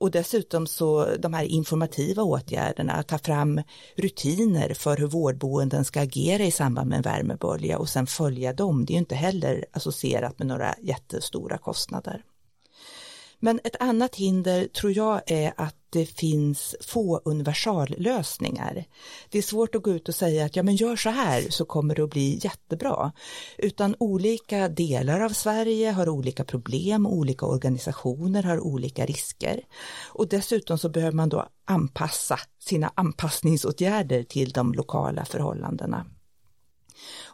Och 0.02 0.12
dessutom 0.12 0.68
så 0.68 1.16
de 1.20 1.34
här 1.34 1.44
informativa 1.44 2.24
åtgärderna, 2.24 2.94
att 2.94 3.08
ta 3.08 3.18
fram 3.18 3.62
rutiner 3.96 4.74
för 4.74 4.98
hur 4.98 5.08
vårdboenden 5.08 5.86
ska 5.86 6.02
agera 6.02 6.44
i 6.44 6.52
samband 6.52 6.90
med 6.90 6.98
en 6.98 7.02
värmebölja 7.02 7.78
och 7.78 7.90
sen 7.90 8.08
följa 8.08 8.54
dem, 8.54 8.86
det 8.86 8.92
är 8.92 8.96
ju 8.96 9.00
inte 9.00 9.16
heller 9.16 9.66
associerat 9.72 10.40
med 10.40 10.48
några 10.48 10.76
jättestora 10.82 11.58
kostnader. 11.58 12.24
Men 13.44 13.60
ett 13.64 13.76
annat 13.80 14.16
hinder 14.16 14.68
tror 14.68 14.98
jag 14.98 15.22
är 15.26 15.54
att 15.58 15.76
det 15.90 16.06
finns 16.06 16.76
få 16.82 17.22
universallösningar. 17.26 18.86
Det 19.30 19.38
är 19.38 19.42
svårt 19.42 19.76
att 19.76 19.84
gå 19.84 19.92
ut 19.92 20.10
och 20.10 20.16
säga 20.16 20.46
att 20.46 20.56
ja 20.56 20.64
men 20.64 20.76
gör 20.76 20.96
så 20.96 21.10
här 21.10 21.50
så 21.50 21.66
kommer 21.66 21.96
det 21.96 22.04
att 22.04 22.10
bli 22.10 22.40
jättebra. 22.44 23.12
Utan 23.58 23.96
olika 24.00 24.70
delar 24.70 25.22
av 25.22 25.30
Sverige 25.30 25.92
har 25.92 26.10
olika 26.10 26.44
problem, 26.44 27.08
olika 27.08 27.46
organisationer 27.46 28.44
har 28.44 28.60
olika 28.60 29.06
risker. 29.06 29.62
Och 30.08 30.28
dessutom 30.28 30.78
så 30.78 30.90
behöver 30.90 31.16
man 31.16 31.30
då 31.30 31.48
anpassa 31.66 32.40
sina 32.60 32.92
anpassningsåtgärder 32.96 34.24
till 34.24 34.52
de 34.52 34.74
lokala 34.74 35.26
förhållandena. 35.26 36.06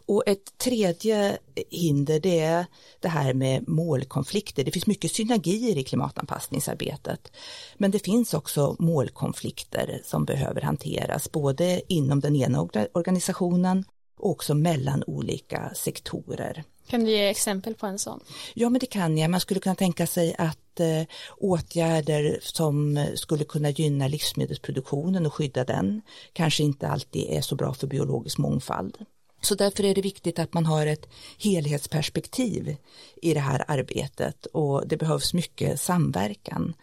Och 0.07 0.23
ett 0.25 0.57
tredje 0.57 1.37
hinder 1.69 2.19
det 2.19 2.39
är 2.39 2.65
det 2.99 3.07
här 3.07 3.33
med 3.33 3.67
målkonflikter. 3.67 4.63
Det 4.63 4.71
finns 4.71 4.87
mycket 4.87 5.11
synergier 5.11 5.77
i 5.77 5.83
klimatanpassningsarbetet. 5.83 7.31
Men 7.77 7.91
det 7.91 7.99
finns 7.99 8.33
också 8.33 8.75
målkonflikter 8.79 10.01
som 10.03 10.25
behöver 10.25 10.61
hanteras 10.61 11.31
både 11.31 11.81
inom 11.87 12.19
den 12.19 12.35
ena 12.35 12.67
organisationen 12.93 13.85
och 14.19 14.31
också 14.31 14.53
mellan 14.53 15.03
olika 15.07 15.71
sektorer. 15.75 16.63
Kan 16.87 17.03
du 17.03 17.11
ge 17.11 17.27
exempel 17.29 17.75
på 17.75 17.87
en 17.87 17.99
sån? 17.99 18.19
Ja, 18.53 18.69
men 18.69 18.79
det 18.79 18.85
kan 18.85 19.17
jag. 19.17 19.31
Man 19.31 19.39
skulle 19.39 19.59
kunna 19.59 19.75
tänka 19.75 20.07
sig 20.07 20.35
att 20.37 20.79
eh, 20.79 21.03
åtgärder 21.37 22.39
som 22.41 23.05
skulle 23.15 23.43
kunna 23.43 23.69
gynna 23.69 24.07
livsmedelsproduktionen 24.07 25.25
och 25.25 25.33
skydda 25.33 25.63
den 25.63 26.01
kanske 26.33 26.63
inte 26.63 26.87
alltid 26.87 27.29
är 27.29 27.41
så 27.41 27.55
bra 27.55 27.73
för 27.73 27.87
biologisk 27.87 28.37
mångfald. 28.37 28.97
Så 29.41 29.55
därför 29.55 29.83
är 29.83 29.95
det 29.95 30.01
viktigt 30.01 30.39
att 30.39 30.53
man 30.53 30.65
har 30.65 30.87
ett 30.87 31.09
helhetsperspektiv 31.37 32.75
i 33.21 33.33
det 33.33 33.39
här 33.39 33.65
arbetet 33.67 34.45
och 34.45 34.87
det 34.87 34.97
behövs 34.97 35.33
mycket 35.33 35.81
samverkan. 35.81 36.73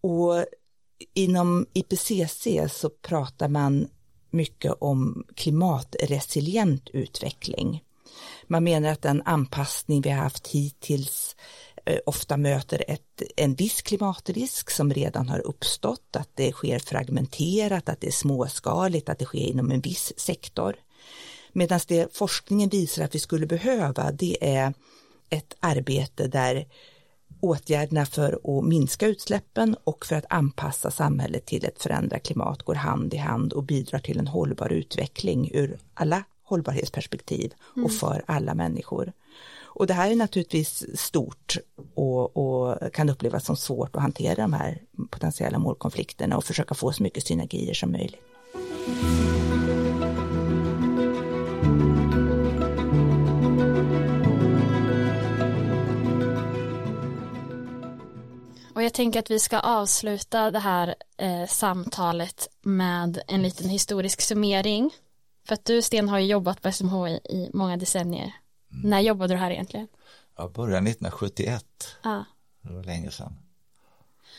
Och 0.00 0.44
inom 1.14 1.66
IPCC 1.72 2.46
så 2.70 2.90
pratar 2.90 3.48
man 3.48 3.88
mycket 4.30 4.72
om 4.80 5.24
klimatresilient 5.34 6.88
utveckling. 6.88 7.84
Man 8.46 8.64
menar 8.64 8.88
att 8.88 9.02
den 9.02 9.22
anpassning 9.24 10.00
vi 10.00 10.10
har 10.10 10.22
haft 10.22 10.46
hittills 10.46 11.36
eh, 11.86 11.98
ofta 12.06 12.36
möter 12.36 12.84
ett, 12.88 13.22
en 13.36 13.54
viss 13.54 13.82
klimatrisk 13.82 14.70
som 14.70 14.92
redan 14.92 15.28
har 15.28 15.46
uppstått, 15.46 16.16
att 16.16 16.30
det 16.34 16.52
sker 16.52 16.78
fragmenterat, 16.78 17.88
att 17.88 18.00
det 18.00 18.06
är 18.06 18.12
småskaligt, 18.12 19.08
att 19.08 19.18
det 19.18 19.24
sker 19.24 19.38
inom 19.38 19.70
en 19.70 19.80
viss 19.80 20.12
sektor. 20.16 20.76
Medan 21.52 21.80
det 21.88 22.16
forskningen 22.16 22.68
visar 22.68 23.04
att 23.04 23.14
vi 23.14 23.18
skulle 23.18 23.46
behöva, 23.46 24.12
det 24.12 24.36
är 24.40 24.74
ett 25.30 25.54
arbete 25.60 26.26
där 26.26 26.66
åtgärderna 27.40 28.06
för 28.06 28.58
att 28.58 28.64
minska 28.64 29.06
utsläppen 29.06 29.76
och 29.84 30.06
för 30.06 30.16
att 30.16 30.24
anpassa 30.30 30.90
samhället 30.90 31.46
till 31.46 31.64
ett 31.64 31.82
förändrat 31.82 32.22
klimat 32.22 32.62
går 32.62 32.74
hand 32.74 33.14
i 33.14 33.16
hand 33.16 33.52
och 33.52 33.62
bidrar 33.62 33.98
till 33.98 34.18
en 34.18 34.26
hållbar 34.26 34.72
utveckling 34.72 35.50
ur 35.54 35.78
alla 35.94 36.24
hållbarhetsperspektiv 36.42 37.54
mm. 37.76 37.84
och 37.84 37.92
för 37.92 38.22
alla 38.26 38.54
människor. 38.54 39.12
Och 39.78 39.86
det 39.86 39.94
här 39.94 40.10
är 40.10 40.16
naturligtvis 40.16 40.98
stort 41.00 41.56
och, 41.94 42.36
och, 42.36 42.92
kan 42.92 43.08
upplevas 43.08 43.44
som 43.44 43.56
svårt 43.56 43.96
att 43.96 44.02
hantera 44.02 44.34
de 44.34 44.52
här 44.52 44.82
potentiella 45.10 45.58
målkonflikterna 45.58 46.36
och 46.36 46.44
försöka 46.44 46.74
få 46.74 46.92
så 46.92 47.02
mycket 47.02 47.26
synergier 47.26 47.74
som 47.74 47.92
möjligt. 47.92 48.22
Jag 58.88 58.94
tänker 58.94 59.18
att 59.18 59.30
vi 59.30 59.38
ska 59.38 59.58
avsluta 59.58 60.50
det 60.50 60.58
här 60.58 60.94
eh, 61.16 61.46
samtalet 61.46 62.48
med 62.62 63.22
en 63.26 63.42
liten 63.42 63.68
historisk 63.68 64.20
summering. 64.20 64.90
För 65.46 65.54
att 65.54 65.64
du 65.64 65.82
Sten 65.82 66.08
har 66.08 66.18
ju 66.18 66.26
jobbat 66.26 66.62
på 66.62 66.72
SMHI 66.72 67.10
i 67.10 67.50
många 67.52 67.76
decennier. 67.76 68.32
Mm. 68.72 68.90
När 68.90 69.00
jobbade 69.00 69.34
du 69.34 69.38
här 69.38 69.50
egentligen? 69.50 69.88
Jag 70.36 70.52
började 70.52 70.90
1971. 70.90 71.64
Ah. 72.02 72.22
Det 72.62 72.72
var 72.72 72.84
länge 72.84 73.10
sedan. 73.10 73.38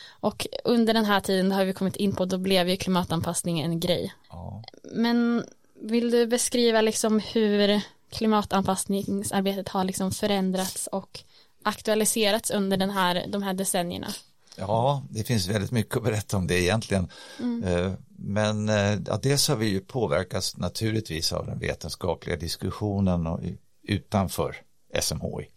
Och 0.10 0.47
under 0.64 0.93
den 0.93 1.06
här 1.06 1.20
tiden 1.20 1.52
har 1.52 1.66
vi 1.66 1.74
kommit 1.74 1.95
in 1.95 2.16
på, 2.16 2.26
då 2.26 2.38
blev 2.38 2.70
ju 2.70 2.78
klimatanpassning 2.78 3.60
en 3.60 3.80
grej. 3.80 4.14
Ja. 4.30 4.64
Men 4.84 5.45
vill 5.82 6.12
du 6.12 6.28
beskriva 6.28 6.82
liksom 6.82 7.20
hur 7.20 7.82
klimatanpassningsarbetet 8.12 9.70
har 9.70 9.84
liksom 9.84 10.12
förändrats 10.12 10.88
och 10.88 11.20
aktualiserats 11.64 12.52
under 12.52 12.78
den 12.78 12.89
här, 12.89 13.26
de 13.28 13.43
här 13.43 13.54
decennierna? 13.54 14.08
Ja, 14.60 15.03
det 15.10 15.24
finns 15.24 15.47
väldigt 15.47 15.72
mycket 15.72 15.97
att 15.97 16.03
berätta 16.03 16.38
om 16.38 16.47
det 16.47 16.62
egentligen. 16.62 17.10
Mm. 17.39 17.64
Eh, 17.64 17.91
men 18.18 18.70
eh, 18.70 18.99
ja, 19.07 19.20
dels 19.22 19.47
har 19.47 19.55
vi 19.55 19.68
ju 19.68 19.80
påverkats 19.80 20.57
naturligtvis 20.57 21.34
av 21.34 21.45
den 21.45 21.60
vetenskapliga 21.60 22.36
diskussionen 22.36 23.28
och 23.28 23.39
utanför 23.84 24.55
SMHI. 25.01 25.49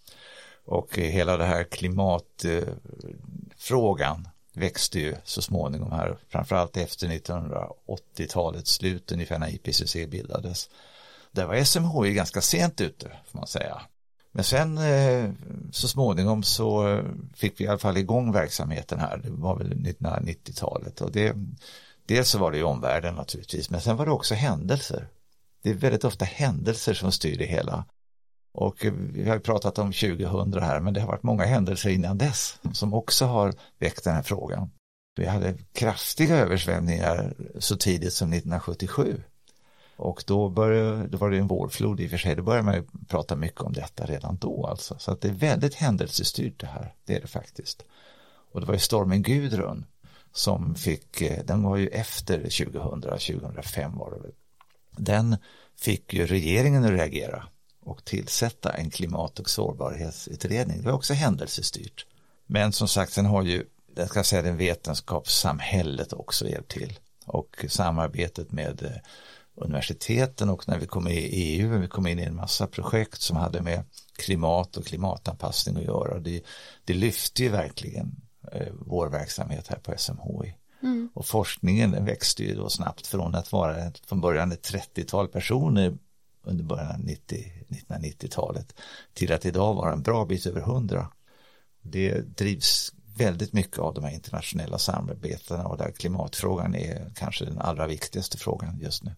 Och 0.65 0.99
hela 0.99 1.37
det 1.37 1.45
här 1.45 1.65
klimatfrågan 1.65 4.29
växte 4.53 5.01
ju 5.01 5.17
så 5.25 5.43
småningom 5.43 5.93
här, 5.93 6.19
framförallt 6.29 6.77
efter 6.77 7.09
1980-talets 7.09 8.73
slut, 8.73 9.13
ungefär 9.13 9.39
när 9.39 9.55
IPCC 9.55 9.97
bildades. 10.09 10.71
Där 11.33 11.47
var 11.47 11.65
SMHI 11.65 12.13
ganska 12.13 12.41
sent 12.41 12.81
ute, 12.81 13.13
får 13.27 13.39
man 13.39 13.47
säga. 13.47 13.83
Men 14.33 14.45
sen 14.45 14.79
eh, 14.79 15.31
så 15.73 15.89
småningom 15.89 16.43
så 16.43 16.89
eh, 16.89 17.05
fick 17.35 17.61
vi 17.61 17.65
i 17.65 17.69
alla 17.69 17.79
fall 17.79 17.97
igång 17.97 18.33
verksamheten 18.33 19.01
här. 19.01 19.21
Det 19.25 19.31
var 19.31 19.59
väl 19.59 19.73
1990-talet 19.73 21.01
och 21.01 21.13
det, 21.13 21.37
dels 22.07 22.29
så 22.29 22.39
var 22.39 22.51
det 22.51 22.57
ju 22.57 22.65
omvärlden 22.65 23.15
naturligtvis 23.15 23.71
men 23.71 23.81
sen 23.81 23.97
var 23.97 24.07
det 24.07 24.13
också 24.13 24.35
händelser. 24.35 25.09
Det 25.63 25.71
är 25.71 25.75
väldigt 25.75 26.05
ofta 26.05 26.25
händelser 26.25 26.95
som 26.95 27.13
styr 27.13 27.39
det 27.39 27.47
hela. 27.47 27.85
Och 28.53 28.85
eh, 28.85 28.93
vi 28.93 29.29
har 29.29 29.35
ju 29.35 29.41
pratat 29.41 29.79
om 29.79 29.93
2000 29.93 30.63
här 30.63 30.81
men 30.81 30.95
det 30.95 31.01
har 31.01 31.09
varit 31.09 31.23
många 31.23 31.45
händelser 31.45 31.91
innan 31.91 32.19
dess 32.19 32.59
som 32.73 32.95
också 32.95 33.25
har 33.25 33.55
väckt 33.79 34.05
den 34.05 34.15
här 34.15 34.23
frågan. 34.23 34.71
Vi 35.17 35.27
hade 35.27 35.55
kraftiga 35.73 36.37
översvämningar 36.37 37.35
så 37.59 37.77
tidigt 37.77 38.13
som 38.13 38.33
1977 38.33 39.23
och 40.03 40.25
då, 40.27 40.49
började, 40.49 41.07
då 41.07 41.19
var 41.19 41.31
det 41.31 41.39
en 41.39 41.47
vårflod 41.47 42.01
i 42.01 42.07
och 42.07 42.11
för 42.11 42.19
sig, 42.19 42.37
då 42.37 42.43
började 42.43 42.65
man 42.65 42.75
ju 42.75 42.85
prata 43.09 43.37
mycket 43.37 43.61
om 43.61 43.73
detta 43.73 44.07
redan 44.07 44.37
då 44.37 44.67
alltså. 44.67 44.99
Så 44.99 45.11
att 45.11 45.21
det 45.21 45.29
är 45.29 45.33
väldigt 45.33 45.75
händelsestyrt 45.75 46.61
det 46.61 46.67
här, 46.67 46.95
det 47.05 47.17
är 47.17 47.21
det 47.21 47.27
faktiskt. 47.27 47.85
Och 48.53 48.61
det 48.61 48.67
var 48.67 48.75
ju 48.75 48.81
stormen 48.81 49.23
Gudrun 49.23 49.85
som 50.33 50.75
fick, 50.75 51.21
eh, 51.23 51.45
den 51.45 51.63
var 51.63 51.77
ju 51.77 51.89
efter 51.89 52.39
2000, 52.39 53.03
2005 53.03 53.99
var 53.99 54.11
det 54.11 54.19
väl. 54.19 54.33
Den 54.97 55.37
fick 55.81 56.15
ju 56.15 56.27
regeringen 56.27 56.85
att 56.85 56.91
reagera 56.91 57.45
och 57.81 58.05
tillsätta 58.05 58.73
en 58.73 58.91
klimat 58.91 59.39
och 59.39 59.51
sårbarhetsutredning. 59.51 60.79
Det 60.79 60.87
var 60.87 60.93
också 60.93 61.15
händelsestyrt. 61.15 62.07
Men 62.47 62.73
som 62.73 62.89
sagt, 62.89 63.13
sen 63.13 63.27
har 63.27 63.43
ju, 63.43 63.65
jag 63.95 64.09
ska 64.09 64.25
säga 64.25 64.43
den 64.43 64.57
vetenskapssamhället 64.57 66.13
också 66.13 66.49
hjälpt 66.49 66.71
till 66.71 66.99
och 67.27 67.65
samarbetet 67.69 68.53
med 68.53 68.83
eh, 68.83 68.91
universiteten 69.55 70.51
och 70.51 70.69
när 70.69 70.79
vi 70.79 70.87
kom 70.87 71.05
med 71.05 71.15
i 71.15 71.27
EU, 71.27 71.79
vi 71.79 71.89
kom 71.89 72.07
in 72.07 72.19
i 72.19 72.23
en 72.23 72.37
massa 72.37 72.67
projekt 72.67 73.21
som 73.21 73.37
hade 73.37 73.63
med 73.63 73.85
klimat 74.17 74.77
och 74.77 74.87
klimatanpassning 74.87 75.77
att 75.77 75.83
göra. 75.83 76.19
Det, 76.19 76.43
det 76.85 76.95
lyfte 76.95 77.43
ju 77.43 77.49
verkligen 77.49 78.17
eh, 78.53 78.73
vår 78.73 79.09
verksamhet 79.09 79.69
här 79.69 79.79
på 79.79 79.95
SMHI. 79.97 80.55
Mm. 80.83 81.11
Och 81.15 81.27
forskningen 81.27 82.05
växte 82.05 82.45
ju 82.45 82.55
då 82.55 82.69
snabbt 82.69 83.07
från 83.07 83.35
att 83.35 83.53
vara 83.53 83.93
från 84.07 84.21
början 84.21 84.53
ett 84.53 84.73
30-tal 84.73 85.29
personer 85.29 85.99
under 86.45 86.65
början 86.65 86.91
av 86.91 86.97
1990-talet 86.97 88.75
till 89.15 89.33
att 89.33 89.47
idag 89.47 89.75
vara 89.75 89.93
en 89.93 90.03
bra 90.03 90.25
bit 90.25 90.47
över 90.47 90.61
100. 90.61 91.09
Det 91.83 92.37
drivs 92.37 92.93
väldigt 93.17 93.53
mycket 93.53 93.79
av 93.79 93.95
de 93.95 94.05
här 94.05 94.11
internationella 94.11 94.79
samarbetena 94.79 95.67
och 95.67 95.79
där 95.79 95.93
klimatfrågan 95.93 96.75
är 96.75 97.13
kanske 97.15 97.45
den 97.45 97.59
allra 97.59 97.87
viktigaste 97.87 98.39
frågan 98.39 98.79
just 98.81 99.05
nu. 99.05 99.15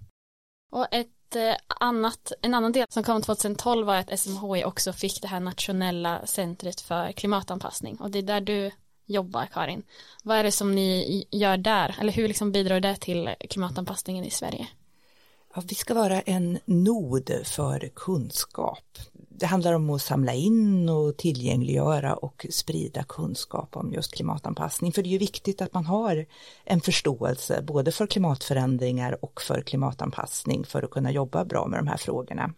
Och 0.74 0.86
ett 0.90 1.36
eh, 1.36 1.54
annat, 1.80 2.32
en 2.42 2.54
annan 2.54 2.72
del 2.72 2.86
som 2.88 3.02
kom 3.02 3.22
2012 3.22 3.86
var 3.86 3.96
att 3.96 4.18
SMHI 4.20 4.64
också 4.64 4.92
fick 4.92 5.22
det 5.22 5.28
här 5.28 5.40
nationella 5.40 6.26
centret 6.26 6.80
för 6.80 7.12
klimatanpassning 7.12 7.96
och 7.96 8.10
det 8.10 8.18
är 8.18 8.22
där 8.22 8.40
du 8.40 8.70
jobbar 9.06 9.46
Karin. 9.52 9.82
Vad 10.22 10.36
är 10.36 10.44
det 10.44 10.52
som 10.52 10.74
ni 10.74 11.24
gör 11.30 11.56
där 11.56 11.96
eller 12.00 12.12
hur 12.12 12.28
liksom 12.28 12.52
bidrar 12.52 12.80
det 12.80 12.96
till 12.96 13.34
klimatanpassningen 13.50 14.24
i 14.24 14.30
Sverige? 14.30 14.68
Ja, 15.54 15.62
vi 15.68 15.74
ska 15.74 15.94
vara 15.94 16.20
en 16.20 16.58
nod 16.64 17.30
för 17.44 17.90
kunskap 17.94 18.98
det 19.36 19.46
handlar 19.46 19.72
om 19.72 19.90
att 19.90 20.02
samla 20.02 20.32
in 20.32 20.88
och 20.88 21.16
tillgängliggöra 21.16 22.14
och 22.14 22.46
sprida 22.50 23.04
kunskap 23.04 23.76
om 23.76 23.92
just 23.92 24.14
klimatanpassning. 24.14 24.92
För 24.92 25.02
det 25.02 25.08
är 25.08 25.10
ju 25.10 25.18
viktigt 25.18 25.62
att 25.62 25.74
man 25.74 25.86
har 25.86 26.26
en 26.64 26.80
förståelse 26.80 27.62
både 27.62 27.92
för 27.92 28.06
klimatförändringar 28.06 29.24
och 29.24 29.40
för 29.40 29.62
klimatanpassning 29.62 30.64
för 30.64 30.82
att 30.82 30.90
kunna 30.90 31.10
jobba 31.10 31.44
bra 31.44 31.66
med 31.66 31.78
de 31.78 31.86
här 31.86 31.96
frågorna. 31.96 32.54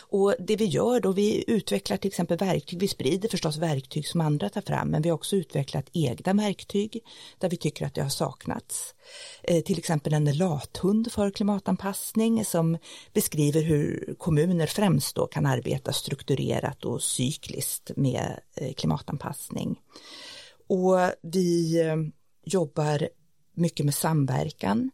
Och 0.00 0.34
det 0.38 0.56
vi 0.56 0.64
gör 0.64 1.00
då, 1.00 1.12
vi 1.12 1.44
utvecklar 1.46 1.96
till 1.96 2.08
exempel 2.08 2.38
verktyg, 2.38 2.80
vi 2.80 2.88
sprider 2.88 3.28
förstås 3.28 3.56
verktyg 3.56 4.08
som 4.08 4.20
andra 4.20 4.48
tar 4.48 4.60
fram, 4.60 4.88
men 4.88 5.02
vi 5.02 5.08
har 5.08 5.14
också 5.14 5.36
utvecklat 5.36 5.90
egna 5.92 6.32
verktyg 6.32 7.00
där 7.38 7.48
vi 7.48 7.56
tycker 7.56 7.86
att 7.86 7.94
det 7.94 8.02
har 8.02 8.08
saknats. 8.08 8.94
Eh, 9.42 9.62
till 9.62 9.78
exempel 9.78 10.12
en 10.12 10.36
lathund 10.36 11.12
för 11.12 11.30
klimatanpassning 11.30 12.44
som 12.44 12.78
beskriver 13.12 13.62
hur 13.62 14.14
kommuner 14.18 14.66
främst 14.66 15.16
då 15.16 15.26
kan 15.26 15.46
arbeta 15.46 15.92
strukturerat 15.92 16.84
och 16.84 17.02
cykliskt 17.02 17.90
med 17.96 18.40
eh, 18.54 18.72
klimatanpassning. 18.72 19.78
Och 20.68 20.96
vi 21.22 21.80
eh, 21.80 21.96
jobbar 22.44 23.08
mycket 23.54 23.86
med 23.86 23.94
samverkan. 23.94 24.90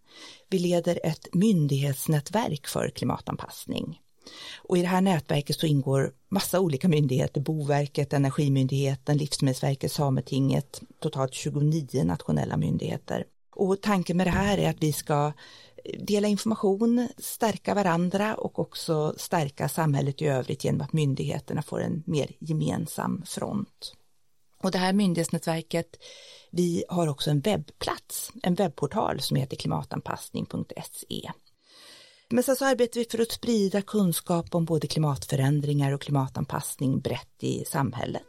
Vi 0.50 0.58
leder 0.58 1.00
ett 1.04 1.34
myndighetsnätverk 1.34 2.66
för 2.66 2.90
klimatanpassning 2.90 4.01
och 4.56 4.78
i 4.78 4.82
det 4.82 4.88
här 4.88 5.00
nätverket 5.00 5.56
så 5.56 5.66
ingår 5.66 6.12
massa 6.28 6.60
olika 6.60 6.88
myndigheter, 6.88 7.40
Boverket, 7.40 8.12
Energimyndigheten, 8.12 9.16
Livsmedelsverket, 9.16 9.92
Sametinget, 9.92 10.80
totalt 11.00 11.34
29 11.34 12.04
nationella 12.04 12.56
myndigheter. 12.56 13.24
Och 13.54 13.80
tanken 13.80 14.16
med 14.16 14.26
det 14.26 14.30
här 14.30 14.58
är 14.58 14.70
att 14.70 14.82
vi 14.82 14.92
ska 14.92 15.32
eh, 15.84 16.00
dela 16.00 16.28
information, 16.28 17.08
stärka 17.18 17.74
varandra 17.74 18.34
och 18.34 18.58
också 18.58 19.14
stärka 19.16 19.68
samhället 19.68 20.22
i 20.22 20.26
övrigt 20.26 20.64
genom 20.64 20.80
att 20.80 20.92
myndigheterna 20.92 21.62
får 21.62 21.80
en 21.80 22.02
mer 22.06 22.30
gemensam 22.38 23.22
front. 23.26 23.94
Och 24.62 24.70
det 24.70 24.78
här 24.78 24.92
myndighetsnätverket, 24.92 25.96
vi 26.50 26.84
har 26.88 27.06
också 27.08 27.30
en 27.30 27.40
webbplats, 27.40 28.32
en 28.42 28.54
webbportal 28.54 29.20
som 29.20 29.36
heter 29.36 29.56
klimatanpassning.se. 29.56 31.30
Men 32.32 32.44
sen 32.44 32.56
så 32.56 32.64
arbetar 32.64 33.00
vi 33.00 33.06
för 33.10 33.22
att 33.22 33.32
sprida 33.32 33.82
kunskap 33.82 34.54
om 34.54 34.64
både 34.64 34.86
klimatförändringar 34.86 35.92
och 35.92 36.00
klimatanpassning 36.00 37.00
brett 37.00 37.42
i 37.42 37.64
samhället. 37.64 38.22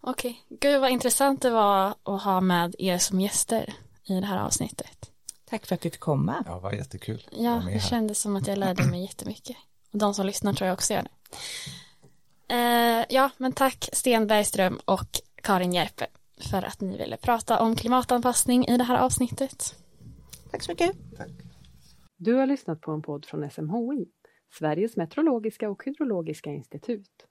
Okej, 0.00 0.44
gud 0.60 0.80
vad 0.80 0.90
intressant 0.90 1.42
det 1.42 1.50
var 1.50 1.94
att 2.02 2.22
ha 2.22 2.40
med 2.40 2.74
er 2.78 2.98
som 2.98 3.20
gäster 3.20 3.74
i 4.04 4.14
det 4.14 4.26
här 4.26 4.38
avsnittet. 4.38 5.10
Tack 5.44 5.66
för 5.66 5.74
att 5.74 5.86
vi 5.86 5.90
fick 5.90 6.00
komma. 6.00 6.44
Ja, 6.46 6.58
vad 6.58 6.74
jättekul. 6.74 7.28
Ja, 7.30 7.62
det 7.72 7.80
kändes 7.80 8.20
som 8.20 8.36
att 8.36 8.46
jag 8.46 8.58
lärde 8.58 8.86
mig 8.86 9.02
jättemycket. 9.02 9.56
Och 9.92 9.98
de 9.98 10.14
som 10.14 10.26
lyssnar 10.26 10.52
tror 10.52 10.68
jag 10.68 10.74
också 10.74 10.94
gör 10.94 11.02
det. 11.02 11.36
Eh, 12.50 13.04
ja, 13.08 13.30
men 13.36 13.52
tack 13.52 13.88
Sten 13.92 14.26
Bergström 14.26 14.80
och 14.84 15.08
Karin 15.42 15.72
Järpe 15.72 16.06
för 16.50 16.62
att 16.62 16.80
ni 16.80 16.98
ville 16.98 17.16
prata 17.16 17.60
om 17.60 17.76
klimatanpassning 17.76 18.66
i 18.66 18.78
det 18.78 18.84
här 18.84 18.98
avsnittet. 18.98 19.74
Tack 20.50 20.62
så 20.62 20.72
mycket. 20.72 20.92
Tack. 21.16 21.30
Du 22.16 22.34
har 22.34 22.46
lyssnat 22.46 22.80
på 22.80 22.92
en 22.92 23.02
podd 23.02 23.26
från 23.26 23.50
SMHI, 23.50 24.06
Sveriges 24.58 24.96
meteorologiska 24.96 25.70
och 25.70 25.84
hydrologiska 25.84 26.50
institut. 26.50 27.26